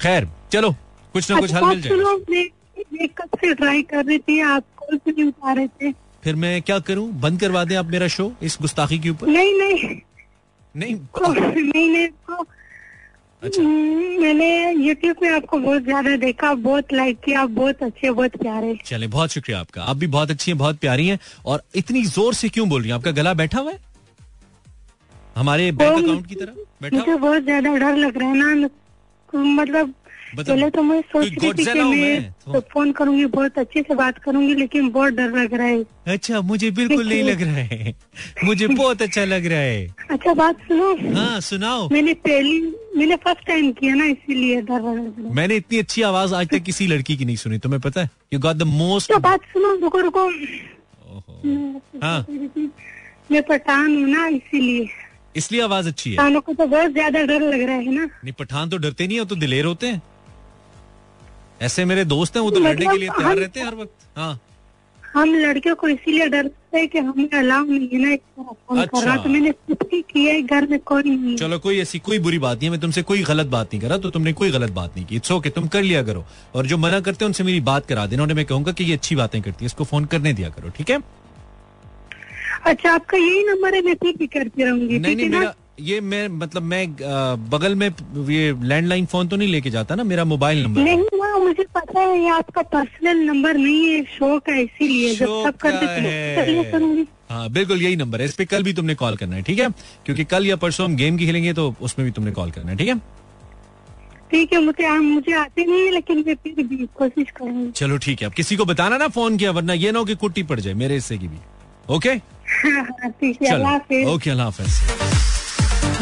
खैर 0.00 0.28
चलो 0.52 0.70
कुछ 1.12 1.30
ना 1.30 1.40
कुछ 1.40 1.54
अच्छा, 1.54 1.66
हल 1.66 1.76
मिल 1.76 1.80
जाएगा। 1.80 3.52
ट्राई 3.54 3.82
कर 3.82 4.04
रही 4.04 4.18
थी 4.18 4.40
आप 4.40 4.64
कॉल 4.76 4.98
से 4.98 5.10
नहीं 5.10 5.24
उठा 5.24 5.52
रहे 5.52 5.66
थे? 5.66 5.92
फिर 6.24 6.36
मैं 6.36 6.62
क्या 6.62 6.78
करूँ? 6.78 7.12
बंद 7.12 7.40
करवा 7.40 7.64
दें 7.64 7.76
आप 7.76 7.86
मेरा 7.86 8.08
शो 8.08 8.32
इस 8.42 8.58
गुस्ताखी 8.60 8.98
के 8.98 9.10
ऊपर? 9.10 9.26
नहीं 9.26 9.58
नहीं। 9.58 10.00
नहीं 10.76 10.94
नहीं 10.94 11.88
नहीं 11.88 12.08
को 12.08 12.42
अच्छा। 13.42 13.62
हम्म, 13.62 14.20
मैंने 14.22 14.48
यूट्यूब 14.72 15.16
में 15.22 15.28
आपको 15.28 15.58
बहुत 15.58 15.82
ज़्यादा 15.82 16.16
देखा 16.16 16.52
बहुत 16.66 16.92
लाइक 16.92 17.18
किया 17.20 17.40
आप 17.40 17.50
बहुत 17.50 17.82
अच्छे 17.82 18.10
बहुत 18.10 18.36
प्यारे। 18.36 18.76
चले 18.86 19.06
बहुत 19.06 19.30
शुक्रिया 19.30 19.60
आपका। 19.60 19.82
आप 19.82 19.96
भी 19.96 20.06
बहुत 20.08 20.30
अच्छी 20.30 20.50
हैं 20.50 20.58
बहुत 20.58 20.78
प्यारी 20.78 21.06
हैं 21.06 21.18
और 21.46 21.62
इतनी 21.74 22.02
ज़ोर 22.06 22.34
से 22.34 22.48
क्यों 22.48 22.68
बोल 22.68 22.80
रही 22.80 22.90
हैं? 22.90 22.96
आपका 22.96 23.10
गला 23.10 23.34
बैठा 23.34 23.58
हुआ 23.58 23.72
है? 23.72 23.78
हमारे 25.36 25.70
बैंक 25.72 25.98
अकाउंट 25.98 26.26
की 26.26 26.34
तरह 26.34 26.52
बैठा 26.82 26.96
मुझे 26.96 27.14
बहुत 27.16 27.42
ज़्यादा 27.42 27.74
डर 27.74 27.96
लग 27.96 28.18
रहा 28.18 28.28
है 28.28 28.54
ना। 28.54 28.68
मतलब 29.34 29.94
पहले 30.36 30.70
तो 30.70 30.82
मैं 30.82 31.00
सोच 31.00 31.24
रही 31.24 31.52
थी 31.52 31.64
कि 31.64 31.82
मैं 31.82 32.30
तो- 32.32 32.54
तो 32.54 32.60
फ़ोन 32.60 32.92
करूँगी 32.92 33.24
बहुत 33.26 33.58
अच्छे 33.58 33.82
से 33.82 33.94
बात 33.94 34.18
करूँगी 34.18 34.54
लेकिन 34.54 34.88
बहुत 34.90 35.12
डर 35.12 35.30
लग 35.30 35.54
रहा 35.54 35.66
है। 35.66 35.84
अच्छा 36.06 36.40
मुझे 36.40 36.70
बिल्कुल 36.70 37.08
नहीं 37.08 37.22
लग 37.22 37.42
रहा 37.42 37.54
है। 37.54 37.94
मुझे 38.44 38.66
बहुत 38.66 39.02
अच्छा 39.02 39.24
लग 39.24 39.46
रहा 39.46 39.58
है। 39.58 39.94
अच्छा 40.10 40.34
बात 40.34 40.56
सुनो। 40.58 41.14
हाँ 41.14 41.40
सुनाओ। 41.40 41.88
मैंने 41.88 42.14
पहली 42.14 42.60
मैंने 42.96 43.16
फ़र्स्ट 43.16 43.46
टाइम 43.46 43.72
किया 43.72 43.94
ना 43.94 44.04
इसीलिए 44.04 44.60
डर 44.60 44.74
लग 44.74 44.84
रहा 44.84 45.28
है। 45.28 45.34
मैंने 45.34 45.56
इतनी 45.56 45.78
अच्छी 45.78 46.02
आवाज़ 46.02 46.34
आज 46.34 46.48
तक 46.48 46.58
किसी 46.58 46.86
लड़की 46.86 47.16
की 47.16 47.24
नहीं 47.24 47.36
सुनी 47.36 47.58
तुम्हें 47.58 47.80
पता 47.80 48.02
है? 48.02 48.10
यू 48.32 48.40
गॉट 48.40 48.56
द 48.56 48.62
मोस्ट 48.62 49.12
बात 49.12 49.40
सुनो 49.40 49.74
रुको 49.74 50.00
रुको। 50.00 50.26
हाँ। 52.02 52.26
मैं 53.32 53.42
पठान 53.42 53.96
हूँ 53.96 54.08
ना 54.10 54.26
इसीलिए। 54.26 54.88
इसलिए 55.36 55.60
आवाज़ 55.62 55.88
अच्छी 55.88 56.10
है। 56.10 56.16
पठानों 56.16 56.40
को 56.40 56.54
तो 56.54 56.66
बहुत 56.66 56.90
ज़्यादा 56.90 57.22
डर 57.22 57.40
लग 57.40 57.60
रहा 57.60 57.76
है 57.76 57.94
ना। 57.94 58.04
नहीं 58.04 58.32
पठान 58.32 58.70
तो 58.70 58.76
डरते 58.76 59.06
नहीं 59.06 59.18
है 59.18 59.24
तो 59.24 59.36
दिलेर 59.36 59.64
होते 59.64 59.86
हैं। 59.86 60.02
ऐसे 61.62 61.84
मेरे 61.84 62.04
दोस्त 62.06 62.36
हैं 62.36 62.42
वो 62.42 62.50
तो 62.50 62.60
मतलब 62.60 62.70
लड़ने 62.70 62.86
के 62.86 62.98
लिए 62.98 63.08
तैयार 63.18 63.36
रहते 63.36 63.60
हैं 63.60 63.66
हर 63.66 63.74
वक्त। 63.74 64.08
हाँ। 64.16 64.40
हम 65.14 65.34
लड़कियों 65.34 65.74
को 65.76 65.88
इसीलिए 65.88 66.26
डरते 66.28 66.78
हैं 66.78 66.88
कि 66.88 66.98
हमें 66.98 67.28
अलाउ 67.38 67.64
नहीं 67.64 67.88
है 67.88 67.98
ना 68.00 68.82
अच्छा। 68.82 69.16
तो 69.16 69.28
मैंने 69.28 69.50
खुद 69.52 69.88
ही 69.92 70.00
किया 70.10 70.32
है 70.34 70.42
घर 70.42 70.66
में 70.68 70.78
कोई 70.80 71.02
नहीं 71.06 71.36
चलो 71.36 71.58
कोई 71.58 71.80
ऐसी 71.80 71.98
कोई 72.00 72.18
बुरी 72.18 72.38
बात 72.38 72.56
नहीं 72.58 72.66
है 72.66 72.70
मैं 72.70 72.80
तुमसे 72.80 73.02
कोई 73.10 73.22
गलत 73.24 73.46
बात 73.46 73.74
नहीं 73.74 73.80
करा 73.82 73.98
तो 73.98 74.10
तुमने 74.10 74.32
कोई 74.32 74.50
गलत 74.50 74.70
बात 74.72 74.96
नहीं 74.96 75.06
की। 75.06 75.16
इट्स 75.16 75.32
ओके 75.32 75.50
तुम 75.50 75.66
कर 75.68 75.82
लिया 75.82 76.02
करो। 76.02 76.24
और 76.54 76.66
जो 76.66 76.78
मना 76.78 77.00
करते 77.00 77.24
हैं 77.24 77.28
उनसे 77.28 77.44
मेरी 77.44 77.60
बात 77.62 77.86
करा 77.86 78.06
देना। 78.06 78.22
उन्हें 78.22 78.36
मैं 78.36 78.44
कहूँगा 78.44 78.72
कि 78.72 78.84
ये 78.84 78.94
अच्छी 78.94 79.16
बातें 79.16 79.40
करती 79.42 79.64
है 79.64 79.66
इसको 79.66 79.84
फ़ोन 79.84 80.04
करने 80.14 80.32
दिया 80.32 80.48
करो 80.50 80.70
ठीक 80.78 80.90
है? 80.90 80.98
अच्छा 82.64 82.92
आपका 82.92 83.18
यही 83.18 83.44
नंबर 83.44 83.74
है 83.74 83.82
मैं 83.82 83.94
फिर 84.02 84.14
भी 84.18 84.26
करती 84.28 84.64
रहूँगी 84.64 84.98
नहीं 84.98 85.16
ठीक 85.16 85.16
नहीं 85.18 85.40
मेरा 85.40 85.54
ये 85.82 86.00
मैं 86.00 86.26
मतलब 86.28 86.62
मैं 86.62 86.82
बगल 87.50 87.74
में 87.74 87.86
ये 88.30 88.52
लैंडलाइन 88.62 89.06
फ़ोन 89.06 89.28
तो 89.28 89.36
नहीं 89.36 89.48
लेके 89.48 89.70
जाता 89.70 89.94
ना 89.94 90.04
मेरा 90.04 90.24
मोबाइल 90.24 90.62
नंबर 90.64 90.82
नहीं 90.82 90.96
वो 91.20 91.38
मुझे 91.44 91.64
पता 91.74 92.00
है 92.00 92.18
ये 92.22 92.28
आपका 92.30 92.62
पर्सनल 92.74 93.22
नंबर 93.30 93.56
नहीं 93.56 93.88
है 93.88 94.02
शो 94.10 94.38
का 94.48 94.56
इसीलिए 94.58 95.14
जब 95.14 95.42
सब 95.46 95.56
करते 95.62 95.86
का 95.86 96.44
थे 96.44 96.50
है। 96.50 97.06
हाँ 97.30 97.48
बिल्कुल 97.50 97.82
यही 97.82 97.96
नंबर 97.96 98.20
है 98.20 98.26
इस 98.26 98.34
पे 98.34 98.44
कल 98.44 98.62
भी 98.62 98.72
तुमने 98.72 98.94
कॉल 98.94 99.16
करना 99.16 99.36
है 99.36 99.42
ठीक 99.42 99.58
है? 99.58 99.68
क्योंकि 100.06 100.24
कल 100.32 100.46
या 100.46 100.56
परसों 100.64 100.86
हम 100.86 100.96
गेम 100.96 101.16
की 101.16 101.26
खेलेंगे 101.26 101.52
तो 101.52 101.74
उसमें 101.80 102.04
भी 102.04 102.10
तुमने 102.12 102.32
कॉल 102.32 102.50
करना 102.50 102.70
है 102.70 102.76
ठीक 102.76 102.88
है? 102.88 102.98
ठीक 104.30 104.52
है 104.52 104.60
मुझे 104.64 104.86
आ, 104.86 104.94
मुझे 104.96 105.32
आते 105.34 105.64
नहीं 105.64 105.84
है 105.84 105.90
लेकिन 105.92 106.24
मैं 106.26 106.34
फिर 106.34 106.66
भी 106.66 106.86
कोशिश 106.94 107.30
करूँगी। 107.36 107.70
चलो 107.76 107.98
ठीक 107.98 108.20
है 108.22 108.26
अब 108.28 108.32
किसी 108.32 108.56
को 108.56 108.64
बताना 108.64 108.98
ना 108.98 109.08
फ़ोन 109.16 109.36
किया 109.36 109.50
वरना 109.50 109.72
ये 109.72 109.92
ना 109.92 109.98
हो 109.98 110.04
कि 110.04 110.14
कुट्टी 110.24 110.42
पड़ 110.52 110.60
जाए 110.60 110.74
मेरे 110.84 110.94
हिस्से 110.94 111.18
की 111.18 111.28
भी 111.28 111.38
ओके 111.90 112.10
हाँ, 112.10 112.72
हाँ, 113.02 113.10
ठीक 113.10 113.42
है 113.42 114.04
ओके 114.14 114.30
अल्लाह 114.30 114.46
हाफिज। 114.46 115.11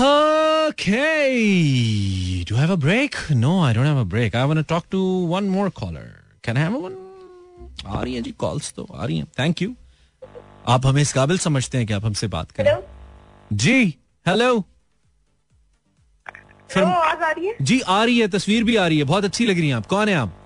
Okay. 0.01 1.33
Do 2.49 2.55
I 2.57 2.61
have 2.61 2.71
a 2.71 2.77
break? 2.85 3.17
No, 3.41 3.51
I 3.65 3.73
don't 3.77 3.89
have 3.89 3.99
a 3.99 4.05
break. 4.13 4.35
I 4.35 4.45
want 4.51 4.61
to 4.61 4.65
talk 4.73 4.85
to 4.95 5.01
one 5.33 5.49
more 5.55 5.67
caller. 5.81 6.05
Can 6.47 6.57
I 6.57 6.63
have 6.67 6.77
one? 6.85 6.95
आ 7.87 8.03
रही 8.03 8.15
है 8.15 8.23
जी 8.23 8.31
कॉल्स 8.31 8.73
तो 8.73 8.87
आ 8.95 9.05
रही 9.05 9.19
हैं। 9.19 9.27
थैंक 9.39 9.63
यू 9.63 9.75
आप 10.69 10.87
हमें 10.87 11.03
इस 11.03 11.13
काबिल 11.13 11.39
समझते 11.39 11.79
हैं 11.79 11.87
कि 11.87 11.93
आप 11.93 12.05
हमसे 12.05 12.27
बात 12.27 12.51
करें। 12.51 12.73
जी 13.53 13.99
हेलो 14.29 14.65
आवाज़ 16.77 17.23
आ 17.23 17.31
रही 17.31 17.47
है? 17.47 17.57
जी 17.63 17.81
आ 17.81 18.05
रही 18.05 18.19
है 18.19 18.29
तस्वीर 18.29 18.65
भी 18.65 18.77
आ 18.77 18.87
रही 18.87 18.99
है। 18.99 19.05
बहुत 19.05 19.25
अच्छी 19.25 19.47
लग 19.47 19.59
रही 19.59 19.69
है 19.69 19.75
आप। 19.75 19.87
कौन 19.87 20.09
है 20.09 20.15
आप? 20.15 20.37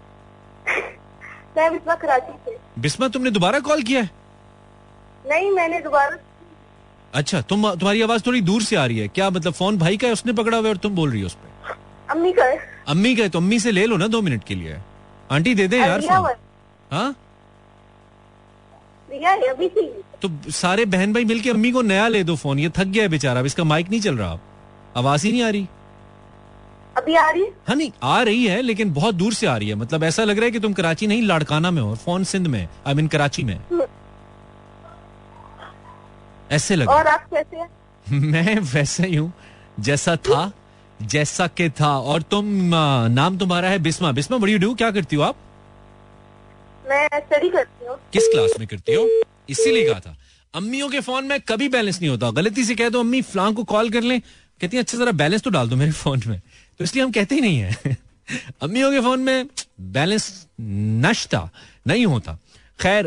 मैं 1.56 1.72
बिस्मा 1.72 1.94
कराची 1.94 2.32
से। 2.44 2.58
बिस्मा 2.78 3.08
तुमने 3.08 3.30
दोबारा 3.30 3.60
कॉल 3.60 3.82
किया 3.82 4.02
है? 4.02 4.10
नहीं 5.26 5.50
मैंने 5.50 5.80
दोबारा 5.80 6.16
अच्छा 7.14 7.40
तुम 7.40 7.68
तुम्हारी 7.70 8.03
आवाज़ 8.03 8.22
थोड़ी 8.27 8.40
दूर 8.40 8.62
से 8.62 8.77
आ 8.77 8.85
रही 8.87 8.98
है। 8.98 9.09
क्या 9.09 9.29
मतलब 9.31 9.53
फ़ोन 9.53 9.79
भाई 9.79 9.96
का 9.96 10.07
है 10.07 10.12
उसने 10.12 10.33
पकड़ा 10.33 10.57
हुआ 10.57 10.66
है 10.66 10.72
और 10.72 10.77
तुम 10.77 10.94
बोल 10.94 11.11
रही 11.11 11.20
हो 11.20 11.27
उस 11.27 11.35
पर 11.35 11.77
अम्मी 12.11 12.33
का 12.33 12.44
है। 12.44 12.59
अम्मी 12.88 13.14
का 13.16 13.22
है 13.22 13.29
तो 13.29 13.38
अम्मी 13.38 13.59
से 13.61 13.70
ले 13.70 13.85
लो 13.87 13.96
ना 13.96 14.07
दो 14.07 14.22
मिनट 14.22 14.44
के 14.44 14.55
लिए। 14.55 14.77
आंटी 15.31 15.55
दे 15.55 15.68
दे 15.68 15.79
यार 15.79 16.00
फ़ोन। 16.00 16.35
हाँ? 16.90 17.14
तो 20.22 20.31
सारे 20.53 20.85
बहन 20.85 21.12
भाई 21.12 21.24
मिलके 21.24 21.50
अम्मी 21.50 21.70
को 21.72 21.83
नया 21.83 22.09
ले 22.09 22.22
दो 22.24 22.37
फ़ोन। 22.37 22.59
ये 22.59 22.68
थक 22.68 22.85
गया 22.85 23.03
है 23.03 23.09
बेचारा 23.09 23.40
अब 23.40 23.46
इसका 23.46 23.64
माइक 23.64 23.90
नहीं 23.90 24.00
चल 24.00 24.16
रहा। 24.16 24.38
आवाज़ 24.96 25.27
ही 25.27 25.33
नहीं 25.33 25.42
आ 25.42 25.48
रही। 25.48 25.66
अभी 26.96 27.14
आ 27.14 27.29
रही 27.31 27.42
है? 27.42 27.48
हाँ 27.68 27.77
नहीं 27.77 27.90
आ 28.03 28.22
रही 28.22 28.44
है 28.46 28.61
लेकिन 28.62 28.92
बहुत 28.94 29.14
दूर 29.14 29.35
से 29.35 29.46
आ 29.46 29.57
रही 29.57 29.68
है। 29.68 29.74
मतलब 29.74 30.05
ऐसा 30.05 30.24
लग 30.24 30.37
रहा 30.37 30.44
है 30.44 30.50
कि 30.50 30.61
तुम 30.61 30.72
कराची 30.72 31.07
नहीं 31.07 31.22
लाड़काना 31.22 31.70
में 31.70 31.83
हो 31.83 31.94
फ़ोन 31.94 32.24
सिंध 32.24 32.46
में 32.46 32.66
आई 32.87 32.94
मीन 32.94 33.07
कराची 33.07 33.44
में। 33.44 33.59
ऐसे 36.54 36.76
लग। 36.76 36.88
और 36.88 37.06
आप 37.06 37.26
कैसे 37.34 37.56
हैं? 37.56 37.70
मैं 38.32 38.58
वैसे 38.58 39.06
ही 39.06 39.16
हूँ 39.16 39.32
जैसा 39.80 40.16
था 40.16 40.52
जैसा 41.02 41.46
के 41.46 41.68
था। 41.70 41.98
और 41.98 42.22
तुम 42.22 42.44
नाम 43.10 43.38
तुम्हारा 43.38 43.68
है 43.68 43.78
बिस्मा। 43.78 44.12
बिस्मा 44.12 44.38
बड़ी 44.38 44.58
डू 44.58 44.74
क्या 44.74 44.90
करती 44.90 45.16
हो 45.16 45.22
आप? 45.22 45.36
मैं 46.90 47.08
स्टडी 47.14 47.48
करती 47.48 47.86
हूँ। 47.86 47.96
किस 48.12 48.28
क्लास 48.28 48.50
में 48.58 48.68
करती 48.68 48.94
हो? 48.94 49.08
इसीलिए 49.50 49.90
कहा 49.90 50.00
था। 50.00 50.16
अम्मियों 50.54 50.88
के 50.88 51.00
फ़ोन 51.00 51.24
में 51.24 51.40
कभी 51.40 51.68
बैलेंस 51.68 52.00
नहीं 52.00 52.10
होता। 52.10 52.30
गलती 52.30 52.64
से 52.64 52.74
कह 52.74 52.88
दो 52.88 53.00
अम्मी 53.00 53.22
फ्लांग 53.22 53.56
को 53.56 53.64
कॉल 53.64 53.90
कर 53.90 54.02
लें। 54.02 54.20
कहती 54.60 54.76
है 54.76 54.82
अच्छा 54.82 54.98
जरा 54.98 55.12
बैलेंस 55.12 55.42
तो 55.42 55.50
डाल 55.50 55.68
दो 55.68 55.76
मेरे 55.76 55.92
फ़ोन 55.92 56.22
में। 56.26 56.40
तो 56.78 56.84
इसलिए 56.84 57.04
हम 57.04 57.12
कहते 57.12 57.34
ही 57.34 57.40
नहीं 57.40 57.58
है। 57.58 57.76
अम्मियों 58.62 58.92
के 58.92 59.00
फ़ोन 59.00 59.20
में 59.20 59.46
बैलेंस 59.80 60.46
नश्ता 61.06 61.50
नहीं 61.86 62.06
होता। 62.06 62.38
खैर 62.78 63.06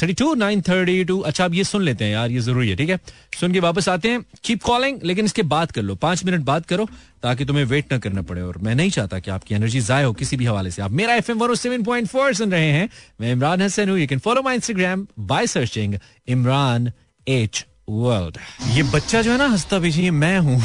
thirty 0.00 0.12
two 0.14 0.34
nine 0.34 0.60
thirty 0.68 1.04
two 1.04 1.18
अच्छा 1.20 1.44
आप 1.44 1.54
ये 1.54 1.64
सुन 1.64 1.82
लेते 1.82 2.04
हैं 2.04 2.12
यार, 2.12 2.30
ये 2.30 2.40
ज़रूरी 2.40 2.68
है, 2.68 2.76
ठीक 2.76 2.90
है? 2.90 2.98
सुन 3.40 3.52
के 3.52 3.60
वापस 3.60 3.88
आते 3.88 4.08
हैं। 4.08 4.24
कीप 4.44 4.62
कॉलिंग 4.62 4.98
लेकिन 5.04 5.24
इसके 5.24 5.42
बात 5.44 5.70
कर 5.72 5.82
लो। 5.82 5.94
पाँच 5.94 6.24
मिनट 6.24 6.40
बात 6.44 6.66
करो, 6.66 6.88
ताकि 7.22 7.44
तुम्हें 7.44 7.64
वेट 7.64 7.92
ना 7.92 7.98
करना 7.98 8.22
पड़े। 8.22 8.42
और 8.42 8.58
मैं 8.58 8.74
नहीं 8.74 8.90
चाहता 8.90 9.18
कि 9.18 9.30
आपकी 9.30 9.54
एनर्जी 9.54 9.80
जाए 9.80 10.04
हो 10.04 10.12
किसी 10.12 10.36
भी 10.36 10.44
हवाले 10.44 10.70
से। 10.70 10.82
आप 10.82 10.90
Mera 10.92 11.14
F 11.14 11.30
M 11.32 11.38
one 11.38 11.54
seven 11.54 11.82
point 11.82 12.08
four 12.08 12.34
सुन 12.34 12.52
रहे 12.52 12.70
हैं। 12.70 12.88
मैं 13.20 13.32
इमरान 13.32 13.62
हसन 13.62 13.90
हूँ। 13.90 13.98
You 13.98 14.06
can 14.06 14.18
follow 14.18 14.42
my 14.42 14.54
Instagram 14.54 15.06
by 15.18 15.46
searching 15.46 15.94
Imran 16.28 16.92
H 17.26 17.64
world 17.88 18.36
ये 18.72 18.82
बच्चा 18.82 19.20
जो 19.22 19.30
है 19.30 19.38
ना 19.38 19.46
हंसता 19.48 19.78
पीछे 19.80 20.02
ये 20.02 20.10
मैं 20.12 20.38
हूँ। 20.38 20.60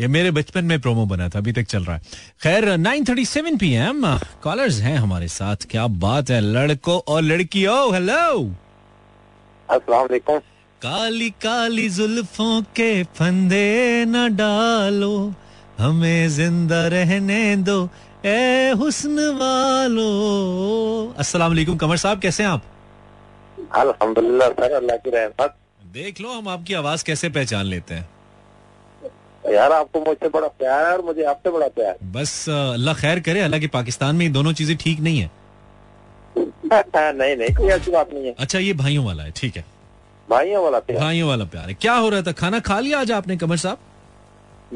ये 0.00 0.06
मेरे 0.08 0.30
बचपन 0.30 0.64
में 0.64 0.80
प्रोमो 0.80 1.04
बना 1.06 1.28
था 1.28 1.38
अभी 1.38 1.52
तक 1.52 1.66
चल 1.66 1.84
रहा 1.84 1.96
है। 1.96 2.02
खैर 2.42 2.64
9:37 2.78 3.58
पीएम 3.58 4.06
कॉलर्स 4.42 4.80
हैं 4.80 4.96
हमारे 4.98 5.28
साथ। 5.30 5.66
क्या 5.70 5.86
बात 6.04 6.30
है 6.30 6.40
लड़कों 6.40 6.98
और 7.08 7.22
लड़कियों 7.22 7.94
हेलो 7.94 8.42
अस्सलाम 9.68 10.00
वालेकुम 10.00 10.38
काली 10.82 11.30
काली 11.42 11.88
जुल्फों 11.90 12.62
के 12.76 13.02
फंदे 13.16 14.04
न 14.08 14.28
डालो 14.36 15.14
हमें 15.78 16.28
ज़िंदा 16.28 16.86
रहने 16.88 17.56
दो 17.62 17.78
ए 18.26 18.72
हुस्न 18.78 19.30
वालो। 19.38 20.10
अस्सलाम 21.18 21.50
वालेकुम 21.50 21.76
कमर 21.76 21.96
साहब 21.96 22.20
कैसे 22.20 22.42
हैं 22.42 22.50
आप? 22.50 22.62
अल्हम्दुलिल्लाह 23.80 24.48
सर 24.48 24.72
अल्लाह 24.76 24.96
की 25.04 25.10
रहमत। 25.10 25.54
देख 25.94 26.20
लो 26.20 26.30
हम 26.32 26.48
आपकी 26.48 26.74
आवाज़ 26.74 27.04
कैसे 27.04 27.28
पहचान 27.36 27.66
लेते 27.66 27.94
हैं? 27.94 28.08
यार 29.44 29.72
आपको 29.72 30.00
मुझसे 30.00 30.28
बड़ा 30.34 30.48
प्यार 30.58 30.86
है 30.86 30.92
और 30.92 31.04
मुझे 31.04 31.22
आपसे 31.30 31.50
बड़ा 31.50 31.68
प्यार 31.76 31.96
बस 32.12 32.32
अल्लाह 32.48 32.94
खैर 33.00 33.20
करे 33.28 33.40
हालाँकि 33.40 33.66
पाकिस्तान 33.76 34.16
में 34.16 34.32
दोनों 34.32 34.52
चीज़ें 34.60 34.76
ठीक 34.84 35.00
नहीं 35.00 35.20
है। 35.20 35.30
नहीं 37.16 37.36
नहीं 37.36 37.54
कोई 37.56 37.68
ऐसी 37.68 37.90
बात 37.90 38.12
नहीं 38.12 38.26
है। 38.26 38.34
अच्छा 38.38 38.58
ये 38.58 38.72
भाइयों 38.74 39.04
वाला 39.04 39.22
है 39.22 39.30
ठीक 39.36 39.56
है। 39.56 39.64
भाइयों 40.28 40.62
वाला 40.64 40.78
प्यार। 40.80 41.00
भाइयों 41.00 41.28
वाला 41.28 41.44
प्यार 41.54 41.68
है। 41.68 41.74
क्या 41.80 41.94
हो 41.94 42.08
रहा 42.08 42.22
था? 42.22 42.32
खाना 42.32 42.60
खा 42.68 42.78
लिया 42.80 43.00
आज 43.00 43.10
आपने 43.12 43.36
कमर 43.36 43.56
साहब? 43.64 43.78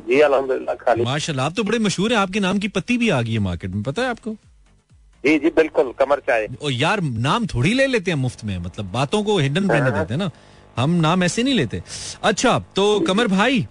जी 0.08 0.20
अल्हम्दुलिल्लाह 0.20 0.74
खाली 0.76 1.04
माशाल्लाह 1.04 1.46
आप 1.46 1.52
तो 1.56 1.62
बड़े 1.64 1.78
मशहूर 1.78 2.12
हैं 2.12 2.18
आपके 2.18 2.40
नाम 2.40 2.58
की 2.58 2.68
पत्ती 2.68 2.96
भी 2.98 3.08
आ 3.08 3.20
गई 3.22 3.32
है 3.32 3.38
मार्केट 3.46 3.70
में 3.70 3.82
पता 3.82 4.02
है 4.02 4.08
आपको? 4.10 4.36
जी 5.24 5.38
जी 5.38 5.50
बिल्कुल 5.52 5.92
कमर 5.98 6.20
चाय 6.26 6.46
और 6.62 6.72
यार 6.72 7.00
नाम 7.00 7.46
थोड़ी 7.46 7.72
ले 7.74 7.86
लेते 7.86 8.10
हैं 8.10 8.18
मुफ़्त 8.18 8.44
में 8.44 8.58
मतलब 8.58 8.90
बातों 8.92 9.22
को 9.22 9.38
हिडन 9.38 9.70
रहने 9.70 9.90
देते 9.90 10.14
हैं 10.14 10.18
ना। 10.18 10.30
हम 10.76 10.90
नाम 11.00 11.22
ऐसे 11.24 11.42
नहीं 11.42 11.54
लेते। 11.54 11.82
अच्छा 12.22 12.58
तो 12.76 12.84
कमर 13.00 13.28
भाई? 13.28 13.66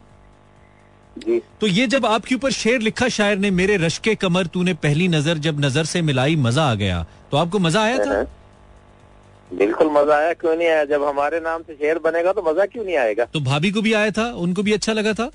जी। 1.15 1.39
तो 1.61 1.67
ये 1.67 1.85
जब 1.87 2.05
आपके 2.05 2.35
ऊपर 2.35 2.51
शेर 2.51 2.79
लिखा 2.81 3.07
शायर 3.09 3.37
ने 3.37 3.51
मेरे 3.51 3.77
रश 3.77 3.97
के 3.97 4.15
कमर 4.17 4.47
तूने 4.47 4.73
पहली 4.83 5.07
नज़र 5.07 5.37
जब 5.39 5.59
नज़र 5.65 5.85
से 5.85 6.01
मिलाई 6.01 6.35
मज़ा 6.37 6.63
आ 6.63 6.73
गया। 6.75 7.05
तो 7.31 7.37
आपको 7.37 7.59
मज़ा 7.59 7.83
आया 7.83 7.97
था? 7.97 8.21
बिल्कुल 9.51 9.91
मज़ा 9.91 10.15
आया 10.15 10.33
क्यों 10.33 10.55
नहीं 10.55 10.67
आया? 10.67 10.83
जब 10.85 11.03
हमारे 11.03 11.39
नाम 11.39 11.61
से 11.61 11.73
शेर 11.75 11.99
बनेगा 11.99 12.33
तो 12.33 12.41
मज़ा 12.43 12.65
क्यों 12.65 12.85
नहीं 12.85 12.97
आएगा? 12.97 13.25
तो 13.25 13.39
भाभी 13.41 13.71
को 13.71 13.81
भी 13.81 13.93
आया 13.93 14.11
था? 14.11 14.25
उनको 14.35 14.63
भी 14.63 14.73
अच्छा 14.73 14.93
लगा 14.93 15.13
था? 15.13 15.29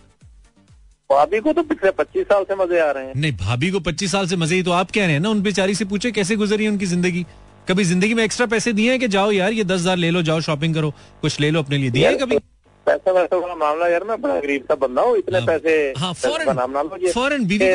भाभी 1.11 1.41
को 1.41 1.53
तो 1.53 1.63
पिछले 1.63 1.91
पच्चीस 1.91 2.27
साल 2.27 2.45
से 2.45 2.55
मज़े 2.55 2.81
आ 2.81 2.91
रहे 2.91 3.07
हैं। 3.07 3.13
नहीं 3.17 3.33
भाभी 3.37 3.71
को 3.71 3.81
25 3.87 4.13
साल 4.13 4.27
से 4.27 4.37
मज़े 4.37 4.57
ही 4.57 4.63
तो 4.63 4.71
आप 4.73 4.91
कह 4.91 5.05
रहे 5.05 5.13
हैं 5.13 5.21
ना 5.21 5.31
उन 5.31 5.41
बेचारी 5.43 5.75
से 5.75 5.85
पूछे 5.93 6.11
कैसे 6.19 6.37
गुजरी 6.37 6.69
उनकी 6.69 6.87
ज़िंदगी। 6.87 7.25
कभी 7.69 7.85
ज़िंदगी 7.85 8.15
में 8.15 8.23
एक्स्ट्रा 8.25 8.47
पैसे 8.47 8.73
दिए 8.73 8.91
हैं 8.91 8.99
कि 9.01 9.09
जाओ 9.09 9.31
यार 9.33 9.53
ये 9.53 9.65
दस 9.65 9.81
हज़ार 9.81 9.97
ले 9.97 10.11
लो 10.11 10.23
जाओ 10.29 10.41
शॉपिंग 10.41 10.75
करो 10.75 10.91
कुछ 11.23 11.41
ले 11.41 11.51
लो 11.51 11.59
अपने 11.63 11.79
लिए? 11.79 11.91
दिए 11.91 12.07
हैं 12.09 12.19
कभी? 12.19 12.39
पैसा 12.87 13.13
वैसा 13.13 13.37
वाला 13.37 13.55
मामला 13.55 13.89
यार 13.89 14.05
मैं 14.05 14.21
बड़ा 14.21 14.39
गरीब 14.41 14.63
सा 14.69 14.75
बंदा 14.75 15.03
हूँ 15.03 15.17
इतने 15.19 15.39
हाँ, 15.39 15.47
पैसे 15.47 15.73
हाँ, 15.99 16.13
फौरन- 16.15 17.45
बीवी 17.49 17.69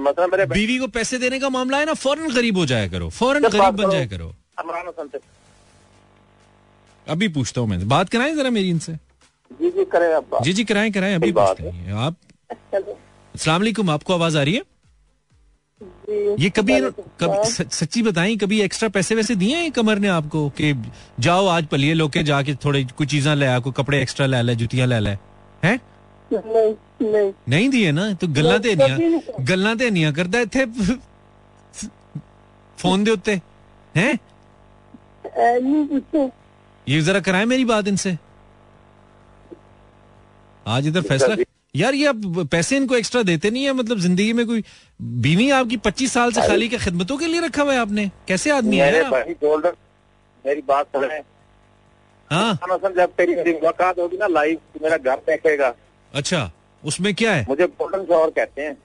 मतलब 0.00 0.30
मेरे 0.32 0.46
बीवी 0.46 0.78
को 0.78 0.86
पैसे 0.96 1.18
देने 1.18 1.38
का 1.40 1.48
मामला 1.48 1.78
है 1.78 1.86
ना 1.86 1.94
फ़ौरन 2.04 2.34
गरीब 2.34 2.56
हो 2.58 2.66
जाया 2.66 2.88
करो 2.88 3.08
फ़ौरन 3.18 3.48
गरीब 3.48 3.74
बन 3.82 3.90
जाया 3.90 4.06
करो। 4.06 4.32
इमरान 4.60 4.86
हसन 4.88 5.08
से 5.12 5.18
अभी 7.06 7.28
पूछता 7.28 7.60
हूँ 7.60 7.68
मैं 7.68 7.88
बात 7.88 8.08
कराएँ 8.08 8.34
जरा 8.36 8.50
मेरी 8.50 8.70
इनसे। 8.70 8.92
जी 8.92 9.70
जी 9.70 9.84
करे 9.92 10.12
अब 10.12 10.38
जी 10.42 10.52
जी 10.52 10.64
कराएँ 10.64 10.90
कराएँ 10.92 11.14
अभी 11.14 11.32
बात 11.32 11.60
आप 12.06 12.16
अस्सलाम 12.53 13.61
वालेकुम 13.61 13.89
आपको 13.89 14.13
आवाज 14.13 14.35
आ 14.37 14.43
रही 14.43 14.55
है 14.55 14.63
ये 16.39 16.49
कभी 16.49 16.79
कभी 17.21 17.49
स- 17.49 17.67
सच्ची 17.73 18.01
बताएं 18.03 18.37
कभी 18.37 18.59
एक्स्ट्रा 18.61 18.89
पैसे 18.95 19.15
वैसे 19.15 19.35
दिए 19.35 19.55
हैं 19.57 19.71
कमर 19.71 19.99
ने 19.99 20.07
आपको 20.07 20.47
कि 20.57 20.73
जाओ 21.19 21.45
आज 21.47 21.65
पलिए 21.67 21.93
लोके 21.93 22.23
जाके 22.23 22.55
थोड़े 22.65 22.83
कुछ 22.97 23.09
चीजें 23.11 23.33
ले 23.35 23.45
आ 23.47 23.59
कोई 23.59 23.73
कपड़े 23.77 24.01
एक्स्ट्रा 24.01 24.25
ले 24.25 24.41
ले 24.41 24.55
जुतियां 24.55 24.87
ले 24.87 24.99
ले 24.99 25.15
हैं 25.63 25.79
नहीं 26.31 26.73
नहीं 27.03 27.31
नहीं 27.49 27.69
दिए 27.69 27.91
ना 27.91 28.03
तो 28.21 28.27
ਗੱਲਾਂ 28.37 28.57
ਤੇ 28.59 28.73
ਨਹੀਂ 28.75 29.19
ਗੱਲਾਂ 29.49 29.75
ਤੇ 29.75 29.89
ਨਹੀਂ 29.91 30.11
ਕਰਦਾ 30.13 30.39
ਇੱਥੇ 30.41 30.65
फोन 32.77 33.01
दे 33.05 33.11
उत्ते 33.11 33.33
हैं 33.95 34.11
नहीं 35.55 35.79
पूछो 35.87 36.21
ये 36.87 36.99
जरा 37.07 37.19
कराएं 37.25 37.45
मेरी 37.45 37.65
बात 37.71 37.87
इनसे 37.87 38.11
आज 40.65 40.87
इधर 40.87 41.01
फैसला 41.09 41.35
यार 41.74 41.94
ये 41.94 42.06
अब 42.06 42.46
पैसे 42.50 42.76
इनको 42.76 42.96
एक्स्ट्रा 42.96 43.22
देते 43.22 43.50
नहीं 43.50 43.64
है? 43.64 43.72
मतलब 43.72 43.98
ज़िंदगी 43.98 44.32
में 44.32 44.46
कोई 44.46 44.62
बीवी 45.22 45.50
आपकी 45.50 45.76
पच्चीस 45.86 46.12
साल 46.12 46.32
से 46.32 46.40
खाली 46.48 46.68
के 46.68 46.78
खिदमतों 46.78 47.16
के 47.18 47.26
लिए 47.26 47.40
रखा 47.40 47.62
हुआ 47.62 47.72
है 47.72 47.78
आपने? 47.80 48.10
कैसे 48.28 48.50
आदमी 48.50 48.76
है 48.76 49.02
आप? 49.04 49.12
मेरी 50.44 50.62
बात 50.68 50.86
सुने 50.96 51.22
हाँ। 52.30 52.58
जब 52.96 53.12
तेरी 53.16 53.34
मेरी 53.36 53.52
मुलाकात 53.52 53.98
होगी 53.98 54.16
ना 54.16 54.26
लाइव 54.26 54.58
मेरा 54.82 54.96
घर 54.96 55.16
देखेगा। 55.26 55.74
अच्छा 56.12 56.50
उसमें 56.82 57.14
क्या 57.14 57.32
है? 57.32 57.44
मुझे 57.48 57.66
गोल्डन 57.66 58.04
शोहर 58.04 58.30
कहते 58.30 58.62
हैं। 58.62 58.76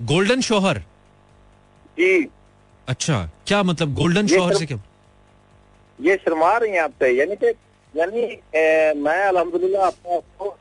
गोल्डन 0.00 0.40
शोहर 0.40 0.78
जी। 1.98 2.26
अच्छा 2.88 3.18
क्या 3.46 3.62
मतलब 3.62 3.94
गोल्डन 3.94 4.26
शोहर 4.26 4.54
से 4.56 4.66
क्या? 4.66 4.78
ये 5.98 6.16
शर्मा 6.16 6.56
रही 6.56 6.72
हैं 6.72 6.80
आपसे 6.80 7.10
यानी 7.18 7.36
कि 7.44 7.46
यानी 7.94 8.22
मैं 9.02 9.22
अल्हम्दुलिल्लाह 9.24 9.86
अपने 9.86 10.16
आप 10.16 10.22
को 10.38 10.48
अ, 10.48 10.56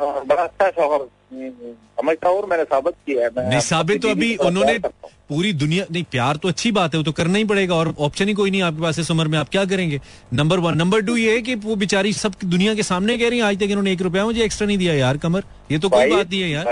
बड़ा 0.00 0.42
अच्छा 0.42 0.68
शोहर 0.70 1.00
हम्म, 1.32 1.72
समझता 2.00 2.28
हूँ 2.28 2.46
मैंने 2.50 2.64
साबित 2.64 2.94
किया 3.06 3.24
है 3.24 3.48
नहीं 3.48 3.60
साबित 3.60 4.02
तो 4.02 4.08
अभी 4.08 4.34
उन्होंने 4.36 4.78
पूरी 5.28 5.52
दुनिया 5.52 5.84
नहीं 5.92 6.02
प्यार 6.10 6.36
तो 6.36 6.48
अच्छी 6.48 6.70
बात 6.72 6.94
है 6.94 6.98
वो 6.98 7.04
तो 7.04 7.12
करना 7.12 7.38
ही 7.38 7.44
पड़ेगा 7.44 7.74
और 7.74 7.94
ऑप्शन 7.98 8.28
ही 8.28 8.34
कोई 8.34 8.50
नहीं 8.50 8.62
आपके 8.62 8.82
पास 8.82 8.98
इस 8.98 9.10
उम्र 9.10 9.28
में 9.28 9.38
आप 9.38 9.48
क्या 9.48 9.64
करेंगे? 9.64 10.00
नंबर 10.34 10.58
वन 10.58 10.76
नंबर 10.76 11.00
टू 11.00 11.16
ये 11.16 11.34
है 11.34 11.42
कि 11.42 11.54
वो 11.66 11.76
बेचारी 11.76 12.12
सब 12.12 12.34
दुनिया 12.44 12.74
के 12.74 12.82
सामने 12.82 13.18
कह 13.18 13.28
रही 13.28 13.38
है 13.38 13.44
आज 13.44 13.58
तक 13.58 13.74
इन्होंने 13.76 13.92
एक 13.92 14.02
रुपया 14.02 14.24
मुझे 14.24 14.42
एक्स्ट्रा 14.44 14.66
नहीं 14.66 14.78
दिया 14.78 14.94
यार 14.94 15.16
कमर। 15.16 15.44
ये 15.72 15.78
तो 15.78 15.88
कोई 15.88 16.10
बात 16.10 16.30
नहीं 16.30 16.40
है 16.42 16.50
यार। 16.50 16.66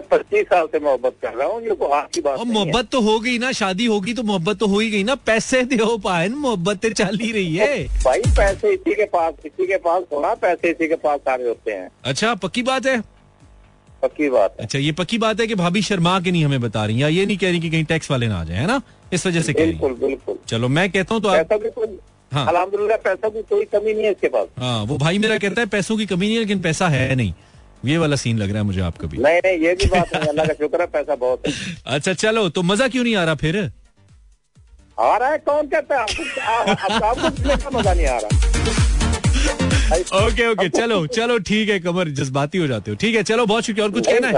पच्चीस 0.00 0.46
साल 0.46 0.66
से 0.66 0.78
मोहब्बत 0.80 1.14
कर 1.22 1.34
रहा 1.34 1.46
हूँ 1.48 1.62
ये 1.62 1.74
को 1.74 1.86
आज 1.86 2.06
की 2.14 2.20
बात। 2.20 2.40
मोहब्बत 2.46 2.88
तो 2.92 3.00
हो 3.00 3.18
गई 3.20 3.38
ना 3.38 3.52
शादी 3.52 3.86
होगी 3.86 4.14
तो 4.14 4.22
मोहब्बत 4.22 4.58
तो 4.58 4.66
हो 4.66 4.78
ही 4.78 4.90
गई 4.90 5.02
ना 5.04 5.14
पैसे 5.26 5.62
दो 5.66 5.96
पाए 5.98 6.28
मोहब्बत 6.28 6.82
तो 6.82 6.90
चल 6.92 7.18
ही 7.18 7.30
रही 7.32 7.54
है। 7.56 7.84
भाई 8.04 8.20
पैसे 8.36 8.72
इसी 8.74 8.94
के 8.94 9.04
पास 9.04 9.34
इसी 9.46 9.66
के 9.66 9.76
पास 9.76 10.02
थोड़ा 10.12 10.34
पैसे 10.34 10.70
इसी 10.70 10.88
के 10.88 10.96
पास 10.96 11.20
सारे 11.20 11.48
होते 11.48 11.72
हैं। 11.72 11.88
अच्छा 12.04 12.34
पक्की 12.34 12.62
बात 12.62 12.86
है? 12.86 13.00
पक्की 14.02 14.28
बात 14.30 14.56
है। 14.58 14.64
अच्छा 14.64 14.78
ये 14.78 14.92
पक्की 14.92 15.18
बात 15.18 15.40
है 15.40 15.46
कि 15.46 15.54
भाभी 15.54 15.82
शर्मा 15.82 16.18
के 16.20 16.30
नहीं 16.30 16.44
हमें 16.44 16.60
बता 16.60 16.84
रही 16.84 17.02
या 17.02 17.08
ये 17.08 17.26
नहीं 17.26 17.36
कह 17.38 17.50
रही 17.50 17.60
कि 17.60 17.70
कहीं 17.70 17.84
टैक्स 17.84 18.10
वाले 18.10 18.28
ना 18.28 18.40
आ 18.40 18.44
जाए 18.44 18.58
है 18.58 18.66
ना? 18.66 18.80
इस 19.12 19.26
वजह 19.26 19.42
से 19.42 19.52
कह 19.52 19.60
रही 19.60 19.72
बिल्कुल 19.72 19.94
बिल्कुल। 20.00 20.38
चलो 20.48 20.68
मैं 20.68 20.90
कहता 20.90 21.14
हूँ 21.14 21.22
तो 21.22 21.28
आप 21.28 21.52
हाँ। 22.32 22.46
अलहमदुल्ला 22.48 22.96
पैसों 22.96 23.30
की 23.30 23.42
कोई 23.42 23.64
कमी 23.64 23.92
नहीं 23.92 24.04
है 24.04 24.10
इसके 24.10 24.28
पास। 24.28 24.46
हाँ 24.58 24.82
वो 24.84 24.96
भाई 24.98 25.18
मेरा 25.18 25.36
कहता 25.38 25.60
है 25.60 25.66
पैसों 25.68 25.96
की 25.96 26.06
कमी 26.06 26.26
नहीं 26.26 26.34
है 26.34 26.40
लेकिन 26.40 26.60
पैसा 26.62 26.88
है 26.88 27.14
नहीं। 27.14 27.32
ये 27.84 27.96
वाला 27.98 28.16
सीन 28.16 28.38
लग 28.38 28.50
रहा 28.50 28.58
है 28.58 28.64
मुझे 28.64 28.80
आपका 28.80 29.08
भी 29.08 29.18
नहीं 29.18 29.40
नहीं 29.44 29.58
ये 29.66 29.74
भी 29.74 29.86
बात 29.92 30.14
नहीं 30.14 30.28
अल्लाह 30.28 30.46
का 30.46 30.54
शुक्र 30.54 30.80
है 30.80 30.86
पैसा 30.86 31.14
बहुत 31.14 31.46
है। 31.46 31.52
अच्छा 31.94 32.12
चलो 32.14 32.48
तो 32.48 32.62
मज़ा 32.62 32.88
क्यों 32.88 33.04
नहीं 33.04 33.16
आ 33.16 33.24
रहा 33.24 33.34
फिर? 33.42 33.56
आ 35.00 35.16
रहा 35.16 35.28
है 35.30 35.38
कौन 35.46 35.66
कहता 35.68 35.94
है 35.94 36.00
आपको 36.02 36.22
आपको 37.06 37.78
मज़ा 37.78 37.94
नहीं 37.94 38.06
आ 38.06 38.18
रहा? 38.18 38.30
ओके 40.26 40.46
ओके 40.50 40.68
चलो 40.68 41.06
चलो 41.14 41.38
ठीक 41.48 41.68
है 41.68 41.78
कमर 41.80 42.08
जज्बाती 42.20 42.58
हो 42.58 42.66
जाते 42.66 42.90
हो। 42.90 42.96
ठीक 43.00 43.14
है 43.16 43.22
चलो 43.30 43.46
बहुत 43.46 43.64
शुक्रिया 43.64 43.86
और 43.86 43.92
कुछ 43.92 44.06
कहना 44.06 44.28
है? 44.28 44.34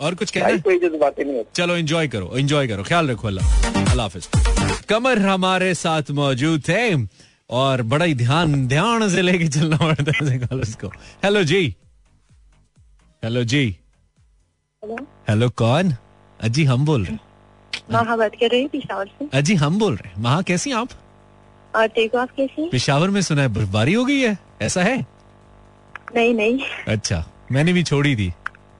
और 0.00 0.14
कुछ 0.14 0.30
कहना 0.30 0.46
है? 0.46 0.58
कोई 0.60 0.78
जज्बाती 0.78 1.24
नहीं 1.24 1.42
चलो 1.54 1.76
एंजॉय 1.76 2.08
करो 2.08 2.30
एंजॉय 2.38 2.68
करो 2.68 2.82
ख्याल 2.82 3.10
रखो 3.10 3.28
अल्लाह 3.28 3.44
अल्लाह 3.90 4.06
हाफिज। 4.06 4.28
कमर 4.88 5.18
हमारे 5.18 5.74
साथ 5.74 6.10
मौजूद 6.20 6.62
थे 6.68 6.84
और 7.50 7.82
बड़ा 7.92 8.04
ही 8.04 8.14
ध्यान 8.14 8.66
ध्यान 8.68 9.08
से 9.10 9.22
लेके 9.22 9.48
चलना 9.48 9.76
पड़ता 9.76 10.12
है 10.24 10.90
हेलो 11.24 11.42
जी। 11.44 11.62
हेलो 13.22 13.42
जी 13.44 13.64
हेलो 15.28 15.48
कौन? 15.60 15.92
अजी 16.40 16.64
हम 16.64 16.84
बोल 16.86 17.04
रहे 17.04 17.12
हैं। 17.12 17.20
महा 17.92 18.16
बात 18.16 18.34
कर 18.40 18.50
रही 18.50 18.68
पिशावर 18.68 19.06
से। 19.18 19.28
अजी 19.38 19.54
हम 19.54 19.78
बोल 19.78 19.96
रहे 19.96 20.08
हैं। 20.12 20.22
महा 20.22 20.40
कैसी 20.50 20.72
आप? 20.72 20.88
और 21.74 21.86
ठीक 21.86 22.14
आप 22.16 22.30
कैसी 22.36 22.68
पिशावर 22.70 23.10
में 23.10 23.20
सुना 23.22 23.42
है 23.42 23.48
बर्फबारी 23.48 23.92
हो 23.94 24.04
गई 24.04 24.20
है। 24.20 24.36
ऐसा 24.62 24.82
है? 24.82 24.96
नहीं 26.14 26.34
नहीं। 26.34 26.60
अच्छा 26.88 27.24
मैंने 27.52 27.72
भी 27.72 27.82
छोड़ी 27.82 28.14
थी 28.16 28.32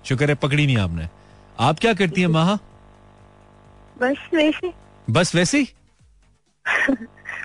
शुक्र 0.04 0.28
है 0.28 0.34
पकड़ी 0.34 0.66
नहीं 0.66 0.76
आपने। 0.78 1.08
आप 1.58 1.78
क्या 1.78 1.92
करती 1.94 2.20
है 2.20 2.26
महा 2.28 2.58
बस 4.02 4.28
वैसे। 4.34 4.72
बस 5.10 5.34
वैसे 5.34 5.64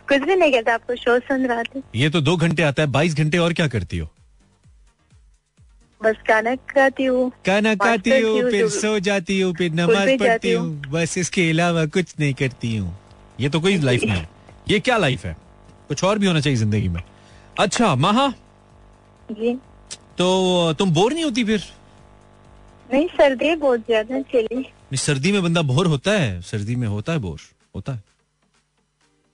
कुछ 0.09 0.21
भी 0.21 0.35
नहीं 0.35 0.51
कहता 0.51 0.73
आपको 0.73 0.95
शो 0.95 1.19
सुन 1.19 1.45
रहा 1.47 1.63
था। 1.63 1.81
ये 1.95 2.09
तो 2.09 2.21
दो 2.21 2.35
घंटे 2.37 2.63
आता 2.63 2.81
है 2.83 2.87
बाईस 2.91 3.15
घंटे 3.17 3.37
और 3.37 3.53
क्या 3.53 3.67
करती 3.67 3.97
हो? 3.97 4.07
बस 6.01 6.15
गाना 6.27 6.53
गाती 6.75 7.05
हूँ। 7.05 7.29
बात 7.47 7.77
खाती 7.81 8.09
हूँ, 8.11 8.49
फिर 8.51 8.67
सो 8.69 8.99
जाती 8.99 9.39
हूँ 9.39 9.53
फिर 9.53 9.71
नमाज़ 9.73 10.09
पढ़ती 10.19 10.51
हूँ। 10.51 10.91
बस 10.91 11.17
इसके 11.17 11.49
अलावा 11.49 11.85
कुछ 11.85 12.13
नहीं 12.19 12.33
करती 12.33 12.75
हूँ। 12.75 12.95
ये 13.39 13.49
तो 13.49 13.59
कोई 13.59 13.77
लाइफ 13.77 14.03
नहीं 14.03 14.25
ये 14.69 14.79
क्या 14.79 14.97
लाइफ 14.97 15.25
है? 15.25 15.35
कुछ 15.87 16.03
और 16.03 16.19
भी 16.19 16.27
होना 16.27 16.39
चाहिए 16.39 16.57
ज़िंदगी 16.57 16.87
में। 16.89 17.01
अच्छा 17.59 17.93
महा 17.95 18.27
जी। 19.31 19.53
तो 20.17 20.73
तुम 20.79 20.91
बोर 20.93 21.13
नहीं 21.13 21.23
होती 21.23 21.43
फिर? 21.43 21.63
नहीं 22.89 23.07
सर्दी 23.07 23.55
बहुत 23.55 23.79
ज़्यादा 23.79 24.21
चली। 24.33 24.65
सर्दी 24.97 25.31
में 25.31 25.41
बंदा 25.43 25.61
बोर 25.61 25.87
होता 25.87 26.11
है। 26.11 26.41
सर्दी 26.41 26.75
में 26.75 26.87
होता 26.87 27.13
है 27.13 27.19
बोर 27.19 27.39
होता 27.75 27.93
है। 27.93 28.03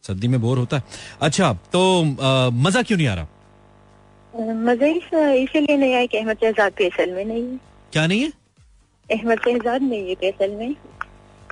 सर्दी 0.03 0.27
में 0.27 0.39
बोर 0.41 0.57
होता 0.57 0.77
है। 0.77 0.83
अच्छा 1.21 1.51
तो 1.73 1.81
आ, 2.21 2.49
मज़ा 2.49 2.81
क्यों 2.81 2.97
नहीं 2.97 3.07
आ 3.07 3.13
रहा? 3.13 3.27
मज़ा 4.33 4.87
इसीलिए 4.87 5.77
नहीं 5.77 5.93
आया 5.93 6.05
कि 6.05 6.17
अहमद 6.17 6.37
शहजाद 6.41 6.71
पीएसएल 6.77 7.11
में 7.13 7.25
नहीं। 7.25 7.43
है 7.43 7.59
क्या 7.93 8.05
नहीं 8.07 8.21
है? 8.21 8.31
अहमद 9.09 9.39
शहजाद 9.45 9.81
नहीं 9.81 10.09
है 10.09 10.15
पीएसएल 10.15 10.51
में। 10.51 10.75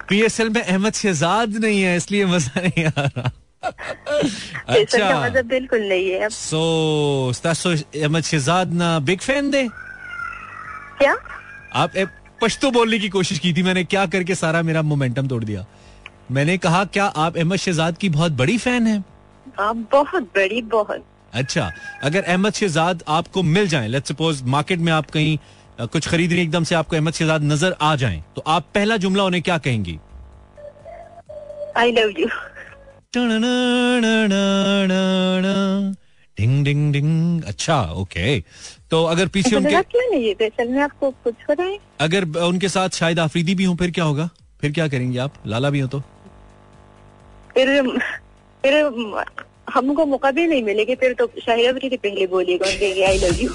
पीएसएल 0.10 0.50
में 0.50 0.62
अहमद 0.62 0.94
शहजाद 0.94 1.56
नहीं 1.56 1.82
है 1.82 1.96
इसलिए 1.98 2.26
मज़ा 2.26 2.62
नहीं 2.62 2.86
आ 2.86 2.92
रहा। 2.98 3.32
अच्छा। 4.70 5.20
मज़ा 5.22 5.42
बिल्कुल 5.42 5.82
नहीं 5.90 6.10
है 6.12 6.30
सो 6.30 7.32
अहमद 7.46 8.24
शहजाद 8.24 8.74
ना 8.74 8.98
बिग 9.00 9.20
फ़ैन 9.22 9.52
दे? 9.52 9.68
क्या? 11.00 11.16
आप 11.74 11.92
पश्तो 12.42 12.72
बोलने 12.72 13.00
की 13.00 13.10
कोशिश 13.10 13.40
की 13.40 13.54
थी 13.54 13.64
मैंने 13.64 13.84
क्या 13.84 14.06
करके 14.16 14.36
सारा 14.36 14.62
मेरा 14.62 14.82
मोमेंटम 14.82 15.28
तोड़ 15.28 15.44
दिया। 15.44 15.66
मैंने 16.32 16.58
कहा 16.58 16.84
क्या 16.86 17.06
आप 17.06 17.38
अहमद 17.38 17.58
शहजाद 17.58 17.98
की 17.98 18.10
बहुत 18.10 18.32
बड़ी 18.32 18.58
फ़ैन 18.58 18.88
हैं? 18.88 19.04
आप 19.60 19.88
बहुत 19.92 20.24
बड़ी 20.36 20.62
बहुत। 20.62 21.04
अच्छा 21.34 21.72
अगर 22.04 22.24
अहमद 22.24 22.54
शहजाद 22.54 23.04
आपको 23.08 23.44
मिल 23.44 23.68
जाए 23.68 23.88
लेट 23.88 24.06
सपोज़ 24.06 24.44
मार्केट 24.44 24.80
में 24.80 24.92
आप 24.94 25.12
कहीं 25.12 25.38
कुछ 25.82 26.08
खरीद 26.08 26.34
रही 26.34 26.42
एकदम 26.42 26.64
से 26.64 26.76
आपको 26.76 26.96
अहमद 26.96 27.14
शहजाद 27.14 27.44
नज़र 27.44 27.76
आ 27.82 27.96
जाएँ 27.96 28.24
तो 28.36 28.44
आप 28.48 28.66
पहला 28.76 28.98
जुमला 28.98 29.24
उन्हें 29.24 29.44
क्या 29.44 29.58
कहेंगी? 29.58 29.98
I 31.78 31.92
love 31.92 32.20
you 32.20 32.28
ding 36.40 36.64
ding 36.66 36.92
ding. 36.94 37.44
अच्छा 37.44 37.82
ओके 37.94 38.40
तो 38.92 39.04
अगर 39.06 39.28
पीछे 39.28 39.56
उनके 39.56 40.66
में 40.66 40.82
आपको 40.82 41.12
कुछ 41.24 41.36
अगर 42.02 42.26
उनके 42.40 42.70
साथ 42.70 42.90
शायद 42.90 43.20
आफरीदी 43.20 43.56
भी 43.56 43.64
हो 43.64 43.76
फिर 43.76 43.92
क्या 43.92 44.04
होगा? 44.04 44.30
फिर 44.62 44.72
क्या 44.72 44.88
करेंगे 44.88 45.18
आप? 45.20 45.34
लाला 45.48 45.70
भी 45.70 45.80
हो 45.80 45.88
तो? 45.88 46.00
फिर 47.54 47.68
फिर 48.64 48.84
हमको 49.74 50.06
मौका 50.06 50.32
भी 50.32 50.48
नहीं 50.48 50.64
मिलेगी 50.64 50.96
फिर 50.96 51.14
तो 51.20 51.28
शाहिद 51.46 51.70
अफरीदी 51.70 51.98
पहले 51.98 52.28
बोलेगा 52.28 52.68
आई 53.08 53.18
लव 53.18 53.42
यू 53.42 53.50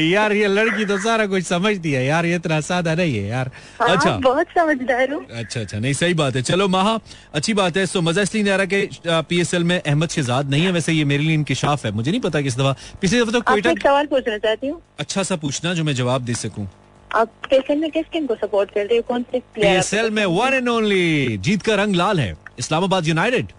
यार 0.00 0.32
ये 0.32 0.46
लड़की 0.48 0.84
तो 0.86 0.98
सारा 1.00 1.26
कुछ 1.26 1.44
समझती 1.44 1.92
है 1.92 2.04
यार 2.04 2.26
ये 2.26 2.36
इतना 2.36 2.60
सादा 2.60 2.94
नहीं 2.94 3.16
है 3.16 3.26
यार। 3.28 3.50
हाँ, 3.80 3.88
अच्छा। 3.88 4.10
बहुत 4.18 4.46
समझदार 4.56 5.12
हूँ। 5.12 5.24
अच्छा 5.26 5.60
अच्छा 5.60 5.78
नहीं 5.78 5.92
सही 5.92 6.14
बात 6.14 6.36
है। 6.36 6.42
चलो 6.42 6.68
महा 6.68 6.98
अच्छी 7.34 7.54
बात 7.54 7.76
है। 7.76 7.84
सो 7.86 8.00
मज़ा 8.00 8.22
इसलिए 8.22 8.42
नहीं 8.42 8.52
आ 8.52 8.56
रहा 8.56 8.66
कि 8.66 8.88
पीएसएल 9.28 9.64
में 9.64 9.80
अहमद 9.80 10.08
शहजाद 10.08 10.50
नहीं 10.50 10.64
है। 10.64 10.72
वैसे 10.72 10.92
ये 10.92 11.04
मेरे 11.04 11.22
लिए 11.22 11.34
इंकिशाफ 11.34 11.84
है। 11.86 11.92
मुझे 11.92 12.10
नहीं 12.10 12.20
पता 12.20 12.40
किस 12.40 12.56
दफ़ा 12.58 12.74
पिछली 13.00 13.20
दफ़ा 13.20 13.32
तो 13.32 13.40
कोयटा 13.40 13.72
सवाल 13.82 14.06
पूछना 14.06 14.38
चाहती 14.38 14.66
हूँ? 14.66 14.80
अच्छा 15.00 15.22
सा 15.22 15.36
पूछना 15.36 15.74
जो 15.74 15.84
मैं 15.84 15.94
जवाब 15.94 16.24
दे 16.24 16.34
सकूँ। 16.36 16.66
आप 17.10 17.32
पीएसएल 17.50 17.78
में 17.78 17.90
किस 17.90 18.06
टीम 18.12 18.26
को 18.26 18.34
सपोर्ट 18.36 18.70
करते 18.74 18.96
हो? 18.96 19.02
कौन 19.08 19.22
से 19.32 19.38
पीएसएल 19.54 20.10
में 20.10 20.24
वन 20.26 20.54
एंड 20.54 20.68
ओनली 20.68 21.36
जीत 21.38 21.62
का 21.62 21.74
रंग 21.82 21.96
लाल 21.96 22.20
है। 22.20 22.34
इस्लामाबाद 22.58 23.08
यूनाइटेड 23.08 23.52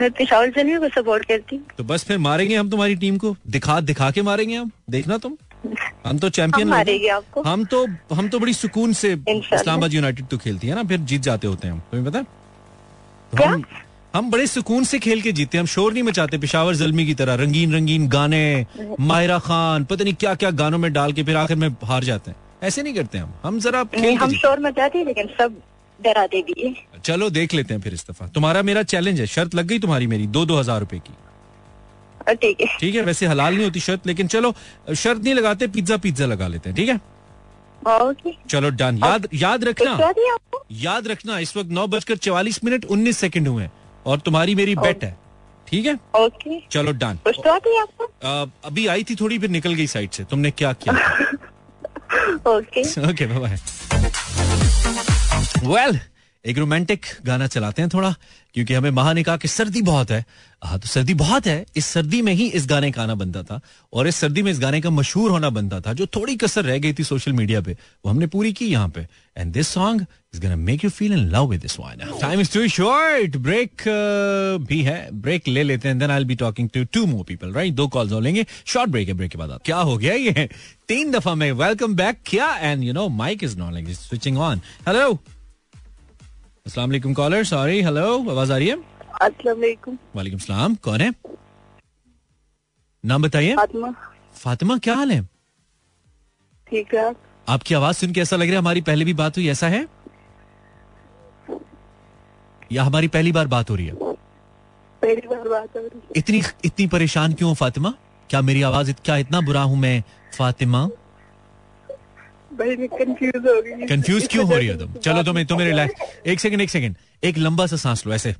पिशावर 0.00 0.50
ज़मीन 0.50 0.78
को 0.80 0.88
सपोर्ट 0.90 1.24
करती 1.24 1.58
तो 1.78 1.84
बस 1.84 2.04
फिर 2.04 2.18
मारेंगे 2.18 2.56
हम 2.56 2.70
तुम्हारी 2.70 2.94
टीम 2.96 3.16
को? 3.18 3.34
दिखा 3.48 3.80
दिखा 3.80 4.10
के 4.10 4.22
मारेंगे 4.22 4.56
हम? 4.56 4.70
देखना 4.90 5.18
तुम। 5.18 5.36
हम 6.06 6.18
तो 6.18 6.28
चैंपियन 6.30 6.68
हम 6.68 6.78
आपको। 7.14 7.42
हम 7.42 7.64
तो 7.64 7.86
हम 8.14 8.28
तो 8.28 8.38
बड़ी 8.38 8.52
सुकून 8.54 8.92
से 8.92 9.12
इस्लामाबाद 9.12 9.94
यूनाइटेड 9.94 10.26
तो 10.26 10.38
खेलती 10.38 10.68
है 10.68 10.74
ना 10.74 10.82
फिर 10.84 10.98
जीत 11.00 11.20
जाते 11.20 11.46
होते 11.46 11.66
हैं 11.66 11.74
हम। 11.74 11.80
तुम्हें 11.80 12.10
पता 12.10 12.18
है? 12.18 12.24
तो 13.32 13.44
हम 13.44 13.64
हम 14.14 14.30
बड़े 14.30 14.46
सुकून 14.46 14.84
से 14.84 14.98
खेल 14.98 15.20
के 15.22 15.32
जीते 15.32 15.58
हैं। 15.58 15.62
हम 15.62 15.66
शोर 15.66 15.92
नहीं 15.92 16.02
मचाते 16.02 16.38
पिशावर 16.38 16.74
जलमी 16.74 17.06
की 17.06 17.14
तरह 17.14 17.34
रंगीन 17.34 17.74
रंगीन 17.74 18.08
गाने 18.08 18.66
माहिरा 19.00 19.38
खान 19.38 19.84
पता 19.84 20.04
नहीं 20.04 20.14
क्या 20.14 20.34
क्या 20.34 20.50
गानों 20.52 20.78
में 20.78 20.92
डाल 20.92 21.12
के 21.12 21.22
फिर 21.22 21.36
आखिर 21.36 21.56
में 21.56 21.68
हार 21.84 22.04
जाते 22.04 22.30
हैं। 22.30 22.36
ऐसे 22.62 22.82
नहीं 22.82 22.94
करते 22.94 23.18
हम। 23.18 23.32
हम 23.42 23.58
जरा 23.60 23.84
खेल 23.84 24.16
हम 24.16 24.32
शोर 24.34 24.60
मचाते 24.60 24.98
हैं 24.98 25.06
लेकिन 25.06 25.28
सब 25.38 25.60
है 26.00 26.66
हैं। 26.66 27.00
चलो 27.04 27.28
देख 27.30 27.54
लेते 27.54 27.74
हैं 27.74 27.80
फिर 27.80 27.94
इस 27.94 28.06
दफ़ा 28.10 28.26
तुम्हारा 28.34 28.62
मेरा 28.62 28.82
चैलेंज 28.82 29.20
है। 29.20 29.26
शर्त 29.26 29.54
लग 29.54 29.66
गई 29.66 29.78
तुम्हारी 29.78 30.06
मेरी 30.06 30.26
दो 30.26 30.44
दो 30.46 30.58
हज़ार 30.58 30.80
रूपए 30.80 30.98
की। 30.98 32.34
ठीक 32.34 32.60
है। 32.60 32.66
ठीक 32.80 32.94
है 32.94 33.02
वैसे 33.02 33.26
हलाल 33.26 33.54
नहीं 33.54 33.64
होती 33.64 33.80
शर्त 33.80 34.06
लेकिन 34.06 34.26
चलो 34.28 34.54
शर्त 34.94 35.22
नहीं 35.24 35.34
लगाते 35.34 35.66
पिज्जा 35.68 35.96
पिज्जा 35.96 36.26
लगा 36.26 36.48
लेते 36.48 36.68
हैं 36.70 36.76
ठीक 36.76 36.88
है? 36.88 36.96
ओके। 37.86 38.30
चलो 38.50 38.70
डन 38.70 38.98
याद 39.04 39.28
याद 39.34 39.64
रखना। 39.64 40.12
याद 40.72 41.08
रखना। 41.08 41.38
इस 41.38 41.56
वक्त 41.56 41.70
नौ 41.70 41.86
बजकर 41.86 42.16
चवालीस 42.16 42.62
मिनट 42.64 42.84
उन्नीस 42.84 43.18
सेकंड 43.18 43.48
हुए 43.48 43.62
हैं 43.62 43.72
और 44.06 44.20
तुम्हारी 44.20 44.54
मेरी 44.54 44.74
बेट 44.76 45.04
है 45.04 45.16
ठीक 45.68 45.86
है? 45.86 45.94
ओके। 46.16 46.60
चलो 46.70 46.92
डन 46.92 47.18
अ, 47.26 48.46
अभी 48.64 48.86
आई 48.86 49.04
थी 49.04 49.14
थोड़ी 49.14 49.38
फिर 49.38 49.50
निकल 49.50 49.74
गई 49.74 49.86
साइड 49.86 50.10
से। 50.10 50.24
तुमने 50.24 50.50
क्या 50.50 50.72
किया? 50.72 50.94
ओके। 52.56 52.82
ओके 53.10 53.26
बाय 53.26 53.58
वेल 55.64 56.00
एक 56.44 56.58
रोमांटिक 56.58 57.06
गाना 57.24 57.46
चलाते 57.46 57.82
हैं 57.82 57.88
थोड़ा, 57.94 58.14
क्योंकि 58.54 58.74
हमें 58.74 58.90
महा 58.90 59.12
ने 59.12 59.22
कहा 59.22 59.36
कि 59.36 59.48
सर्दी 59.48 59.82
बहुत 59.82 60.10
है। 60.10 60.24
हाँ 60.62 60.78
तो 60.78 60.88
सर्दी 60.88 61.14
बहुत 61.14 61.46
है, 61.46 61.64
इस 61.76 61.86
सर्दी 61.86 62.20
में 62.22 62.32
ही 62.32 62.46
इस 62.48 62.66
गाने 62.66 62.90
का 62.90 63.02
आना 63.02 63.14
बनता 63.14 63.42
था, 63.42 63.60
और 63.92 64.08
इस 64.08 64.16
सर्दी 64.16 64.42
में 64.42 64.50
इस 64.52 64.60
गाने 64.60 64.80
का 64.80 64.90
मशहूर 64.90 65.30
होना 65.30 65.50
बनता 65.50 65.80
था, 65.80 65.92
जो 65.92 66.06
थोड़ी 66.06 66.36
कसर 66.36 66.64
रह 66.64 66.78
गई 66.78 66.92
थी 66.92 67.04
सोशल 67.04 67.32
मीडिया 67.32 67.60
पे, 67.60 67.72
वो 67.72 68.10
हमने 68.10 68.26
पूरी 68.26 68.52
की 68.52 68.66
यहाँ 68.66 68.88
पे। 68.88 69.06
And 69.36 69.52
this 69.52 69.68
song 69.68 70.06
is 70.34 70.42
gonna 70.42 70.56
make 70.56 70.84
you 70.84 70.90
feel 70.90 71.12
in 71.12 71.26
love 71.30 71.50
with 71.50 71.60
this 71.60 71.78
one 71.80 72.18
time 72.20 72.40
is 72.40 72.52
too 72.52 72.66
short 72.68 73.36
break 73.36 73.82
भी 74.68 74.82
है 74.82 75.08
ब्रेक 75.12 75.48
ले 75.48 75.62
लेते 75.62 75.88
हैं 75.88 75.98
then 75.98 76.10
I 76.10 76.24
be 76.24 76.34
talking 76.34 76.68
to 76.74 76.84
two 76.84 77.06
more 77.06 77.24
people 77.28 77.52
right 77.52 77.74
दो 77.74 77.88
कॉल्स 77.88 78.12
हो 78.12 78.20
लेंगे 78.20 78.46
शॉर्ट 78.66 78.90
ब्रेक 78.90 79.08
है 79.08 79.14
break 79.14 79.30
के 79.30 79.38
बाद 79.38 79.58
क्या 79.64 79.76
हो 79.78 79.96
गया 79.98 80.14
ये? 80.14 80.48
तीन 80.88 81.10
दफ़ा 81.12 81.34
में 81.34 81.50
वेलकम 81.52 81.94
बैक 81.96 82.18
क्या? 82.26 82.54
And 82.56 82.84
you 82.84 82.92
know 82.92 83.08
mic 83.08 83.44
is 83.44 83.56
not 83.58 83.72
like 83.72 83.88
switching 83.90 84.38
on 84.38 84.60
hello 84.88 85.18
अस्सलाम 86.66 86.88
वालेकुम 86.90 87.14
कॉलर 87.14 87.44
सॉरी 87.44 87.82
हेलो 87.82 88.30
आवाज़ 88.30 88.52
आ 88.52 88.56
रही 88.56 88.68
है? 88.68 88.76
अस्सलाम 89.22 89.56
वालेकुम। 89.56 89.98
वालेकुम 90.16 90.38
सलाम। 90.38 90.74
कौन 90.74 91.00
है? 91.00 91.10
नाम 93.04 93.22
बताइए। 93.22 93.56
फातिमा। 93.56 93.90
फातिमा 94.34 94.76
क्या 94.78 94.94
हाल 94.94 95.12
है? 95.12 95.20
ठीक 96.70 96.94
है। 96.94 97.14
आपकी 97.48 97.74
आवाज़ 97.74 97.96
सुन 97.96 98.12
के 98.12 98.20
ऐसा 98.20 98.36
लग 98.36 98.46
रहा 98.46 98.52
है 98.52 98.58
हमारी 98.58 98.80
पहले 98.80 99.04
भी 99.04 99.14
बात 99.14 99.36
हुई 99.36 99.48
ऐसा 99.48 99.68
है? 99.68 99.86
या 102.72 102.84
हमारी 102.84 103.08
पहली 103.08 103.32
बार 103.32 103.46
बात 103.46 103.70
हो 103.70 103.74
रही 103.74 103.86
है? 103.86 103.94
पहली 103.94 105.28
बार 105.28 105.48
बात 105.48 105.76
हो 105.76 105.80
रही 105.80 106.00
है। 106.00 106.12
इतनी 106.16 106.42
इतनी 106.64 106.86
परेशान 106.86 107.32
क्यों 107.32 107.48
हो 107.48 107.54
फातिमा? 107.54 107.94
क्या 108.30 108.40
मेरी 108.40 108.62
आवाज़ 108.62 108.90
इत, 108.90 109.00
क्या 109.04 109.16
इतना 109.16 109.40
बुरा 109.40 109.62
हूँ 109.62 109.78
मैं 109.78 110.02
फातिमा? 110.38 110.88
कंफ्यूज 112.60 113.46
हो 113.46 113.60
गई। 113.62 113.86
कंफ्यूज 113.86 114.26
क्यों 114.30 114.44
हो 114.46 114.56
रही 114.56 114.68
हो 114.68 114.76
तुम? 114.78 114.92
चलो 115.04 115.22
तुम्हें 115.22 115.46
तुम्हें 115.46 115.66
रिलैक्स 115.66 116.26
एक 116.26 116.40
सेकंड 116.40 116.60
एक 116.60 116.70
सेकंड 116.70 116.96
एक 117.24 117.38
लंबा 117.38 117.66
सा 117.66 117.76
सांस 117.76 118.06
लो 118.06 118.12
ऐसे। 118.14 118.34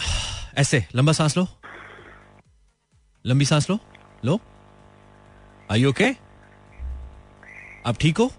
ऐसे 0.58 0.84
लंबा 0.94 1.12
सांस 1.12 1.36
लो। 1.36 1.46
लंबी 3.24 3.44
सांस 3.44 3.70
लो। 3.70 3.78
लो। 4.24 4.38
आई 5.70 5.84
ओके 5.84 6.10
आप 7.86 7.96
ठीक 8.00 8.18
हो? 8.18 8.30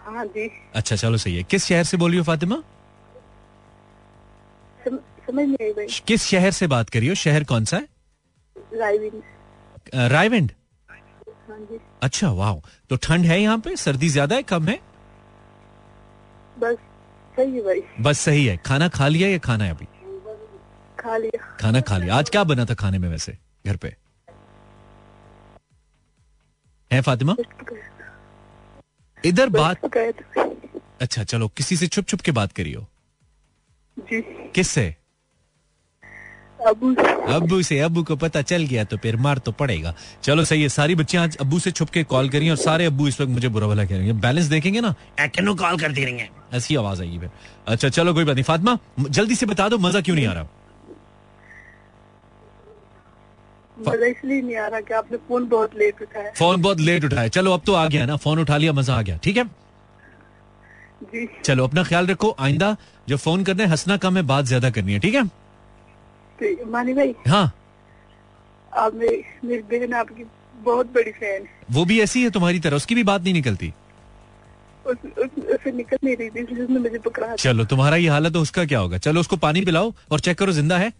हाँ 0.00 0.24
जी। 0.26 0.48
अच्छा 0.74 0.96
चलो 0.96 1.16
सही 1.18 1.36
है। 1.36 1.42
किस 1.42 1.64
शहर 1.66 1.84
से 1.84 1.96
बोल 1.96 2.10
रही 2.10 2.18
हो 2.18 2.24
फातिमा? 2.24 2.56
सम, 4.84 4.96
समझ 5.26 5.46
नहीं 5.48 5.70
भाई। 5.72 5.86
किस 6.08 6.24
शहर 6.26 6.50
से 6.50 6.66
बात 6.66 6.90
करी 6.90 7.08
हो? 7.08 7.14
शहर 7.14 7.44
कौन 7.44 7.64
सा 7.64 7.76
है? 7.76 7.88
रायविंड 9.94 10.50
हाँ 10.90 11.58
जी। 11.60 11.78
अच्छा 12.04 12.30
वाह 12.32 12.54
तो 12.90 12.96
ठंड 12.96 13.24
है 13.26 13.40
यहाँ 13.40 13.58
पे? 13.58 13.76
सर्दी 13.76 14.08
ज़्यादा 14.08 14.36
है 14.36 14.42
कम 14.42 14.66
है? 14.68 14.78
बस 16.56 16.76
सही 17.34 17.52
है 17.52 17.60
भाई। 17.64 17.80
बस 18.00 18.18
सही 18.18 18.44
है। 18.46 18.56
खाना 18.66 18.88
खा 18.88 19.08
लिया 19.08 19.28
या 19.28 19.38
खाना 19.38 19.64
है 19.64 19.70
अभी? 19.70 19.86
खा 21.00 21.16
लिया। 21.16 21.56
खाना 21.56 21.80
खा 21.80 21.98
लिया। 21.98 22.14
आज 22.14 22.30
क्या 22.30 22.44
बना 22.44 22.64
था 22.64 22.74
खाने 22.74 22.98
में 22.98 23.08
वैसे 23.08 23.36
घर 23.66 23.76
पे? 23.76 23.94
है 26.90 27.00
फातिमा? 27.00 27.34
इधर 29.24 29.48
बात 29.50 29.84
अच्छा 31.00 31.24
चलो 31.24 31.48
किसी 31.48 31.76
से 31.76 31.86
छुप 31.86 32.06
छुप 32.06 32.20
के 32.20 32.32
बात 32.32 32.52
करियो। 32.52 32.86
जी। 33.96 34.20
किससे? 34.54 34.94
अबू 36.66 37.60
से। 37.62 37.78
अबू 37.80 38.02
को 38.02 38.16
पता 38.16 38.42
चल 38.42 38.62
गया 38.66 38.84
तो 38.84 38.96
फिर 38.96 39.16
मार 39.18 39.38
तो 39.38 39.52
पड़ेगा। 39.52 39.94
चलो 40.22 40.44
सही 40.44 40.62
है 40.62 40.68
सारी 40.70 40.94
बच्चियाँ 40.94 41.24
आज 41.24 41.36
अब्बू 41.40 41.58
से 41.58 41.70
छुप 41.70 41.90
के 41.90 42.02
कॉल 42.04 42.28
करी 42.28 42.50
और 42.50 42.56
सारे 42.58 42.86
अब्बू 42.86 43.08
इस 43.08 43.20
वक्त 43.20 43.30
मुझे 43.30 43.48
बुरा 43.48 43.66
भला 43.66 43.84
कह 43.84 43.96
रहे 43.96 44.06
हैं। 44.06 44.20
बैलेंस 44.20 44.46
देखेंगे 44.46 44.80
ना? 44.80 44.94
एक्नो 45.20 45.54
कॉल 45.54 45.78
कर 45.78 45.92
दे 45.92 46.04
रही 46.04 46.18
हैं। 46.18 46.30
ऐसी 46.54 46.76
आवाज़ 46.76 47.02
आएगी 47.02 47.18
फिर। 47.18 47.30
अच्छा 47.66 47.88
चलो 47.90 48.14
कोई 48.14 48.24
बात 48.24 48.34
नहीं। 48.34 48.44
फातिमा 48.44 48.78
जल्दी 49.00 49.34
से 49.34 49.46
बता 49.46 49.68
दो 49.68 49.78
मज़ा 49.78 50.00
क्यों 50.00 50.16
नहीं 50.16 50.26
आ 50.26 50.32
रहा? 50.32 50.46
मज़ा 53.80 54.06
इसलिए 54.06 54.42
नहीं 54.42 54.56
आ 54.56 54.66
रहा 54.66 54.80
कि 54.80 54.94
आपने 54.94 55.18
फ़ोन 55.18 55.48
बहुत 55.48 55.76
लेट 55.76 56.02
उठाया। 56.02 56.30
फ़ोन 56.32 56.62
बहुत 56.62 56.80
लेट 56.80 57.04
उठाया। 57.04 57.28
चलो 57.30 57.52
अब 57.52 57.62
तो 57.66 57.74
आ 57.74 57.86
गया 57.86 58.04
ना 58.06 58.16
फ़ोन 58.16 58.38
उठा 58.38 58.56
लिया 58.56 58.72
मज़ा 58.72 58.94
आ 58.94 59.02
गया। 59.02 59.16
ठीक 59.24 59.36
है? 59.36 59.44
जी। 61.04 61.28
चलो 61.44 61.64
अपना 61.64 61.82
ख्याल 61.84 62.06
रखो 62.06 62.34
आइंदा 62.40 62.76
जो 63.08 63.16
फ़ोन 63.18 63.42
करना 63.44 63.62
है 63.62 63.68
हंसना 63.70 63.96
कम 63.96 64.16
है 64.16 64.22
बात 64.24 64.44
ज़्यादा 64.44 64.70
करनी 64.70 64.92
है। 64.92 64.98
ठीक 64.98 65.14
है? 65.14 65.24
ठीक 66.40 66.62
मानी 66.68 66.94
भाई 66.94 67.14
हाँ। 67.28 67.44
आप 68.72 68.94
मेरी 68.94 69.22
मेरी 69.44 69.62
बहन 69.70 69.92
आपकी 69.94 70.24
बहुत 70.64 70.86
बड़ी 70.94 71.10
फ़ैन 71.12 71.46
वो 71.72 71.84
भी 71.84 72.00
ऐसी 72.00 72.22
है 72.22 72.30
तुम्हारी 72.30 72.60
तरह 72.60 72.76
उसकी 72.76 72.94
भी 72.94 73.02
बात 73.04 73.22
नहीं 73.22 73.34
निकलती। 73.34 73.72
उस, 74.86 74.96
उस, 75.18 75.44
उसे 75.54 75.72
निकल 75.72 75.98
नहीं 76.04 76.16
रही 76.16 76.30
थी 76.30 76.66
मुझे 76.72 76.98
पकड़ा 76.98 77.34
चलो 77.36 77.64
तुम्हारा 77.64 77.96
ये 77.96 78.08
हालत 78.08 78.34
है 78.36 78.40
उसका 78.42 78.64
क्या 78.64 78.78
होगा? 78.78 78.98
चलो 78.98 79.20
उसको 79.20 79.36
पानी 79.44 79.60
पिलाओ 79.64 79.92
और 80.12 80.20
चेक 80.20 80.38
करो 80.38 80.52
ज़िंदा 80.52 80.78
है? 80.78 80.90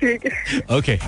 ठीक 0.00 0.26
है। 0.26 0.58
ओके। 0.78 0.98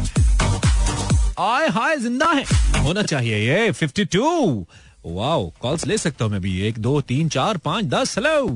आय 1.43 1.69
हाय 1.71 1.97
ज़िंदा 1.97 2.27
है। 2.27 2.45
होना 2.85 3.03
चाहिए 3.03 3.39
ये 3.39 3.73
52 3.73 4.65
वाओ 5.07 5.51
कॉल्स 5.61 5.87
ले 5.87 5.99
सकता 5.99 6.25
हूँ 6.25 6.33
मैं 6.33 6.41
भी। 6.41 6.61
एक 6.69 6.79
दो 6.79 7.01
तीन 7.09 7.29
चार 7.29 7.57
पाँच 7.65 7.85
दस 7.95 8.17
हेलो 8.19 8.47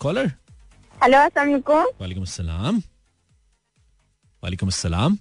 कॉलर 0.00 0.32
हेलो 0.98 1.18
वालेकुम 1.18 2.22
अस्सलाम। 2.22 2.82
वालेकुम 4.42 4.68
अस्सलाम। 4.68 5.16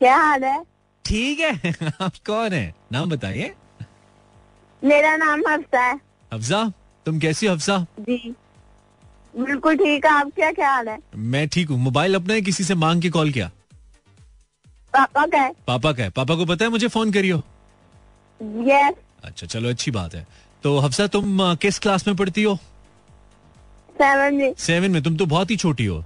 क्या 0.00 0.16
हाल 0.16 0.44
है? 0.44 0.62
ठीक 1.04 1.40
है। 1.40 1.72
आप 2.00 2.12
कौन 2.26 2.52
है? 2.52 2.74
नाम 2.92 3.10
बताइए। 3.10 3.54
मेरा 4.82 5.16
नाम 5.16 5.42
हफ्सा 5.48 5.80
है। 5.80 5.98
हफ्जा 6.34 6.64
तुम 7.06 7.18
कैसी 7.20 7.46
हो 7.46 7.54
हफ्जा 7.54 7.78
जी। 8.00 8.34
बिल्कुल 9.34 9.76
ठीक 9.76 10.06
है 10.06 10.12
आप 10.12 10.30
क्या 10.36 10.50
ख्याल 10.52 10.88
है? 10.88 10.98
मैं 11.16 11.46
ठीक 11.48 11.68
हूँ। 11.70 11.78
मोबाइल 11.78 12.14
अपना 12.14 12.34
है 12.34 12.40
किसी 12.42 12.64
से? 12.64 12.74
मांग 12.74 13.02
के 13.02 13.10
कॉल 13.10 13.30
किया। 13.32 13.50
पापा 14.94 15.26
का 15.26 15.38
है। 15.38 15.52
पापा 15.66 15.92
का 15.92 16.02
है। 16.02 16.10
पापा 16.10 16.34
को 16.34 16.44
पता 16.46 16.64
है 16.64 16.70
मुझे 16.70 16.88
फ़ोन 16.88 17.12
करियो? 17.12 17.42
यस 18.68 18.94
अच्छा 19.24 19.46
चलो 19.46 19.68
अच्छी 19.68 19.90
बात 19.90 20.14
है। 20.14 20.26
तो 20.62 20.78
हफ्सा 20.78 21.06
तुम 21.06 21.54
किस 21.54 21.78
क्लास 21.78 22.06
में 22.06 22.16
पढ़ती 22.16 22.42
हो? 22.42 22.54
सेवन 23.96 24.34
में। 24.34 24.54
सेवन 24.58 24.90
में। 24.90 25.02
तुम 25.02 25.16
तो 25.16 25.26
बहुत 25.26 25.50
ही 25.50 25.56
छोटी 25.56 25.84
हो। 25.84 26.04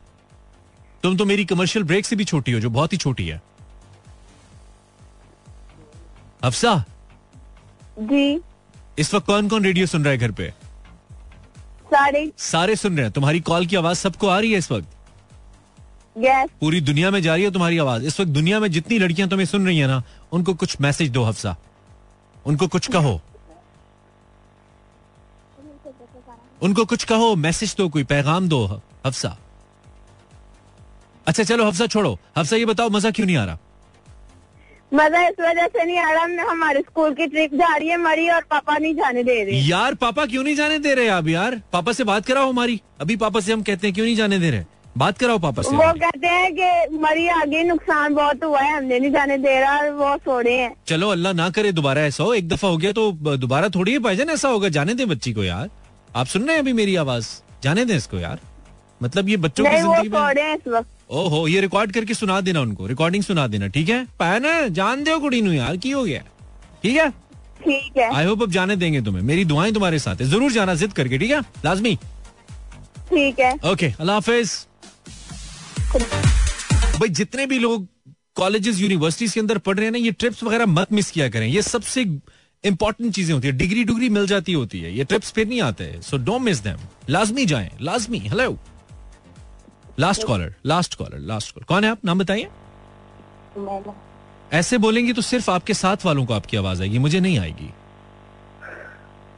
तुम 1.02 1.16
तो 1.16 1.24
मेरी 1.24 1.44
कमर्शियल 1.44 1.84
ब्रेक 1.84 2.06
से 2.06 2.16
भी 2.16 2.24
छोटी 2.24 2.52
हो 2.52 2.60
जो 2.60 2.70
बहुत 2.70 2.92
ही 2.92 2.98
छोटी 2.98 3.26
है। 3.28 3.40
हफ्सा 6.44 6.84
जी। 7.98 8.40
इस 8.98 9.12
वक्त 9.14 9.26
कौन 9.26 9.48
कौन 9.48 9.64
रेडियो 9.64 9.86
सुन 9.86 10.04
रहा 10.04 10.12
है 10.12 10.18
घर 10.18 10.32
पे? 10.32 10.52
सारे। 11.90 12.30
सारे 12.38 12.76
सुन 12.76 12.96
रहे 12.96 13.04
हैं। 13.04 13.12
तुम्हारी 13.12 13.40
कॉल 13.40 13.66
की 13.66 13.76
आवाज़ 13.76 13.98
सबको 13.98 14.28
आ 14.28 14.38
रही 14.40 14.52
है 14.52 14.58
इस 14.58 14.70
वक्त? 14.72 14.88
यस 16.16 16.48
पूरी 16.60 16.80
दुनिया 16.80 17.10
में 17.10 17.20
जा 17.22 17.34
रही 17.34 17.44
है 17.44 17.50
तुम्हारी 17.50 17.78
आवाज़। 17.78 18.04
इस 18.04 18.20
वक्त 18.20 18.30
दुनिया 18.30 18.60
में 18.60 18.70
जितनी 18.70 18.98
लड़कियाँ 18.98 19.28
तुम्हें 19.28 19.46
सुन 19.46 19.66
रही 19.66 19.78
है 19.78 19.86
ना 19.86 20.02
उनको 20.32 20.54
कुछ 20.54 20.80
मैसेज 20.80 21.10
दो 21.10 21.24
हफ्सा 21.24 21.56
उनको 22.46 22.68
कुछ 22.68 22.90
कहो। 22.90 23.20
उनको 26.62 26.84
कुछ 26.84 27.04
कहो 27.04 27.34
मैसेज 27.36 27.74
दो 27.78 27.88
कोई 27.88 28.04
पैगाम 28.04 28.48
दो 28.48 28.64
हफ्सा 29.06 29.36
अच्छा 31.26 31.42
चलो 31.44 31.64
हफ्सा 31.64 31.86
छोड़ो। 31.86 32.18
हफ्सा 32.38 32.56
ये 32.56 32.64
बताओ 32.66 32.88
मज़ा 32.90 33.10
क्यों 33.10 33.26
नहीं 33.26 33.36
आ 33.36 33.44
रहा? 33.44 33.58
मज़ा 34.92 35.20
इस 35.28 35.40
वजह 35.40 35.66
से 35.66 35.84
नहीं 35.84 35.98
आ 35.98 36.10
रहा 36.12 36.50
हमारे 36.50 36.80
स्कूल 36.80 37.12
की 37.14 37.26
ट्रिप 37.26 37.54
जा 37.54 37.74
रही 37.76 37.88
है 37.88 37.96
मरी 37.98 38.28
और 38.30 38.44
पापा 38.50 38.76
नहीं 38.76 38.94
जाने 38.94 39.22
दे 39.24 39.42
रहे। 39.44 39.60
यार 39.60 39.94
पापा 39.96 40.24
क्यों 40.26 40.42
नहीं 40.44 40.54
जाने 40.56 40.78
दे 40.78 40.94
रहे 40.94 41.08
आप 41.10 41.28
यार? 41.28 41.60
पापा 41.72 41.92
से 41.92 42.04
बात 42.04 42.26
कराओ 42.26 42.50
हमारी। 42.50 42.80
अभी 43.00 43.16
पापा 43.16 43.40
से 43.40 43.52
हम 43.52 43.62
कहते 43.62 43.86
हैं 43.86 43.94
क्यों 43.94 44.06
नहीं 44.06 44.16
जाने 44.16 44.38
दे 44.38 44.50
रहे? 44.50 44.64
बात 44.98 45.18
कराओ 45.18 45.38
पापा 45.38 45.62
से। 45.62 45.76
वो 45.76 45.92
कहते 45.94 46.26
हैं 46.26 46.54
कि 46.54 46.96
मरी 46.98 47.26
आगे 47.30 47.62
नुकसान 47.64 48.14
बहुत 48.14 48.44
हुआ 48.44 48.60
है 48.60 48.76
हमने 48.76 48.98
नहीं 48.98 49.10
जाने 49.12 49.36
दे 49.38 49.58
रहा 49.60 49.76
और 49.78 49.90
वो 49.92 50.16
सो 50.18 50.40
रहे 50.40 50.56
हैं। 50.56 50.74
चलो 50.88 51.10
अल्लाह 51.10 51.32
ना 51.32 51.48
करे 51.50 51.72
दोबारा 51.72 52.02
ऐसा 52.02 52.24
हो 52.24 52.34
एक 52.34 52.48
दफ़ा 52.48 52.68
हो 52.68 52.76
गया 52.76 52.92
तो 52.92 53.36
दोबारा 53.36 53.68
थोड़ी 53.68 53.92
है 53.92 53.98
भाईजान 54.00 54.30
ऐसा 54.30 54.48
होगा 54.48 54.68
जाने 54.68 54.94
दे 54.94 55.04
बच्ची 55.06 55.32
को 55.32 55.44
यार। 55.44 55.70
आप 56.16 56.26
सुन 56.26 56.42
रहे 56.44 56.56
हैं 56.56 56.62
अभी 56.62 56.72
मेरी 56.72 56.96
आवाज़? 56.96 57.28
जाने 57.62 57.84
दें 57.84 57.96
इसको 57.96 58.18
यार। 58.18 58.38
मतलब 59.02 59.28
ये 59.28 59.36
बच्चों 59.38 59.64
की 59.64 59.76
ज़िंदगी 59.76 60.08
में 60.08 60.54
इस 60.54 60.68
वक्त। 60.68 60.88
ओहो 61.10 61.46
ये 61.48 61.60
रिकॉर्ड 61.60 61.92
करके 61.92 62.14
सुना 62.14 62.40
देना 62.40 62.60
उनको। 62.60 62.86
रिकॉर्डिंग 62.86 63.22
सुना 63.24 63.46
देना 63.46 63.66
ठीक 63.68 63.88
है? 63.88 64.04
पैन 64.18 64.72
जान 64.72 65.02
दो 65.04 65.18
कुड़ी 65.20 65.40
नु 65.42 65.52
यार 65.52 65.76
की 65.76 65.90
हो 65.90 66.04
गया? 66.04 66.22
ठीक 66.82 66.96
है? 66.96 67.10
ठीक 67.64 67.96
है। 67.98 68.08
आई 68.16 68.24
होप 68.24 68.42
अब 68.42 68.50
जाने 68.52 68.76
देंगे 68.76 69.00
तुम्हें। 69.02 69.22
मेरी 69.22 69.44
दुआएँ 69.44 69.72
तुम्हारे 69.72 69.98
साथ 69.98 70.20
है। 70.20 70.26
ज़रूर 70.28 70.52
जाना 70.52 70.74
जिद 70.74 70.92
करके 70.92 71.18
ठीक 71.18 71.30
है? 71.30 71.40
लाजमी। 71.64 71.94
ठीक 73.08 73.40
है। 73.40 73.52
ओके 73.72 73.92
अल्लाह 74.00 74.16
हाफिज। 74.16 74.52
भाई 76.98 77.08
जितने 77.10 77.46
भी 77.46 77.58
लोग 77.58 77.86
कॉलेजेस 78.36 78.80
यूनिवर्सिटीज 78.80 79.32
के 79.32 79.40
अंदर 79.40 79.58
पढ़ 79.58 79.76
रहे 79.76 79.84
हैं 79.84 79.92
ना 79.92 79.98
ये 79.98 80.10
ट्रिप्स 80.12 80.42
वगैरह 80.44 80.66
मत 80.68 80.92
मिस 80.92 81.10
किया 81.10 81.28
करें। 81.28 81.46
ये 81.48 81.62
सबसे 81.62 82.02
इंपॉर्टेंट 82.64 83.14
चीज़ें 83.14 83.34
होती 83.34 83.48
है। 83.48 83.56
डिग्री 83.56 83.84
डिग्री 83.84 84.08
मिल 84.10 84.26
जाती 84.26 84.52
होती 84.52 84.80
है। 84.80 84.96
ये 84.96 85.04
ट्रिप्स 85.04 85.32
फिर 85.32 85.46
नहीं 85.48 85.60
आते। 85.62 85.84
हैं 85.84 86.00
सो 86.02 86.16
डोंट 86.18 86.42
मिस 86.42 86.58
देम 86.62 86.78
लाजमी 87.10 87.46
जाएँ। 87.46 87.70
लाजमी। 87.80 88.18
Hello 88.18 88.50
last 90.00 90.24
caller 90.24 90.54
last 90.66 90.94
caller 90.94 91.18
last 91.18 91.54
caller 91.54 91.64
कौन 91.64 91.84
है 91.84 91.90
आप? 91.90 91.98
नाम 92.04 92.18
बताइए। 92.18 92.48
ऐसे 94.52 94.78
बोलेंगे 94.78 95.12
तो 95.12 95.22
सिर्फ़ 95.22 95.50
आपके 95.50 95.74
साथ 95.74 96.04
वालों 96.04 96.24
को 96.26 96.34
आपकी 96.34 96.56
आवाज़ 96.56 96.82
आएगी 96.82 96.98
मुझे 96.98 97.20
नहीं 97.20 97.38
आएगी। 97.38 97.70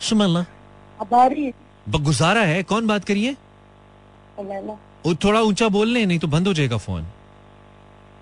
सुमल्ला 0.00 0.44
गुजारा 2.00 2.40
है 2.40 2.62
कौन 2.62 2.86
बात 2.86 3.04
करिए? 3.04 3.36
थोड़ा 5.24 5.40
ऊँचा 5.40 5.68
बोल 5.68 5.88
लें 5.88 6.06
नहीं 6.06 6.18
तो 6.18 6.26
बंद 6.26 6.46
हो 6.46 6.54
जाएगा 6.54 6.76
फ़ोन। 6.76 7.02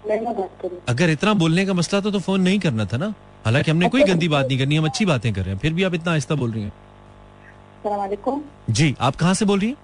मैंने 0.08 0.32
बात 0.32 0.58
करी। 0.62 0.78
अगर 0.88 1.10
इतना 1.10 1.32
बोलने 1.34 1.66
का 1.66 1.72
मसला 1.72 2.00
था 2.00 2.10
तो 2.10 2.18
फ़ोन 2.18 2.40
नहीं 2.40 2.58
करना 2.58 2.84
था 2.84 2.96
ना? 2.96 3.14
हालाँकि 3.44 3.70
हमने 3.70 3.88
कोई 3.88 4.02
गंदी 4.04 4.28
बात 4.28 4.46
नहीं 4.46 4.58
करनी 4.58 4.76
हम 4.76 4.84
अच्छी 4.84 5.06
बातें 5.06 5.32
कर 5.34 5.42
रहे 5.42 5.54
हैं 5.54 5.58
फिर 5.58 5.72
भी 5.72 5.82
आप 5.82 5.94
इतना 5.94 6.12
आहिस्ता 6.12 6.34
बोल 6.34 6.52
रही 6.52 6.62
हैं। 6.62 6.72
जी 8.70 8.94
आप 9.00 9.16
कहाँ 9.16 9.34
से 9.34 9.44
बोल 9.44 9.58
रही 9.60 9.68
हैं? 9.68 9.76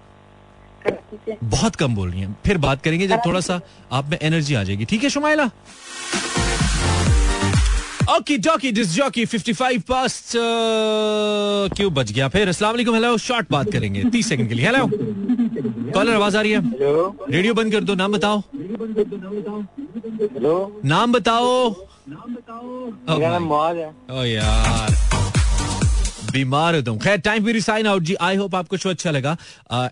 बहुत 1.45 1.77
कम 1.77 1.95
बोल 1.95 2.11
रही 2.11 2.21
हैं। 2.21 2.37
फिर 2.47 2.59
बात 2.59 2.83
करेंगे 2.83 3.07
जब 3.09 3.21
थोड़ा 3.27 3.41
सा। 3.41 3.61
आप 3.93 4.11
में 4.11 4.19
एनर्जी 4.23 4.55
आ 4.55 4.63
जाएगी। 4.63 4.85
ठीक 4.85 5.03
है 5.03 5.11
Shumaila 5.11 5.51
okey 8.11 8.37
dokey 8.39 8.71
disc 8.73 8.95
jockey 8.95 9.25
55 9.27 9.79
past 9.89 10.33
क्यों 11.77 11.93
बच 11.95 12.13
गया 12.13 12.29
फिर? 12.29 12.49
अस्सलाम 12.49 12.73
वालेकुम 12.73 12.95
हेलो 12.95 13.17
शॉर्ट 13.19 13.47
बात 13.53 13.71
करेंगे 13.73 14.05
30 14.11 14.29
सेकंड 14.29 14.49
के 14.49 14.55
लिए। 14.55 14.67
हेलो 14.67 14.87
कॉलर 15.93 16.15
आवाज़ 16.15 16.37
आ 16.37 16.41
रही 16.41 16.53
है? 16.53 16.61
हेलो 16.61 17.27
रेडियो 17.31 17.55
बंद 17.55 17.73
कर 17.73 17.85
दो 17.85 17.95
नाम 17.95 18.13
बताओ। 18.13 18.39
हेलो 20.33 20.81
नाम 20.85 21.13
बताओ। 21.13 21.71
मेरा 23.09 23.31
नाम 23.31 23.43
मुआज 23.45 23.77
है। 23.77 23.89
ओ 24.11 24.25
यार। 24.25 24.95
बीमार 26.33 26.75
हो। 26.75 26.83
तुम 26.83 26.99
खैर 26.99 27.19
टाइम 27.21 27.45
भी 27.45 27.61
साइन 27.61 27.87
आउट 27.87 28.03
जी 28.03 28.15
आई 28.21 28.37
होप 28.37 28.55
आपको 28.55 28.77
शो 28.77 28.91
अच्छा 28.91 29.11
लगा। 29.11 29.37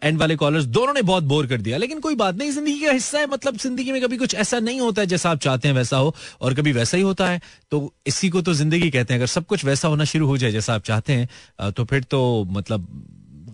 एंड 0.03 0.18
वाले 0.18 0.37
कॉलर्स 0.37 0.64
दोनों 0.66 0.95
ने 0.95 1.03
बहुत 1.03 1.24
बोर 1.24 1.47
कर 1.47 1.61
दिया। 1.61 1.78
लेकिन 1.78 2.01
कोई 2.01 2.14
बात 2.14 2.37
नहीं, 2.37 2.51
ज़िंदगी 2.51 2.80
का 2.80 2.93
हिस्सा 2.93 3.18
है 3.18 3.26
मतलब 3.26 3.57
ज़िंदगी 3.57 3.93
में 3.93 4.01
कभी 4.03 4.16
कुछ 4.16 4.35
ऐसा 4.35 4.61
नहीं 4.61 4.80
होता 4.80 5.03
है, 5.03 5.07
जैसा 5.07 5.30
आप 5.30 5.39
चाहते 5.41 5.68
हैं 5.68 5.74
वैसा 5.74 5.97
हो, 5.97 6.14
और 6.41 6.55
कभी 6.55 6.72
वैसा 6.72 6.97
ही 6.97 7.03
होता 7.03 7.28
है। 7.28 7.41
तो 7.70 7.93
इसी 8.07 8.28
को 8.28 8.43
तो 8.43 8.55
ज़िंदगी 8.55 8.91
कहते 8.91 9.14
हैं। 9.14 9.20
अगर 9.20 9.26
सब 9.26 9.47
कुछ 9.47 9.64
वैसा 9.64 9.89
होना 9.89 10.05
शुरू 10.05 10.26
हो 10.26 10.37
जाए, 10.37 10.53
जैसा 10.53 10.74
आप 10.74 10.82
चाहते 10.85 11.12
हैं 11.12 11.72
तो 11.72 11.85
फिर 11.85 12.03
तो 12.11 12.22
मतलब 12.51 12.89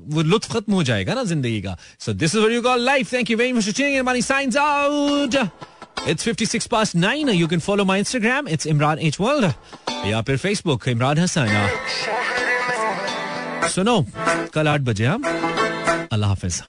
वो 0.09 0.23
लुत्फ 0.23 0.53
खत्म 0.53 0.73
हो 0.73 0.83
जाएगा 0.83 1.15
ना 1.15 1.25
ज़िंदगी 1.25 1.61
का। 1.63 1.77
So 2.01 2.13
this 2.13 2.35
is 2.35 2.53
you 2.53 2.63
call 2.63 2.85
life 2.85 3.13
thank 3.13 3.31
you 3.31 3.37
very 3.37 3.53
much 3.53 3.81
Mani 4.05 4.23
signs 4.23 4.57
out 4.57 5.37
It's 6.01 6.25
56 6.25 6.67
past 6.73 6.95
9. 6.95 7.31
You 7.37 7.47
can 7.47 7.61
follow 7.61 7.85
my 7.85 7.97
Instagram. 8.03 8.47
It's 8.49 8.69
Imran 8.73 9.03
H. 9.09 9.19
World. 9.21 9.45
या 10.07 10.21
फिर 10.23 10.39
Facebook 10.39 10.89
इमरान 10.89 11.19
हसन 11.19 11.47
सुनो 13.69 14.05
कल 14.55 14.69
आठ 14.69 14.81
बजे 14.81 15.07
हम। 15.07 15.23
अल्लाह 16.13 16.29
हाफिज। 16.29 16.63